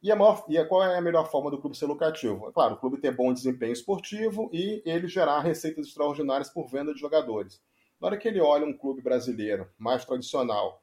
e, 0.01 0.13
a 0.13 0.17
maior, 0.17 0.45
e 0.49 0.65
qual 0.67 0.85
é 0.85 0.97
a 0.97 1.01
melhor 1.01 1.29
forma 1.29 1.51
do 1.51 1.59
clube 1.59 1.77
ser 1.77 1.87
lucrativo? 1.87 2.49
É 2.49 2.53
claro, 2.53 2.75
o 2.75 2.79
clube 2.79 2.99
ter 2.99 3.11
bom 3.11 3.33
desempenho 3.33 3.73
esportivo 3.73 4.49
e 4.53 4.81
ele 4.87 5.09
gerar 5.09 5.41
receitas 5.41 5.89
extraordinárias 5.89 6.49
por 6.49 6.69
venda 6.69 6.95
de 6.95 7.01
jogadores. 7.01 7.61
Na 8.01 8.07
hora 8.07 8.17
que 8.17 8.29
ele 8.29 8.41
olha 8.41 8.65
um 8.65 8.73
clube 8.73 9.03
brasileiro 9.03 9.69
mais 9.77 10.05
tradicional, 10.05 10.81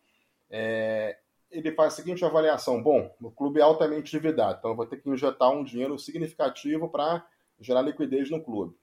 é, 0.49 1.17
ele 1.57 1.71
faz 1.71 1.93
a 1.93 1.95
seguinte 1.95 2.25
avaliação: 2.25 2.81
bom, 2.81 3.13
o 3.21 3.31
clube 3.31 3.59
é 3.59 3.63
altamente 3.63 4.15
endividado, 4.15 4.57
então 4.59 4.71
eu 4.71 4.75
vou 4.75 4.85
ter 4.85 4.97
que 4.97 5.09
injetar 5.09 5.51
um 5.51 5.63
dinheiro 5.63 5.97
significativo 5.97 6.89
para 6.89 7.25
gerar 7.59 7.81
liquidez 7.81 8.29
no 8.29 8.41
clube. 8.41 8.75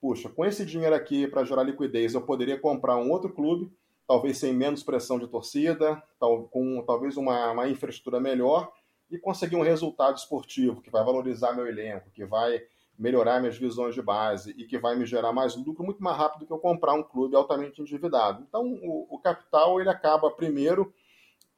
Puxa, 0.00 0.28
com 0.28 0.44
esse 0.44 0.64
dinheiro 0.64 0.94
aqui 0.94 1.26
para 1.26 1.44
gerar 1.44 1.62
liquidez, 1.62 2.14
eu 2.14 2.22
poderia 2.22 2.58
comprar 2.58 2.96
um 2.96 3.10
outro 3.10 3.32
clube, 3.32 3.70
talvez 4.06 4.38
sem 4.38 4.52
menos 4.52 4.82
pressão 4.82 5.18
de 5.18 5.28
torcida, 5.28 6.02
tal, 6.18 6.44
com 6.44 6.82
talvez 6.82 7.16
uma, 7.16 7.52
uma 7.52 7.68
infraestrutura 7.68 8.20
melhor 8.20 8.72
e 9.10 9.18
conseguir 9.18 9.56
um 9.56 9.62
resultado 9.62 10.16
esportivo 10.16 10.80
que 10.80 10.90
vai 10.90 11.04
valorizar 11.04 11.52
meu 11.52 11.66
elenco, 11.66 12.10
que 12.10 12.24
vai 12.24 12.62
melhorar 12.98 13.40
minhas 13.40 13.58
visões 13.58 13.94
de 13.94 14.02
base 14.02 14.54
e 14.56 14.64
que 14.64 14.78
vai 14.78 14.96
me 14.96 15.04
gerar 15.04 15.32
mais 15.32 15.56
lucro 15.56 15.84
muito 15.84 16.02
mais 16.02 16.16
rápido 16.16 16.46
que 16.46 16.52
eu 16.52 16.58
comprar 16.58 16.94
um 16.94 17.02
clube 17.02 17.36
altamente 17.36 17.80
endividado. 17.80 18.44
Então, 18.48 18.64
o, 18.82 19.06
o 19.10 19.18
capital 19.18 19.80
ele 19.80 19.88
acaba 19.88 20.30
primeiro, 20.30 20.92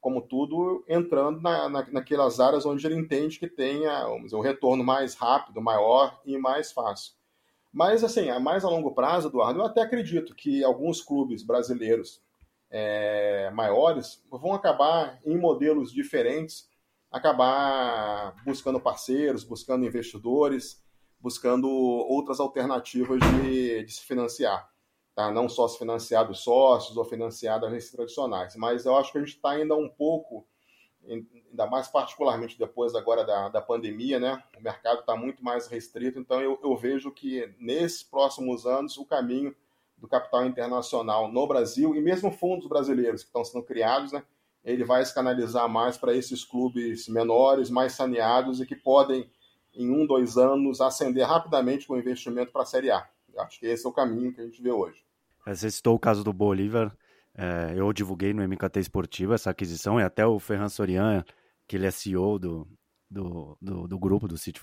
como 0.05 0.21
tudo, 0.21 0.85
entrando 0.87 1.41
na, 1.41 1.67
na, 1.67 1.91
naquelas 1.91 2.39
áreas 2.39 2.63
onde 2.63 2.85
ele 2.85 2.93
entende 2.93 3.39
que 3.39 3.47
tenha 3.47 4.07
um 4.07 4.39
retorno 4.39 4.83
mais 4.83 5.15
rápido, 5.15 5.59
maior 5.59 6.21
e 6.23 6.37
mais 6.37 6.71
fácil. 6.71 7.15
Mas, 7.73 8.03
assim, 8.03 8.29
a 8.29 8.39
mais 8.39 8.63
a 8.63 8.69
longo 8.69 8.93
prazo, 8.93 9.29
Eduardo, 9.29 9.61
eu 9.61 9.65
até 9.65 9.81
acredito 9.81 10.35
que 10.35 10.63
alguns 10.63 11.01
clubes 11.01 11.41
brasileiros 11.41 12.21
é, 12.69 13.49
maiores 13.49 14.23
vão 14.29 14.53
acabar 14.53 15.19
em 15.25 15.39
modelos 15.39 15.91
diferentes 15.91 16.69
acabar 17.11 18.35
buscando 18.45 18.79
parceiros, 18.79 19.43
buscando 19.43 19.87
investidores, 19.87 20.83
buscando 21.19 21.67
outras 21.67 22.39
alternativas 22.39 23.19
de, 23.41 23.83
de 23.83 23.91
se 23.91 24.05
financiar. 24.05 24.69
Tá? 25.15 25.31
Não 25.31 25.47
só 25.47 25.67
se 25.67 25.79
financiar 25.79 26.27
dos 26.27 26.43
sócios 26.43 26.97
ou 26.97 27.05
financiar 27.05 27.59
das 27.59 27.69
agências 27.69 27.91
tradicionais. 27.93 28.55
Mas 28.57 28.85
eu 28.85 28.95
acho 28.97 29.13
que 29.13 29.17
a 29.17 29.21
gente 29.21 29.35
está 29.35 29.51
ainda 29.51 29.73
um 29.73 29.87
pouco, 29.87 30.45
ainda 31.07 31.65
mais 31.67 31.87
particularmente 31.87 32.59
depois 32.59 32.93
agora 32.93 33.23
da, 33.23 33.47
da 33.47 33.61
pandemia, 33.61 34.19
né? 34.19 34.43
o 34.57 34.61
mercado 34.61 34.99
está 34.99 35.15
muito 35.15 35.41
mais 35.41 35.67
restrito, 35.67 36.19
então 36.19 36.41
eu, 36.41 36.59
eu 36.61 36.75
vejo 36.75 37.11
que 37.11 37.49
nesses 37.57 38.03
próximos 38.03 38.65
anos 38.65 38.97
o 38.97 39.05
caminho 39.05 39.55
do 39.97 40.07
capital 40.07 40.45
internacional 40.45 41.31
no 41.31 41.47
Brasil 41.47 41.95
e 41.95 42.01
mesmo 42.01 42.29
fundos 42.29 42.67
brasileiros 42.67 43.21
que 43.21 43.29
estão 43.29 43.45
sendo 43.45 43.63
criados, 43.63 44.11
né, 44.11 44.21
ele 44.65 44.83
vai 44.83 45.05
se 45.05 45.13
canalizar 45.13 45.69
mais 45.69 45.97
para 45.97 46.13
esses 46.13 46.43
clubes 46.43 47.07
menores, 47.07 47.69
mais 47.69 47.93
saneados 47.93 48.59
e 48.59 48.65
que 48.65 48.75
podem, 48.75 49.29
em 49.73 49.89
um, 49.89 50.05
dois 50.05 50.37
anos, 50.37 50.81
ascender 50.81 51.25
rapidamente 51.25 51.87
com 51.87 51.95
investimento 51.95 52.51
para 52.51 52.63
a 52.63 52.65
Série 52.65 52.89
A. 52.91 53.07
Acho 53.37 53.59
que 53.59 53.67
esse 53.67 53.85
é 53.85 53.89
o 53.89 53.93
caminho 53.93 54.33
que 54.33 54.41
a 54.41 54.43
gente 54.43 54.61
vê 54.61 54.71
hoje. 54.71 55.04
Você 55.47 55.69
citou 55.69 55.95
o 55.95 55.99
caso 55.99 56.23
do 56.23 56.33
Bolívar. 56.33 56.95
É, 57.37 57.73
eu 57.75 57.91
divulguei 57.93 58.33
no 58.33 58.41
MKT 58.47 58.79
Esportivo 58.79 59.33
essa 59.33 59.51
aquisição 59.51 59.99
e 59.99 60.03
até 60.03 60.25
o 60.25 60.39
Ferran 60.39 60.69
Sorian, 60.69 61.23
que 61.67 61.75
ele 61.75 61.85
é 61.85 61.91
CEO 61.91 62.39
do, 62.39 62.67
do, 63.09 63.57
do, 63.61 63.87
do 63.87 63.99
grupo, 63.99 64.27
do 64.27 64.37
City, 64.37 64.61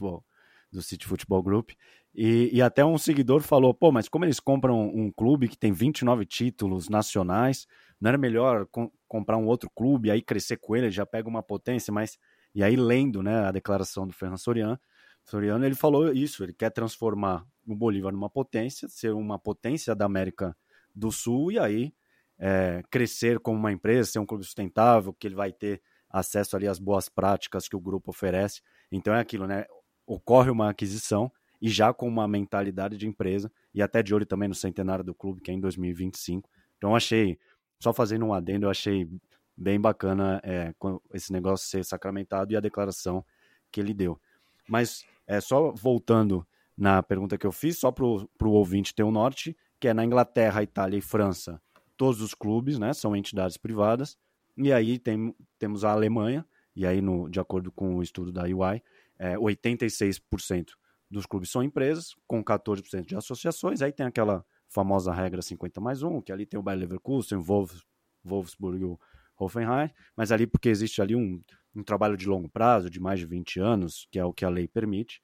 do 0.73 0.83
City 0.83 1.07
Football 1.07 1.43
Group. 1.43 1.71
E, 2.15 2.51
e, 2.53 2.61
até 2.61 2.85
um 2.85 2.99
seguidor 2.99 3.43
falou: 3.43 3.73
pô, 3.73 3.93
mas 3.93 4.09
como 4.09 4.25
eles 4.25 4.41
compram 4.41 4.81
um 4.89 5.11
clube 5.11 5.49
que 5.49 5.57
tem 5.57 5.73
29 5.73 6.27
títulos 6.27 6.89
nacionais, 6.89 7.67
não 8.01 8.09
era 8.09 8.19
melhor 8.19 8.67
com, 8.67 8.91
comprar 9.07 9.37
um 9.37 9.47
outro 9.47 9.71
clube, 9.75 10.11
aí 10.11 10.21
crescer 10.21 10.57
com 10.57 10.75
ele, 10.77 10.91
já 10.91 11.07
pega 11.07 11.29
uma 11.29 11.43
potência, 11.43 11.93
mas. 11.93 12.19
E 12.55 12.63
aí, 12.63 12.77
lendo 12.77 13.23
né, 13.23 13.47
a 13.47 13.53
declaração 13.53 14.07
do 14.07 14.13
Fernando 14.13 14.39
Soriano, 14.39 14.79
Soriano, 15.25 15.65
ele 15.65 15.75
falou 15.75 16.13
isso: 16.13 16.43
ele 16.43 16.53
quer 16.53 16.71
transformar 16.71 17.47
o 17.67 17.75
Bolívar 17.75 18.13
numa 18.13 18.29
potência, 18.29 18.89
ser 18.89 19.13
uma 19.15 19.39
potência 19.39 19.95
da 19.95 20.05
América 20.05 20.55
do 20.95 21.11
Sul, 21.11 21.53
e 21.53 21.59
aí 21.59 21.93
é, 22.39 22.83
crescer 22.91 23.39
como 23.39 23.59
uma 23.59 23.73
empresa, 23.73 24.11
ser 24.11 24.19
um 24.19 24.27
clube 24.27 24.45
sustentável, 24.45 25.13
que 25.13 25.27
ele 25.27 25.35
vai 25.35 25.53
ter 25.53 25.81
acesso 26.11 26.57
ali 26.57 26.67
às 26.67 26.79
boas 26.79 27.09
práticas 27.09 27.69
que 27.69 27.77
o 27.77 27.81
grupo 27.81 28.11
oferece. 28.11 28.61
Então 28.91 29.15
é 29.15 29.21
aquilo, 29.21 29.47
né? 29.47 29.65
Ocorre 30.07 30.51
uma 30.51 30.69
aquisição 30.69 31.31
e 31.61 31.69
já 31.69 31.95
com 31.95 32.09
uma 32.09 32.27
mentalidade 32.27 32.97
de 32.97 33.07
empresa 33.07 33.51
e 33.73 33.81
até 33.81 34.03
de 34.03 34.15
olho 34.15 34.27
também 34.27 34.49
no 34.49 34.55
centenário 34.55 35.05
do 35.05 35.15
clube, 35.15 35.41
que 35.41 35.51
é 35.51 35.55
em 35.55 35.61
2025. 35.61 36.51
Então 36.77 36.95
achei, 36.97 37.39
só 37.79 37.93
fazendo 37.93 38.27
um 38.27 38.35
adendo, 38.35 38.67
eu 38.67 38.71
achei 38.71 39.09
bem 39.57 39.81
bacana 39.81 40.41
é, 40.43 40.75
esse 41.15 41.33
negócio 41.33 41.69
ser 41.69 41.85
sacramentado 41.85 42.53
e 42.53 42.57
a 42.57 42.61
declaração 42.61 43.25
que 43.71 43.81
ele 43.81 43.95
deu. 43.95 44.21
Mas 44.69 45.05
é 45.27 45.41
só 45.41 45.71
voltando 45.71 46.47
na 46.77 47.03
pergunta 47.03 47.39
que 47.39 47.47
eu 47.47 47.53
fiz, 47.53 47.79
só 47.79 47.93
para 47.93 48.05
o 48.05 48.51
ouvinte 48.51 48.95
ter 48.95 49.05
um 49.05 49.11
norte, 49.13 49.57
que 49.83 49.89
é 49.89 49.93
na 49.93 50.05
Inglaterra, 50.05 50.63
Itália 50.63 50.97
e 50.97 51.01
França, 51.01 51.61
todos 51.97 52.21
os 52.21 52.35
clubes, 52.35 52.79
né, 52.79 52.93
são 52.93 53.17
entidades 53.17 53.57
privadas, 53.57 54.17
e 54.57 54.73
aí 54.73 54.97
tem, 54.97 55.35
temos 55.59 55.85
a 55.85 55.91
Alemanha, 55.91 56.47
e 56.77 56.87
aí, 56.87 57.01
no, 57.01 57.29
de 57.29 57.41
acordo 57.41 57.73
com 57.73 57.97
o 57.97 58.01
estudo 58.01 58.31
da 58.31 58.45
UI, 58.45 58.81
é, 59.19 59.35
86% 59.37 60.69
dos 61.11 61.27
clubes 61.27 61.51
são 61.51 61.65
empresas, 61.65 62.15
com 62.29 62.45
14% 62.45 63.05
de 63.05 63.17
associações, 63.17 63.83
aí 63.83 63.91
tem 63.91 64.07
aquela 64.07 64.45
famosa 64.69 65.13
regra 65.13 65.43
50 65.43 65.81
mais 65.81 66.05
1, 66.05 66.23
que 66.23 66.31
ali 66.31 66.47
tem 66.47 66.61
o 66.61 66.63
Bayer 66.63 66.79
Leverkusen, 66.79 67.39
Wolfs, 67.39 67.83
Wolfsburg 68.23 68.81
e 68.81 68.85
o 68.85 68.97
Hoffenheim, 69.37 69.91
mas 70.17 70.31
ali 70.31 70.47
porque 70.47 70.69
existe 70.69 71.03
ali 71.03 71.17
um, 71.17 71.43
um 71.75 71.83
trabalho 71.83 72.17
de 72.17 72.29
longo 72.29 72.49
prazo, 72.49 72.89
de 72.89 73.01
mais 73.01 73.19
de 73.19 73.27
20 73.27 73.59
anos, 73.59 74.07
que 74.13 74.19
é 74.21 74.25
o 74.25 74.33
que 74.33 74.45
a 74.45 74.49
lei 74.49 74.69
permite, 74.69 75.21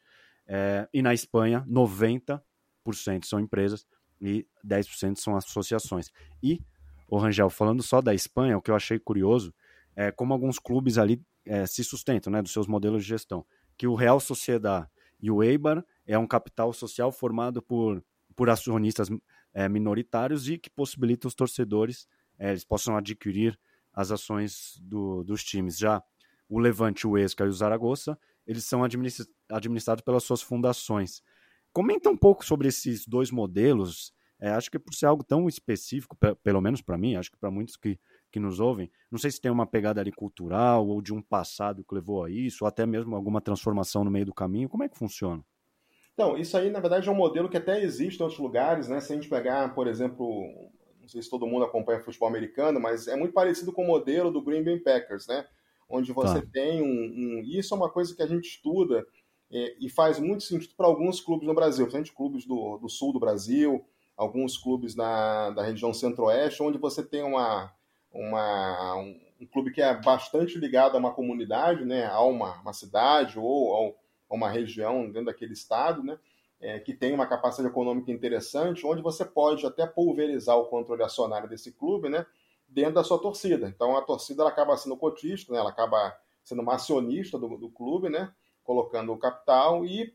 é, 0.48 0.88
e 0.92 1.00
na 1.00 1.14
Espanha, 1.14 1.64
90% 1.68 2.40
são 3.24 3.38
empresas, 3.38 3.86
e 4.20 4.46
10% 4.66 5.16
são 5.16 5.36
associações. 5.36 6.10
E, 6.42 6.60
o 7.08 7.18
Rangel, 7.18 7.50
falando 7.50 7.82
só 7.82 8.00
da 8.00 8.14
Espanha, 8.14 8.58
o 8.58 8.62
que 8.62 8.70
eu 8.70 8.76
achei 8.76 8.98
curioso 8.98 9.54
é 9.96 10.12
como 10.12 10.32
alguns 10.32 10.58
clubes 10.58 10.98
ali 10.98 11.22
é, 11.44 11.66
se 11.66 11.82
sustentam, 11.82 12.32
né, 12.32 12.42
dos 12.42 12.52
seus 12.52 12.66
modelos 12.66 13.02
de 13.02 13.08
gestão, 13.08 13.44
que 13.76 13.86
o 13.86 13.94
Real 13.94 14.20
Sociedade 14.20 14.88
e 15.20 15.30
o 15.30 15.42
Eibar 15.42 15.84
é 16.06 16.18
um 16.18 16.26
capital 16.26 16.72
social 16.72 17.10
formado 17.10 17.62
por, 17.62 18.04
por 18.36 18.50
acionistas 18.50 19.08
é, 19.52 19.68
minoritários 19.68 20.48
e 20.48 20.58
que 20.58 20.70
possibilita 20.70 21.26
os 21.26 21.34
torcedores 21.34 22.06
é, 22.38 22.50
eles 22.50 22.64
possam 22.64 22.96
adquirir 22.96 23.58
as 23.92 24.12
ações 24.12 24.78
do, 24.80 25.24
dos 25.24 25.42
times. 25.42 25.76
Já 25.76 26.02
o 26.48 26.58
Levante, 26.58 27.06
o 27.06 27.18
Esca 27.18 27.44
e 27.44 27.48
o 27.48 27.52
Zaragoza, 27.52 28.18
eles 28.46 28.64
são 28.64 28.82
administrados 28.84 30.02
pelas 30.04 30.22
suas 30.22 30.40
fundações. 30.40 31.22
Comenta 31.72 32.08
um 32.10 32.16
pouco 32.16 32.44
sobre 32.44 32.68
esses 32.68 33.06
dois 33.06 33.30
modelos. 33.30 34.12
É, 34.40 34.50
acho 34.50 34.70
que 34.70 34.78
por 34.78 34.94
ser 34.94 35.06
algo 35.06 35.24
tão 35.24 35.48
específico, 35.48 36.16
pelo 36.42 36.60
menos 36.60 36.80
para 36.80 36.96
mim, 36.96 37.16
acho 37.16 37.30
que 37.30 37.36
para 37.36 37.50
muitos 37.50 37.76
que, 37.76 37.98
que 38.30 38.38
nos 38.38 38.60
ouvem, 38.60 38.90
não 39.10 39.18
sei 39.18 39.30
se 39.30 39.40
tem 39.40 39.50
uma 39.50 39.66
pegada 39.66 40.00
ali 40.00 40.12
cultural 40.12 40.86
ou 40.86 41.02
de 41.02 41.12
um 41.12 41.20
passado 41.20 41.84
que 41.84 41.94
levou 41.94 42.24
a 42.24 42.30
isso, 42.30 42.64
ou 42.64 42.68
até 42.68 42.86
mesmo 42.86 43.16
alguma 43.16 43.40
transformação 43.40 44.04
no 44.04 44.10
meio 44.10 44.26
do 44.26 44.34
caminho. 44.34 44.68
Como 44.68 44.84
é 44.84 44.88
que 44.88 44.98
funciona? 44.98 45.44
Então, 46.14 46.36
isso 46.36 46.56
aí, 46.56 46.68
na 46.68 46.80
verdade, 46.80 47.08
é 47.08 47.12
um 47.12 47.16
modelo 47.16 47.48
que 47.48 47.56
até 47.56 47.80
existe 47.80 48.18
em 48.18 48.22
outros 48.22 48.40
lugares, 48.40 48.88
né? 48.88 49.00
Se 49.00 49.12
a 49.12 49.16
gente 49.16 49.28
pegar, 49.28 49.72
por 49.72 49.86
exemplo, 49.86 50.26
não 51.00 51.08
sei 51.08 51.22
se 51.22 51.30
todo 51.30 51.46
mundo 51.46 51.64
acompanha 51.64 52.00
futebol 52.00 52.28
americano, 52.28 52.80
mas 52.80 53.06
é 53.06 53.16
muito 53.16 53.32
parecido 53.32 53.72
com 53.72 53.84
o 53.84 53.86
modelo 53.86 54.30
do 54.30 54.42
Green 54.42 54.64
Bay 54.64 54.80
Packers, 54.80 55.26
né? 55.28 55.46
Onde 55.88 56.12
você 56.12 56.42
tá. 56.42 56.48
tem 56.52 56.82
um, 56.82 56.86
um. 56.86 57.42
Isso 57.46 57.72
é 57.72 57.76
uma 57.76 57.88
coisa 57.88 58.14
que 58.14 58.22
a 58.22 58.26
gente 58.26 58.48
estuda 58.48 59.06
é, 59.50 59.76
e 59.80 59.88
faz 59.88 60.18
muito 60.18 60.42
sentido 60.42 60.74
para 60.76 60.86
alguns 60.86 61.20
clubes 61.20 61.46
no 61.46 61.54
Brasil, 61.54 61.86
principalmente 61.86 62.14
clubes 62.14 62.44
do, 62.44 62.78
do 62.78 62.88
sul 62.88 63.12
do 63.12 63.20
Brasil, 63.20 63.84
alguns 64.16 64.58
clubes 64.58 64.94
na, 64.94 65.50
da 65.50 65.62
região 65.62 65.94
centro-oeste, 65.94 66.62
onde 66.62 66.76
você 66.76 67.02
tem 67.02 67.22
uma, 67.22 67.72
uma, 68.12 68.96
um, 68.96 69.20
um, 69.40 69.46
clube 69.46 69.70
que 69.70 69.80
é 69.80 69.94
bastante 69.94 70.58
ligado 70.58 70.96
a 70.96 70.98
uma 70.98 71.14
comunidade, 71.14 71.84
né, 71.84 72.06
a 72.06 72.20
uma, 72.20 72.60
uma 72.60 72.72
cidade 72.72 73.38
ou 73.38 73.96
a 74.28 74.34
uma 74.34 74.50
região 74.50 75.06
dentro 75.06 75.26
daquele 75.26 75.52
estado, 75.52 76.02
né, 76.02 76.18
é, 76.60 76.80
que 76.80 76.92
tem 76.92 77.14
uma 77.14 77.26
capacidade 77.26 77.72
econômica 77.72 78.10
interessante, 78.10 78.84
onde 78.84 79.00
você 79.00 79.24
pode 79.24 79.64
até 79.64 79.86
pulverizar 79.86 80.58
o 80.58 80.66
controle 80.66 81.04
acionário 81.04 81.48
desse 81.48 81.72
clube 81.72 82.08
né, 82.08 82.26
dentro 82.68 82.94
da 82.94 83.04
sua 83.04 83.18
torcida. 83.18 83.68
Então 83.68 83.96
a 83.96 84.02
torcida 84.02 84.42
ela 84.42 84.50
acaba 84.50 84.76
sendo 84.76 84.96
cotista, 84.96 85.52
né, 85.52 85.60
ela 85.60 85.70
acaba 85.70 86.18
sendo 86.42 86.60
uma 86.60 86.74
acionista 86.74 87.38
do, 87.38 87.56
do 87.56 87.70
clube, 87.70 88.08
né, 88.08 88.32
colocando 88.68 89.14
o 89.14 89.16
capital 89.16 89.82
e, 89.86 90.14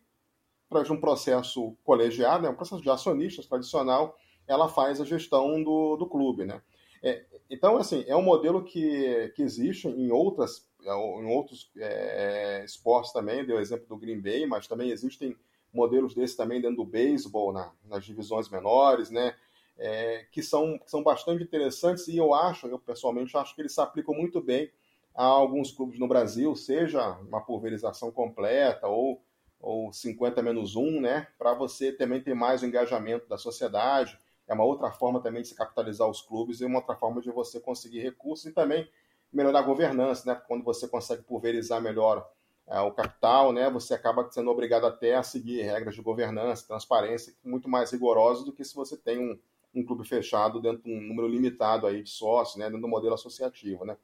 para 0.69 0.93
um 0.93 0.99
processo 0.99 1.75
colegiado, 1.83 2.43
né, 2.43 2.49
um 2.49 2.55
processo 2.55 2.83
de 2.83 2.89
acionistas 2.89 3.47
tradicional, 3.47 4.15
ela 4.47 4.69
faz 4.69 5.01
a 5.01 5.05
gestão 5.05 5.63
do, 5.63 5.97
do 5.97 6.05
clube. 6.05 6.45
Né? 6.45 6.61
É, 7.01 7.25
então, 7.49 7.77
assim, 7.77 8.05
é 8.05 8.15
um 8.15 8.21
modelo 8.21 8.63
que, 8.63 9.33
que 9.35 9.41
existe 9.41 9.87
em 9.87 10.11
outras 10.11 10.71
em 10.85 11.25
outros 11.33 11.71
é, 11.77 12.61
esportes 12.65 13.13
também, 13.13 13.45
deu 13.45 13.55
o 13.55 13.59
exemplo 13.59 13.87
do 13.87 13.97
Green 13.97 14.19
Bay, 14.19 14.45
mas 14.45 14.67
também 14.67 14.91
existem 14.91 15.33
modelos 15.73 16.13
desses 16.13 16.35
também 16.35 16.59
dentro 16.59 16.75
do 16.75 16.85
beisebol, 16.85 17.53
na, 17.53 17.71
nas 17.85 18.05
divisões 18.05 18.49
menores, 18.49 19.09
né? 19.09 19.33
É, 19.77 20.27
que, 20.29 20.43
são, 20.43 20.77
que 20.77 20.91
são 20.91 21.01
bastante 21.01 21.41
interessantes 21.41 22.07
e 22.09 22.17
eu 22.17 22.33
acho, 22.33 22.67
eu 22.67 22.77
pessoalmente 22.77 23.35
acho 23.37 23.55
que 23.55 23.61
eles 23.61 23.73
se 23.73 23.81
aplicam 23.81 24.13
muito 24.13 24.41
bem 24.41 24.69
a 25.15 25.25
alguns 25.25 25.71
clubes 25.71 25.99
no 25.99 26.07
Brasil, 26.07 26.55
seja 26.55 27.17
uma 27.19 27.41
pulverização 27.41 28.11
completa 28.11 28.87
ou, 28.87 29.21
ou 29.59 29.93
50 29.93 30.41
menos 30.41 30.75
1, 30.75 31.01
né, 31.01 31.27
para 31.37 31.53
você 31.53 31.91
também 31.91 32.21
ter 32.21 32.33
mais 32.33 32.61
o 32.61 32.65
engajamento 32.65 33.27
da 33.27 33.37
sociedade. 33.37 34.17
É 34.47 34.53
uma 34.53 34.65
outra 34.65 34.91
forma 34.91 35.21
também 35.21 35.41
de 35.41 35.47
se 35.49 35.55
capitalizar 35.55 36.09
os 36.09 36.21
clubes 36.21 36.59
e 36.59 36.65
uma 36.65 36.79
outra 36.79 36.95
forma 36.95 37.21
de 37.21 37.31
você 37.31 37.59
conseguir 37.59 37.99
recursos 37.99 38.45
e 38.45 38.51
também 38.51 38.89
melhorar 39.31 39.59
a 39.59 39.63
governança, 39.63 40.31
né? 40.31 40.41
Quando 40.47 40.63
você 40.63 40.87
consegue 40.87 41.23
pulverizar 41.23 41.81
melhor 41.81 42.29
é, 42.67 42.79
o 42.81 42.91
capital, 42.91 43.51
né? 43.51 43.69
Você 43.69 43.93
acaba 43.93 44.29
sendo 44.29 44.51
obrigado 44.51 44.85
até 44.85 45.15
a 45.15 45.23
seguir 45.23 45.61
regras 45.63 45.95
de 45.95 46.01
governança, 46.01 46.67
transparência 46.67 47.33
muito 47.43 47.67
mais 47.67 47.91
rigorosas 47.91 48.43
do 48.43 48.51
que 48.51 48.63
se 48.63 48.75
você 48.75 48.97
tem 48.97 49.17
um, 49.17 49.39
um 49.73 49.83
clube 49.85 50.07
fechado 50.07 50.61
dentro 50.61 50.83
de 50.83 50.91
um 50.91 51.01
número 51.01 51.27
limitado 51.27 51.87
aí 51.87 52.03
de 52.03 52.09
sócios, 52.09 52.57
né? 52.57 52.65
Dentro 52.65 52.81
do 52.81 52.87
modelo 52.87 53.15
associativo, 53.15 53.85
né? 53.85 53.97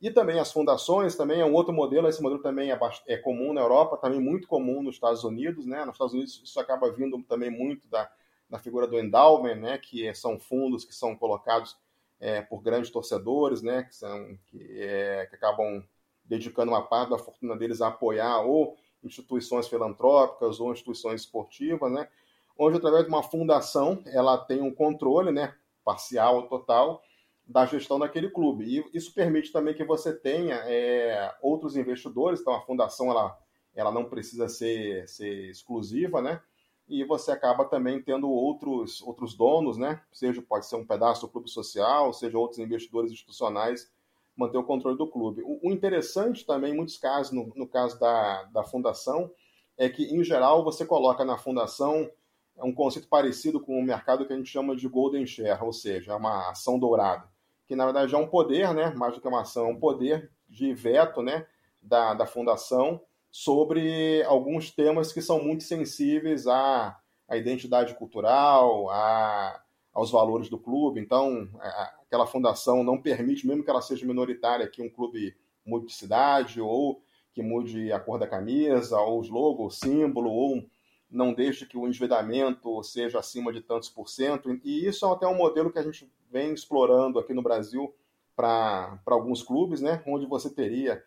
E 0.00 0.10
também 0.10 0.38
as 0.38 0.52
fundações, 0.52 1.16
também 1.16 1.40
é 1.40 1.44
um 1.44 1.52
outro 1.52 1.72
modelo, 1.72 2.08
esse 2.08 2.22
modelo 2.22 2.40
também 2.40 2.70
é, 2.70 2.78
é, 3.08 3.16
comum 3.16 3.52
na 3.52 3.60
Europa, 3.60 3.96
também 3.96 4.20
muito 4.20 4.46
comum 4.46 4.80
nos 4.80 4.94
Estados 4.94 5.24
Unidos, 5.24 5.66
né? 5.66 5.84
Nos 5.84 5.94
Estados 5.94 6.14
Unidos 6.14 6.40
isso 6.44 6.60
acaba 6.60 6.90
vindo 6.92 7.20
também 7.24 7.50
muito 7.50 7.88
da, 7.88 8.08
da 8.48 8.60
figura 8.60 8.86
do 8.86 8.96
endowment, 8.96 9.56
né? 9.56 9.76
Que 9.76 10.14
são 10.14 10.38
fundos 10.38 10.84
que 10.84 10.94
são 10.94 11.16
colocados 11.16 11.76
é, 12.20 12.40
por 12.40 12.62
grandes 12.62 12.90
torcedores, 12.90 13.60
né? 13.60 13.82
Que, 13.82 13.96
são, 13.96 14.38
que, 14.46 14.80
é, 14.80 15.26
que 15.26 15.34
acabam 15.34 15.82
dedicando 16.24 16.70
uma 16.70 16.82
parte 16.82 17.10
da 17.10 17.18
fortuna 17.18 17.56
deles 17.56 17.80
a 17.80 17.88
apoiar 17.88 18.42
ou 18.42 18.76
instituições 19.02 19.66
filantrópicas 19.66 20.60
ou 20.60 20.72
instituições 20.72 21.22
esportivas, 21.22 21.90
né? 21.90 22.08
Onde 22.56 22.76
através 22.76 23.02
de 23.02 23.08
uma 23.08 23.22
fundação 23.24 24.00
ela 24.06 24.38
tem 24.38 24.62
um 24.62 24.72
controle, 24.72 25.32
né? 25.32 25.56
Parcial 25.84 26.36
ou 26.36 26.42
total 26.42 27.02
da 27.48 27.64
gestão 27.64 27.98
daquele 27.98 28.28
clube. 28.28 28.64
E 28.64 28.96
isso 28.96 29.14
permite 29.14 29.50
também 29.50 29.74
que 29.74 29.82
você 29.82 30.12
tenha 30.12 30.56
é, 30.66 31.34
outros 31.40 31.76
investidores, 31.76 32.40
então 32.40 32.54
a 32.54 32.60
fundação 32.60 33.10
ela, 33.10 33.38
ela 33.74 33.90
não 33.90 34.04
precisa 34.04 34.48
ser, 34.48 35.08
ser 35.08 35.48
exclusiva, 35.50 36.20
né? 36.20 36.42
E 36.86 37.04
você 37.04 37.30
acaba 37.30 37.64
também 37.64 38.02
tendo 38.02 38.28
outros, 38.30 39.02
outros 39.02 39.34
donos, 39.34 39.78
né? 39.78 40.00
Seja 40.12 40.42
pode 40.42 40.66
ser 40.66 40.76
um 40.76 40.86
pedaço 40.86 41.22
do 41.22 41.32
clube 41.32 41.48
social, 41.48 42.12
seja 42.12 42.38
outros 42.38 42.58
investidores 42.58 43.10
institucionais 43.10 43.90
manter 44.36 44.58
o 44.58 44.64
controle 44.64 44.96
do 44.96 45.08
clube. 45.08 45.42
O, 45.44 45.72
interessante 45.72 46.46
também, 46.46 46.72
em 46.72 46.76
muitos 46.76 46.96
casos, 46.96 47.32
no, 47.32 47.52
no 47.56 47.66
caso 47.66 47.98
da, 47.98 48.44
da 48.44 48.62
fundação, 48.62 49.28
é 49.76 49.88
que, 49.88 50.04
em 50.04 50.22
geral, 50.22 50.62
você 50.62 50.86
coloca 50.86 51.24
na 51.24 51.36
fundação 51.36 52.08
um 52.56 52.72
conceito 52.72 53.08
parecido 53.08 53.58
com 53.58 53.76
o 53.76 53.82
mercado 53.82 54.24
que 54.24 54.32
a 54.32 54.36
gente 54.36 54.48
chama 54.48 54.76
de 54.76 54.86
golden 54.88 55.26
share, 55.26 55.60
ou 55.60 55.72
seja, 55.72 56.14
uma 56.14 56.50
ação 56.50 56.78
dourada 56.78 57.28
que 57.68 57.76
na 57.76 57.84
verdade 57.84 58.14
é 58.14 58.18
um 58.18 58.26
poder, 58.26 58.72
né, 58.72 58.92
mais 58.96 59.14
do 59.14 59.20
que 59.20 59.28
uma 59.28 59.42
ação, 59.42 59.66
é 59.66 59.68
um 59.68 59.78
poder 59.78 60.30
de 60.48 60.72
veto 60.72 61.22
né, 61.22 61.46
da, 61.82 62.14
da 62.14 62.26
fundação 62.26 63.00
sobre 63.30 64.22
alguns 64.22 64.70
temas 64.70 65.12
que 65.12 65.20
são 65.20 65.44
muito 65.44 65.62
sensíveis 65.62 66.46
à, 66.46 66.98
à 67.28 67.36
identidade 67.36 67.94
cultural, 67.94 68.88
à, 68.88 69.62
aos 69.92 70.10
valores 70.10 70.48
do 70.48 70.58
clube. 70.58 70.98
Então, 70.98 71.46
a, 71.60 71.94
aquela 72.06 72.26
fundação 72.26 72.82
não 72.82 73.00
permite, 73.00 73.46
mesmo 73.46 73.62
que 73.62 73.68
ela 73.68 73.82
seja 73.82 74.06
minoritária, 74.06 74.66
que 74.66 74.80
um 74.80 74.88
clube 74.88 75.36
mude 75.64 75.86
de 75.86 75.92
cidade 75.92 76.62
ou 76.62 77.02
que 77.34 77.42
mude 77.42 77.92
a 77.92 78.00
cor 78.00 78.18
da 78.18 78.26
camisa, 78.26 78.98
ou 78.98 79.20
os 79.20 79.28
logos, 79.28 79.76
o 79.76 79.78
símbolo, 79.78 80.30
ou 80.30 80.64
não 81.10 81.32
deixe 81.32 81.66
que 81.66 81.76
o 81.76 81.86
endividamento 81.86 82.82
seja 82.82 83.18
acima 83.18 83.52
de 83.52 83.60
tantos 83.60 83.88
por 83.88 84.08
cento. 84.08 84.50
E 84.62 84.86
isso 84.86 85.06
é 85.06 85.12
até 85.12 85.26
um 85.26 85.36
modelo 85.36 85.72
que 85.72 85.78
a 85.78 85.82
gente 85.82 86.10
vem 86.30 86.52
explorando 86.52 87.18
aqui 87.18 87.32
no 87.32 87.42
Brasil 87.42 87.94
para 88.36 89.00
alguns 89.06 89.42
clubes, 89.42 89.80
né? 89.80 90.02
Onde 90.06 90.26
você 90.26 90.50
teria 90.50 91.02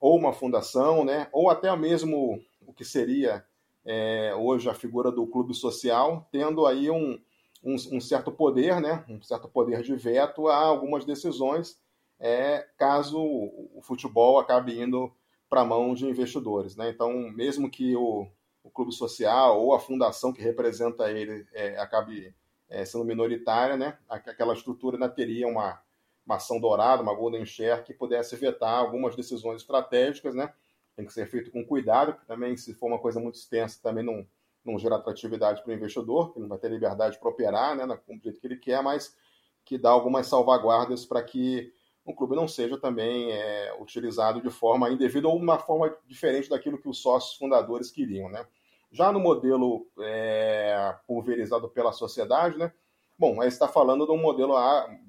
ou 0.00 0.18
uma 0.18 0.32
fundação, 0.32 1.04
né? 1.04 1.28
Ou 1.32 1.48
até 1.48 1.74
mesmo 1.76 2.42
o 2.66 2.72
que 2.72 2.84
seria 2.84 3.44
é, 3.84 4.34
hoje 4.34 4.68
a 4.68 4.74
figura 4.74 5.10
do 5.10 5.26
clube 5.26 5.54
social, 5.54 6.28
tendo 6.30 6.66
aí 6.66 6.90
um, 6.90 7.18
um, 7.62 7.74
um, 7.92 8.00
certo 8.00 8.32
poder, 8.32 8.80
né? 8.80 9.04
Um 9.08 9.22
certo 9.22 9.48
poder 9.48 9.82
de 9.82 9.94
veto 9.94 10.48
a 10.48 10.56
algumas 10.56 11.04
decisões, 11.04 11.78
é, 12.18 12.66
caso 12.76 13.18
o 13.18 13.80
futebol 13.82 14.38
acabe 14.38 14.80
indo 14.80 15.12
para 15.48 15.60
a 15.60 15.64
mão 15.64 15.94
de 15.94 16.06
investidores, 16.06 16.76
né? 16.76 16.90
Então, 16.90 17.12
mesmo 17.30 17.70
que 17.70 17.94
o 17.94 18.26
o 18.64 18.70
clube 18.70 18.92
social 18.92 19.60
ou 19.60 19.74
a 19.74 19.78
fundação 19.78 20.32
que 20.32 20.42
representa 20.42 21.10
ele 21.10 21.46
é, 21.52 21.78
acabe 21.78 22.34
é, 22.68 22.84
sendo 22.84 23.04
minoritária, 23.04 23.76
né? 23.76 23.98
Aquela 24.08 24.54
estrutura 24.54 24.96
ainda 24.96 25.08
teria 25.08 25.46
uma, 25.46 25.80
uma 26.26 26.36
ação 26.36 26.58
dourada, 26.58 27.02
uma 27.02 27.14
golden 27.14 27.44
share 27.44 27.84
que 27.84 27.92
pudesse 27.92 28.34
vetar 28.36 28.78
algumas 28.78 29.14
decisões 29.14 29.60
estratégicas, 29.60 30.34
né? 30.34 30.52
Tem 30.96 31.04
que 31.04 31.12
ser 31.12 31.26
feito 31.26 31.50
com 31.50 31.64
cuidado, 31.64 32.14
que 32.14 32.24
também 32.26 32.56
se 32.56 32.72
for 32.72 32.86
uma 32.86 32.98
coisa 32.98 33.20
muito 33.20 33.34
extensa 33.34 33.78
também 33.82 34.02
não, 34.02 34.26
não 34.64 34.78
gera 34.78 34.96
atratividade 34.96 35.62
para 35.62 35.70
o 35.70 35.74
investidor, 35.74 36.32
que 36.32 36.40
não 36.40 36.48
vai 36.48 36.58
ter 36.58 36.70
liberdade 36.70 37.18
para 37.18 37.28
operar, 37.28 37.76
né? 37.76 37.86
Do 37.86 38.22
jeito 38.22 38.40
que 38.40 38.46
ele 38.46 38.56
quer, 38.56 38.82
mas 38.82 39.14
que 39.62 39.76
dá 39.76 39.90
algumas 39.90 40.26
salvaguardas 40.26 41.04
para 41.04 41.22
que 41.22 41.72
o 42.04 42.14
clube 42.14 42.36
não 42.36 42.46
seja 42.46 42.78
também 42.78 43.32
é, 43.32 43.74
utilizado 43.80 44.40
de 44.40 44.50
forma 44.50 44.90
indevida 44.90 45.26
ou 45.26 45.36
uma 45.36 45.58
forma 45.58 45.96
diferente 46.06 46.50
daquilo 46.50 46.78
que 46.78 46.88
os 46.88 46.98
sócios 47.00 47.36
fundadores 47.36 47.90
queriam, 47.90 48.28
né? 48.28 48.46
Já 48.90 49.10
no 49.10 49.18
modelo 49.18 49.88
é, 50.00 50.94
pulverizado 51.06 51.68
pela 51.68 51.92
sociedade, 51.92 52.58
né? 52.58 52.72
Bom, 53.18 53.40
aí 53.40 53.48
está 53.48 53.66
falando 53.66 54.04
de 54.04 54.12
um 54.12 54.20
modelo 54.20 54.54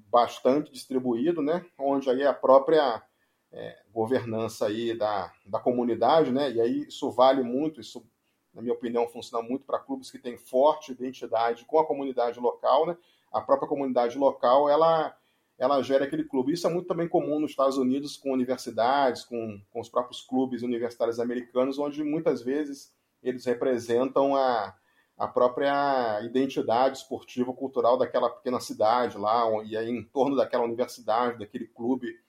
bastante 0.10 0.72
distribuído, 0.72 1.42
né? 1.42 1.66
Onde 1.78 2.10
aí 2.10 2.24
a 2.24 2.34
própria 2.34 3.04
é, 3.52 3.78
governança 3.92 4.68
aí 4.68 4.98
da, 4.98 5.32
da 5.46 5.60
comunidade, 5.60 6.32
né? 6.32 6.50
E 6.52 6.62
aí 6.62 6.88
isso 6.88 7.12
vale 7.12 7.44
muito, 7.44 7.82
isso 7.82 8.06
na 8.54 8.62
minha 8.62 8.74
opinião 8.74 9.08
funciona 9.08 9.46
muito 9.46 9.66
para 9.66 9.80
clubes 9.80 10.10
que 10.10 10.18
têm 10.18 10.38
forte 10.38 10.94
identidade 10.94 11.66
com 11.66 11.78
a 11.78 11.86
comunidade 11.86 12.40
local, 12.40 12.86
né? 12.86 12.98
A 13.32 13.42
própria 13.42 13.68
comunidade 13.68 14.18
local, 14.18 14.70
ela 14.70 15.16
ela 15.58 15.82
gera 15.82 16.06
aquele 16.06 16.24
clube. 16.24 16.54
Isso 16.54 16.68
é 16.68 16.70
muito 16.70 16.88
também 16.88 17.08
comum 17.08 17.40
nos 17.40 17.52
Estados 17.52 17.78
Unidos 17.78 18.18
com 18.18 18.32
universidades, 18.32 19.24
com, 19.24 19.62
com 19.72 19.80
os 19.80 19.90
próprios 19.90 20.22
clubes 20.22 20.64
universitários 20.64 21.20
americanos, 21.20 21.80
onde 21.80 22.04
muitas 22.04 22.42
vezes 22.42 22.94
eles 23.24 23.46
representam 23.46 24.36
a, 24.36 24.76
a 25.18 25.28
própria 25.28 26.22
identidade 26.24 26.98
esportiva 26.98 27.54
cultural 27.54 27.98
daquela 27.98 28.30
pequena 28.30 28.60
cidade 28.60 29.18
lá, 29.18 29.46
e 29.64 29.78
aí 29.78 29.90
em 29.90 30.04
torno 30.04 30.36
daquela 30.36 30.66
universidade, 30.66 31.40
daquele 31.40 31.68
clube, 31.68 32.20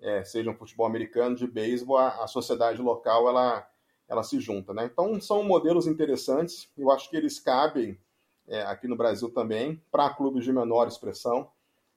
é, 0.00 0.24
seja 0.24 0.50
um 0.50 0.56
futebol 0.56 0.86
americano, 0.86 1.34
de 1.34 1.46
beisebol, 1.46 1.98
a, 1.98 2.24
a, 2.24 2.26
sociedade 2.26 2.80
local 2.80 3.28
ela, 3.28 3.68
ela 4.08 4.22
se 4.22 4.38
junta. 4.38 4.72
Né? 4.72 4.84
Então 4.84 5.20
são 5.20 5.42
modelos 5.42 5.86
interessantes, 5.86 6.70
eu 6.76 6.90
acho 6.90 7.10
que 7.10 7.16
eles 7.16 7.40
cabem 7.40 7.98
é, 8.46 8.62
aqui 8.62 8.86
no 8.86 8.96
Brasil 8.96 9.28
também, 9.30 9.82
para 9.90 10.14
clubes 10.14 10.44
de 10.44 10.52
menor 10.52 10.86
expressão. 10.86 11.50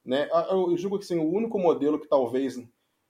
Né? 0.04 0.28
Eu 0.50 0.74
digo 0.74 0.98
que 0.98 1.04
assim, 1.04 1.18
o 1.18 1.30
único 1.30 1.58
modelo 1.58 1.98
que 1.98 2.08
talvez 2.08 2.58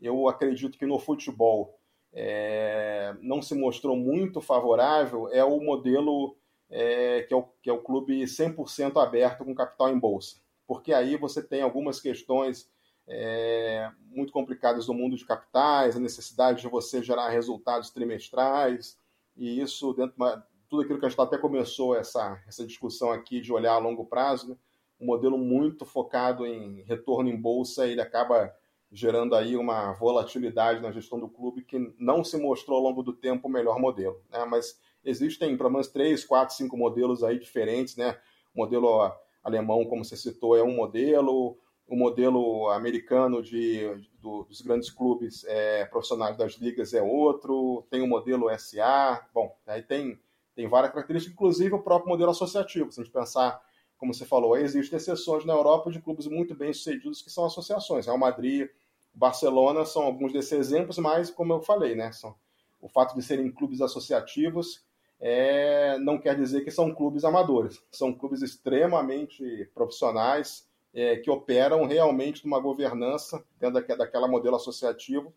eu 0.00 0.28
acredito 0.28 0.78
que 0.78 0.86
no 0.86 0.98
futebol 0.98 1.78
é, 2.12 3.14
não 3.20 3.40
se 3.40 3.54
mostrou 3.54 3.96
muito 3.96 4.40
favorável 4.40 5.28
é 5.28 5.44
o 5.44 5.60
modelo 5.60 6.36
é, 6.68 7.22
que, 7.22 7.34
é 7.34 7.36
o, 7.36 7.42
que 7.62 7.70
é 7.70 7.72
o 7.72 7.82
clube 7.82 8.22
100% 8.22 9.00
aberto 9.02 9.44
com 9.44 9.54
capital 9.54 9.90
em 9.90 9.98
bolsa. 9.98 10.36
Porque 10.66 10.92
aí 10.92 11.16
você 11.16 11.42
tem 11.42 11.62
algumas 11.62 12.00
questões 12.00 12.70
é, 13.06 13.90
muito 14.06 14.32
complicadas 14.32 14.86
do 14.86 14.94
mundo 14.94 15.16
de 15.16 15.24
capitais, 15.24 15.96
a 15.96 16.00
necessidade 16.00 16.62
de 16.62 16.68
você 16.68 17.02
gerar 17.02 17.28
resultados 17.28 17.90
trimestrais, 17.90 18.98
e 19.36 19.60
isso 19.60 19.92
dentro 19.92 20.14
de 20.16 20.42
tudo 20.68 20.82
aquilo 20.82 21.00
que 21.00 21.06
a 21.06 21.08
gente 21.08 21.20
até 21.20 21.36
começou 21.36 21.96
essa, 21.96 22.40
essa 22.46 22.64
discussão 22.64 23.10
aqui 23.10 23.40
de 23.40 23.52
olhar 23.52 23.72
a 23.72 23.78
longo 23.78 24.04
prazo, 24.04 24.50
né? 24.50 24.56
Um 25.00 25.06
modelo 25.06 25.38
muito 25.38 25.86
focado 25.86 26.46
em 26.46 26.82
retorno 26.82 27.30
em 27.30 27.36
bolsa, 27.36 27.86
ele 27.86 28.00
acaba 28.00 28.54
gerando 28.92 29.34
aí 29.34 29.56
uma 29.56 29.92
volatilidade 29.92 30.80
na 30.80 30.90
gestão 30.90 31.18
do 31.18 31.28
clube 31.28 31.62
que 31.62 31.94
não 31.98 32.24
se 32.24 32.36
mostrou 32.36 32.76
ao 32.76 32.82
longo 32.82 33.02
do 33.02 33.12
tempo 33.12 33.48
o 33.48 33.50
melhor 33.50 33.78
modelo. 33.78 34.20
Né? 34.28 34.44
Mas 34.44 34.78
existem 35.04 35.56
pelo 35.56 35.70
menos 35.70 35.88
três, 35.88 36.24
quatro, 36.24 36.54
cinco 36.54 36.76
modelos 36.76 37.22
aí 37.22 37.38
diferentes, 37.38 37.96
né? 37.96 38.18
O 38.54 38.58
modelo 38.58 39.10
alemão, 39.42 39.84
como 39.86 40.04
você 40.04 40.16
citou, 40.16 40.56
é 40.56 40.62
um 40.62 40.74
modelo, 40.74 41.56
o 41.86 41.96
modelo 41.96 42.68
americano 42.70 43.40
de, 43.40 43.86
do, 44.20 44.42
dos 44.42 44.60
grandes 44.60 44.90
clubes 44.90 45.44
é, 45.46 45.84
profissionais 45.86 46.36
das 46.36 46.54
ligas 46.54 46.92
é 46.92 47.00
outro, 47.00 47.86
tem 47.90 48.02
o 48.02 48.08
modelo 48.08 48.50
SA, 48.58 49.26
bom, 49.32 49.56
aí 49.66 49.82
tem, 49.82 50.20
tem 50.54 50.68
várias 50.68 50.92
características, 50.92 51.32
inclusive 51.32 51.74
o 51.74 51.82
próprio 51.82 52.10
modelo 52.10 52.32
associativo, 52.32 52.90
se 52.90 53.00
a 53.00 53.04
gente 53.04 53.12
pensar 53.12 53.62
como 54.00 54.14
você 54.14 54.24
falou, 54.24 54.56
existem 54.56 54.96
exceções 54.96 55.44
na 55.44 55.52
Europa 55.52 55.90
de 55.90 56.00
clubes 56.00 56.26
muito 56.26 56.54
bem 56.54 56.72
sucedidos 56.72 57.20
que 57.20 57.30
são 57.30 57.44
associações. 57.44 58.06
Real 58.06 58.16
Madrid, 58.16 58.66
Barcelona 59.12 59.84
são 59.84 60.02
alguns 60.02 60.32
desses 60.32 60.52
exemplos, 60.52 60.96
mas, 60.96 61.30
como 61.30 61.52
eu 61.52 61.60
falei, 61.60 61.94
né, 61.94 62.10
são, 62.10 62.34
o 62.80 62.88
fato 62.88 63.14
de 63.14 63.22
serem 63.22 63.52
clubes 63.52 63.82
associativos 63.82 64.82
é, 65.20 65.98
não 65.98 66.18
quer 66.18 66.34
dizer 66.34 66.64
que 66.64 66.70
são 66.70 66.94
clubes 66.94 67.24
amadores. 67.24 67.82
São 67.92 68.10
clubes 68.10 68.40
extremamente 68.40 69.70
profissionais 69.74 70.66
é, 70.94 71.16
que 71.16 71.30
operam 71.30 71.84
realmente 71.84 72.42
numa 72.46 72.58
governança 72.58 73.44
dentro 73.58 73.86
daquela 73.98 74.26
modelo 74.26 74.56
associativo 74.56 75.30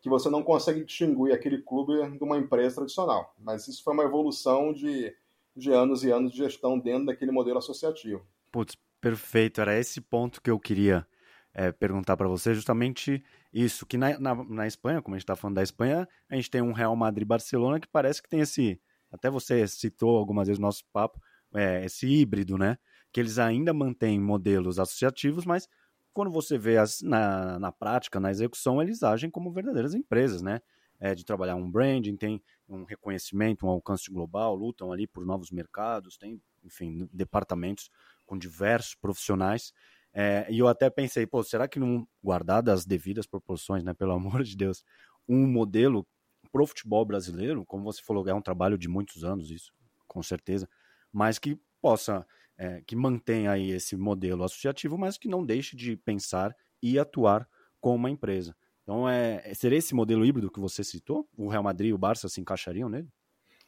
que 0.00 0.08
você 0.08 0.28
não 0.28 0.42
consegue 0.42 0.84
distinguir 0.84 1.32
aquele 1.32 1.62
clube 1.62 1.92
de 2.16 2.24
uma 2.24 2.36
empresa 2.36 2.76
tradicional. 2.76 3.32
Mas 3.38 3.68
isso 3.68 3.84
foi 3.84 3.94
uma 3.94 4.04
evolução 4.04 4.72
de 4.72 5.14
de 5.58 5.72
anos 5.72 6.04
e 6.04 6.10
anos 6.10 6.32
de 6.32 6.38
gestão 6.38 6.78
dentro 6.78 7.06
daquele 7.06 7.30
modelo 7.30 7.58
associativo. 7.58 8.24
Putz, 8.50 8.76
perfeito. 9.00 9.60
Era 9.60 9.78
esse 9.78 10.00
ponto 10.00 10.40
que 10.40 10.50
eu 10.50 10.58
queria 10.58 11.06
é, 11.52 11.72
perguntar 11.72 12.16
para 12.16 12.28
você, 12.28 12.54
justamente 12.54 13.22
isso, 13.52 13.86
que 13.86 13.96
na, 13.96 14.18
na, 14.18 14.34
na 14.44 14.66
Espanha, 14.66 15.02
como 15.02 15.14
a 15.14 15.18
gente 15.18 15.24
está 15.24 15.34
falando 15.34 15.56
da 15.56 15.62
Espanha, 15.62 16.08
a 16.28 16.34
gente 16.36 16.50
tem 16.50 16.62
um 16.62 16.72
Real 16.72 16.94
Madrid-Barcelona 16.94 17.80
que 17.80 17.88
parece 17.88 18.22
que 18.22 18.28
tem 18.28 18.40
esse, 18.40 18.80
até 19.10 19.28
você 19.28 19.66
citou 19.66 20.16
algumas 20.16 20.46
vezes 20.46 20.60
no 20.60 20.66
nosso 20.66 20.84
papo, 20.92 21.20
é, 21.54 21.84
esse 21.84 22.06
híbrido, 22.06 22.58
né? 22.58 22.76
Que 23.10 23.20
eles 23.20 23.38
ainda 23.38 23.72
mantêm 23.72 24.20
modelos 24.20 24.78
associativos, 24.78 25.44
mas 25.44 25.68
quando 26.12 26.30
você 26.30 26.58
vê 26.58 26.76
as, 26.76 27.00
na, 27.00 27.58
na 27.58 27.72
prática, 27.72 28.20
na 28.20 28.30
execução, 28.30 28.82
eles 28.82 29.02
agem 29.02 29.30
como 29.30 29.52
verdadeiras 29.52 29.94
empresas, 29.94 30.42
né? 30.42 30.60
É, 31.00 31.14
de 31.14 31.24
trabalhar 31.24 31.56
um 31.56 31.70
branding, 31.70 32.16
tem 32.16 32.42
um 32.68 32.84
reconhecimento, 32.84 33.66
um 33.66 33.70
alcance 33.70 34.10
global, 34.10 34.54
lutam 34.54 34.92
ali 34.92 35.06
por 35.06 35.24
novos 35.24 35.50
mercados, 35.50 36.16
tem, 36.16 36.40
enfim, 36.64 37.08
departamentos 37.12 37.90
com 38.26 38.36
diversos 38.36 38.94
profissionais. 38.94 39.72
É, 40.12 40.46
e 40.50 40.58
eu 40.58 40.68
até 40.68 40.90
pensei, 40.90 41.26
pô, 41.26 41.42
será 41.42 41.68
que 41.68 41.78
não 41.78 42.06
guardar 42.22 42.68
as 42.68 42.84
devidas 42.84 43.26
proporções, 43.26 43.84
né, 43.84 43.94
pelo 43.94 44.12
amor 44.14 44.42
de 44.42 44.56
Deus, 44.56 44.84
um 45.28 45.46
modelo 45.46 46.06
pro 46.50 46.66
futebol 46.66 47.04
brasileiro, 47.04 47.64
como 47.66 47.84
você 47.84 48.02
falou, 48.02 48.26
é 48.28 48.34
um 48.34 48.40
trabalho 48.40 48.78
de 48.78 48.88
muitos 48.88 49.24
anos 49.24 49.50
isso, 49.50 49.72
com 50.06 50.22
certeza, 50.22 50.68
mas 51.12 51.38
que 51.38 51.60
possa, 51.80 52.26
é, 52.56 52.80
que 52.86 52.96
mantenha 52.96 53.52
aí 53.52 53.70
esse 53.70 53.96
modelo 53.96 54.44
associativo, 54.44 54.96
mas 54.96 55.18
que 55.18 55.28
não 55.28 55.44
deixe 55.44 55.76
de 55.76 55.96
pensar 55.96 56.54
e 56.82 56.98
atuar 56.98 57.48
como 57.80 57.96
uma 57.96 58.10
empresa. 58.10 58.56
Então, 58.88 59.06
é, 59.06 59.42
é, 59.44 59.52
seria 59.52 59.76
esse 59.76 59.94
modelo 59.94 60.24
híbrido 60.24 60.50
que 60.50 60.58
você 60.58 60.82
citou? 60.82 61.28
O 61.36 61.46
Real 61.46 61.62
Madrid 61.62 61.90
e 61.90 61.92
o 61.92 61.98
Barça 61.98 62.26
se 62.26 62.40
encaixariam 62.40 62.88
nele? 62.88 63.06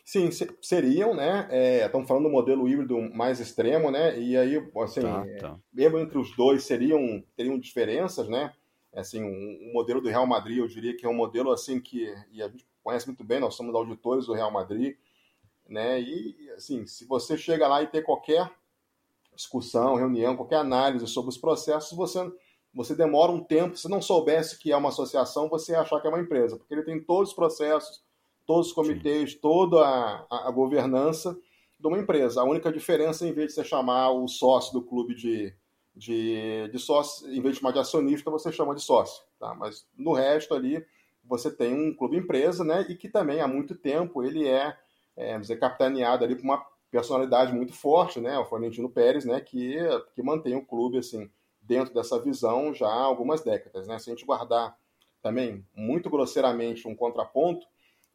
Sim, 0.03 0.31
seriam, 0.63 1.13
né? 1.15 1.47
É, 1.51 1.85
estamos 1.85 2.09
falando 2.09 2.25
do 2.25 2.31
modelo 2.31 2.67
híbrido 2.67 2.99
mais 3.15 3.39
extremo, 3.39 3.91
né? 3.91 4.19
E 4.19 4.35
aí, 4.35 4.57
assim, 4.79 5.03
tá, 5.03 5.27
tá. 5.39 5.59
mesmo 5.71 5.99
entre 5.99 6.17
os 6.17 6.35
dois 6.35 6.65
seriam 6.65 7.23
teriam 7.37 7.59
diferenças, 7.59 8.31
né? 8.31 8.55
Assim, 8.95 9.23
um, 9.23 9.69
um, 9.69 9.73
modelo 9.75 10.01
do 10.01 10.09
Real 10.09 10.27
Madrid, 10.27 10.57
eu 10.57 10.67
diria 10.67 10.97
que 10.97 11.05
é 11.05 11.09
um 11.09 11.15
modelo 11.15 11.53
assim 11.53 11.79
que 11.79 12.11
e 12.33 12.43
a 12.43 12.49
gente 12.49 12.67
conhece 12.83 13.07
muito 13.07 13.23
bem, 13.23 13.41
nós 13.41 13.55
somos 13.55 13.75
auditores 13.75 14.25
do 14.25 14.33
Real 14.33 14.51
Madrid, 14.51 14.97
né? 15.69 16.01
E 16.01 16.51
assim, 16.57 16.87
se 16.87 17.05
você 17.05 17.37
chega 17.37 17.69
lá 17.69 17.83
e 17.83 17.89
ter 17.89 18.03
qualquer 18.03 18.51
discussão, 19.37 19.97
reunião, 19.97 20.35
qualquer 20.35 20.57
análise 20.57 21.07
sobre 21.07 21.29
os 21.29 21.37
processos, 21.37 21.95
você 21.95 22.21
você 22.73 22.95
demora 22.95 23.33
um 23.33 23.43
tempo, 23.43 23.77
se 23.77 23.89
não 23.89 24.01
soubesse 24.01 24.59
que 24.59 24.71
é 24.71 24.77
uma 24.77 24.91
associação, 24.91 25.49
você 25.49 25.73
ia 25.73 25.81
achar 25.81 26.01
que 26.01 26.07
é 26.07 26.11
uma 26.11 26.21
empresa, 26.21 26.57
porque 26.57 26.73
ele 26.73 26.85
tem 26.85 27.01
todos 27.01 27.31
os 27.31 27.35
processos, 27.35 28.03
todos 28.47 28.69
os 28.69 28.73
comitês, 28.73 29.33
Sim. 29.33 29.39
toda 29.41 29.85
a, 29.85 30.27
a, 30.31 30.49
a, 30.49 30.51
governança 30.51 31.37
de 31.79 31.87
uma 31.87 31.99
empresa. 31.99 32.41
A 32.41 32.45
única 32.45 32.73
diferença, 32.73 33.27
em 33.27 33.33
vez 33.33 33.49
de 33.49 33.55
você 33.55 33.65
chamar 33.65 34.11
o 34.11 34.27
sócio 34.29 34.73
do 34.73 34.83
clube 34.83 35.15
de, 35.15 35.53
de, 35.95 36.69
de 36.69 36.79
sócio, 36.79 37.29
em 37.29 37.41
vez 37.41 37.55
de 37.55 37.61
chamar 37.61 37.73
de 37.73 37.81
acionista, 37.81 38.31
você 38.31 38.53
chama 38.53 38.75
de 38.75 38.83
sócio. 38.83 39.25
Tá? 39.39 39.55
Mas 39.55 39.87
no 39.97 40.13
resto 40.13 40.55
ali, 40.55 40.85
você 41.25 41.51
tem 41.51 41.75
um 41.75 41.95
clube 41.95 42.17
empresa, 42.17 42.65
né? 42.65 42.87
E 42.89 42.97
que 42.97 43.09
também 43.09 43.41
há 43.41 43.49
muito 43.49 43.75
tempo 43.75 44.23
ele 44.23 44.47
é, 44.47 44.77
é 45.17 45.39
dizer, 45.39 45.59
capitaneado 45.59 46.25
ali 46.25 46.35
por 46.35 46.45
uma 46.45 46.65
personalidade 46.91 47.53
muito 47.53 47.73
forte, 47.73 48.21
né? 48.21 48.39
O 48.39 48.45
Florentino 48.45 48.91
Pérez, 48.91 49.25
né? 49.25 49.41
Que, 49.41 49.77
que 50.15 50.23
mantém 50.23 50.57
o 50.57 50.65
clube 50.65 50.99
assim 50.99 51.31
dentro 51.71 51.95
dessa 51.95 52.19
visão 52.19 52.75
já 52.75 52.89
há 52.89 53.05
algumas 53.05 53.43
décadas, 53.43 53.87
né? 53.87 53.97
Se 54.01 54.11
a 54.11 54.13
gente 54.13 54.27
guardar 54.27 54.77
também 55.23 55.65
muito 55.73 56.11
grosseiramente 56.11 56.89
um 56.89 56.97
contraponto, 56.97 57.65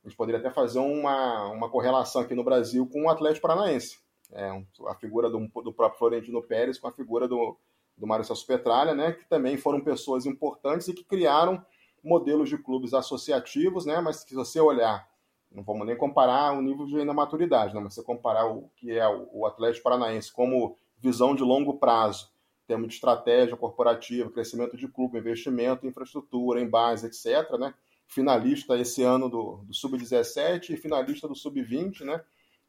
a 0.03 0.09
gente 0.09 0.17
poderia 0.17 0.41
até 0.41 0.51
fazer 0.51 0.79
uma, 0.79 1.47
uma 1.51 1.69
correlação 1.69 2.21
aqui 2.21 2.35
no 2.35 2.43
Brasil 2.43 2.85
com 2.85 3.03
o 3.03 3.09
Atlético 3.09 3.47
Paranaense. 3.47 3.97
É, 4.33 4.49
a 4.87 4.95
figura 4.95 5.29
do, 5.29 5.39
do 5.39 5.71
próprio 5.71 5.97
Florentino 5.97 6.43
Pérez 6.43 6.77
com 6.77 6.89
a 6.89 6.91
figura 6.91 7.29
do, 7.29 7.57
do 7.97 8.05
Mário 8.05 8.25
Celso 8.25 8.45
Petralha, 8.45 8.93
né, 8.93 9.13
que 9.13 9.23
também 9.29 9.55
foram 9.55 9.79
pessoas 9.79 10.25
importantes 10.25 10.89
e 10.89 10.93
que 10.93 11.05
criaram 11.05 11.63
modelos 12.03 12.49
de 12.49 12.57
clubes 12.57 12.93
associativos, 12.93 13.85
né, 13.85 14.01
mas 14.01 14.17
se 14.17 14.35
você 14.35 14.59
olhar, 14.59 15.07
não 15.49 15.63
vamos 15.63 15.87
nem 15.87 15.95
comparar 15.95 16.51
o 16.51 16.61
nível 16.61 16.85
de 16.85 17.05
maturidade, 17.05 17.73
né, 17.73 17.79
mas 17.79 17.93
se 17.93 18.03
comparar 18.03 18.47
o 18.47 18.69
que 18.75 18.91
é 18.91 19.07
o 19.07 19.45
Atlético 19.45 19.85
Paranaense 19.85 20.33
como 20.33 20.75
visão 20.99 21.33
de 21.33 21.43
longo 21.43 21.77
prazo, 21.77 22.34
termos 22.67 22.89
de 22.89 22.95
estratégia 22.95 23.55
corporativa, 23.55 24.29
crescimento 24.31 24.75
de 24.75 24.87
clube, 24.87 25.17
investimento, 25.17 25.85
infraestrutura, 25.85 26.59
em 26.59 26.67
base, 26.67 27.07
etc., 27.07 27.57
né, 27.59 27.73
finalista 28.07 28.77
esse 28.77 29.03
ano 29.03 29.29
do, 29.29 29.57
do 29.63 29.73
Sub-17 29.73 30.71
e 30.71 30.77
finalista 30.77 31.27
do 31.27 31.35
Sub-20, 31.35 32.01
né, 32.01 32.21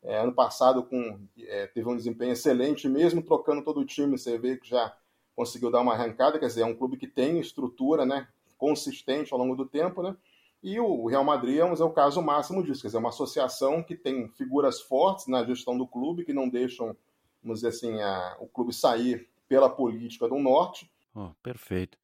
é, 0.03 0.19
ano 0.19 0.33
passado 0.33 0.83
com, 0.83 1.21
é, 1.39 1.67
teve 1.67 1.89
um 1.89 1.97
desempenho 1.97 2.33
excelente, 2.33 2.89
mesmo 2.89 3.23
trocando 3.23 3.63
todo 3.63 3.81
o 3.81 3.85
time, 3.85 4.19
você 4.19 4.39
vê 4.39 4.57
que 4.57 4.69
já 4.69 4.95
conseguiu 5.35 5.71
dar 5.71 5.81
uma 5.81 5.93
arrancada, 5.93 6.39
quer 6.39 6.47
dizer, 6.47 6.63
é 6.63 6.67
um 6.67 6.77
clube 6.77 6.97
que 6.97 7.07
tem 7.07 7.41
estrutura, 7.41 8.07
né, 8.07 8.29
consistente 8.57 9.33
ao 9.33 9.39
longo 9.39 9.57
do 9.57 9.67
tempo, 9.67 10.03
né, 10.03 10.17
e 10.63 10.81
o 10.81 11.07
Real 11.07 11.25
Madrid 11.25 11.59
é, 11.59 11.61
é 11.61 11.85
o 11.85 11.91
caso 11.91 12.21
máximo 12.21 12.63
disso, 12.63 12.83
quer 12.83 12.89
dizer, 12.89 12.99
é 12.99 13.01
uma 13.01 13.11
associação 13.11 13.83
que 13.83 13.95
tem 13.95 14.29
figuras 14.31 14.81
fortes 14.81 15.27
na 15.27 15.45
gestão 15.45 15.77
do 15.77 15.87
clube, 15.87 16.25
que 16.25 16.33
não 16.33 16.49
deixam, 16.49 16.97
vamos 17.43 17.61
dizer 17.61 17.69
assim, 17.69 18.01
a, 18.01 18.37
o 18.41 18.47
clube 18.47 18.75
sair 18.75 19.29
pela 19.49 19.69
política 19.69 20.29
do 20.29 20.39
Norte. 20.39 20.91
Oh, 21.15 21.31
perfeito. 21.43 21.99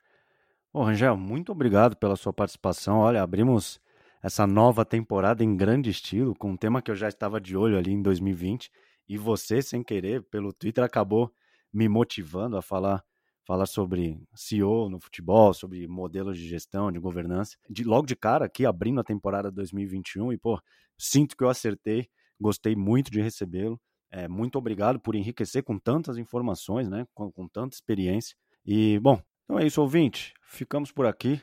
Ô, 0.73 0.83
Rangel, 0.83 1.17
muito 1.17 1.53
obrigado 1.53 1.97
pela 1.97 2.17
sua 2.17 2.33
participação. 2.33 2.99
Olha, 2.99 3.23
abrimos 3.23 3.81
essa 4.23 4.47
nova 4.47 4.85
temporada 4.85 5.43
em 5.45 5.57
grande 5.57 5.91
estilo, 5.91 6.35
com 6.35 6.53
um 6.53 6.57
tema 6.57 6.81
que 6.81 6.91
eu 6.91 6.97
já 6.97 7.09
estava 7.09 7.41
de 7.41 7.57
olho 7.57 7.77
ali 7.77 7.93
em 7.93 8.01
2020, 8.01 8.71
e 9.09 9.19
você, 9.19 9.61
sem 9.61 9.83
querer, 9.83 10.23
pelo 10.23 10.53
Twitter, 10.53 10.83
acabou 10.83 11.33
me 11.73 11.89
motivando 11.89 12.57
a 12.57 12.63
falar 12.63 13.05
falar 13.45 13.67
sobre 13.67 14.23
CEO 14.35 14.89
no 14.89 15.01
futebol, 15.01 15.53
sobre 15.53 15.87
modelos 15.89 16.39
de 16.39 16.49
gestão, 16.49 16.93
de 16.93 16.99
governança. 16.99 17.57
De, 17.69 17.85
logo 17.85 18.07
de 18.07 18.15
cara, 18.15 18.45
aqui 18.45 18.65
abrindo 18.65 19.01
a 19.01 19.05
temporada 19.05 19.51
2021, 19.51 20.33
e 20.33 20.39
pô, 20.39 20.61
sinto 20.97 21.37
que 21.37 21.43
eu 21.43 21.49
acertei, 21.49 22.09
gostei 22.41 22.77
muito 22.77 23.11
de 23.11 23.21
recebê-lo. 23.21 23.81
É, 24.13 24.29
muito 24.29 24.59
obrigado 24.59 25.01
por 25.01 25.15
enriquecer 25.15 25.65
com 25.65 25.79
tantas 25.79 26.19
informações, 26.19 26.87
né? 26.87 27.07
Com, 27.15 27.33
com 27.33 27.49
tanta 27.49 27.75
experiência. 27.75 28.37
E, 28.65 28.99
bom, 29.01 29.21
então 29.45 29.59
é 29.59 29.67
isso, 29.67 29.81
ouvinte. 29.81 30.35
Ficamos 30.45 30.93
por 30.93 31.07
aqui. 31.07 31.41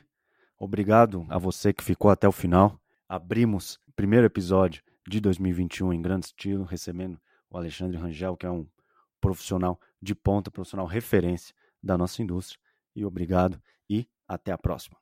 Obrigado 0.56 1.26
a 1.28 1.36
você 1.36 1.72
que 1.72 1.82
ficou 1.82 2.10
até 2.10 2.28
o 2.28 2.32
final. 2.32 2.80
Abrimos 3.08 3.80
o 3.88 3.92
primeiro 3.92 4.24
episódio 4.24 4.82
de 5.08 5.20
2021 5.20 5.92
em 5.92 6.00
grande 6.00 6.26
estilo, 6.26 6.62
recebendo 6.62 7.20
o 7.50 7.56
Alexandre 7.56 7.96
Rangel, 7.98 8.36
que 8.36 8.46
é 8.46 8.50
um 8.50 8.64
profissional 9.20 9.80
de 10.00 10.14
ponta, 10.14 10.50
profissional 10.50 10.86
referência 10.86 11.52
da 11.82 11.98
nossa 11.98 12.22
indústria. 12.22 12.60
E 12.94 13.04
obrigado 13.04 13.60
e 13.88 14.08
até 14.28 14.52
a 14.52 14.58
próxima. 14.58 14.96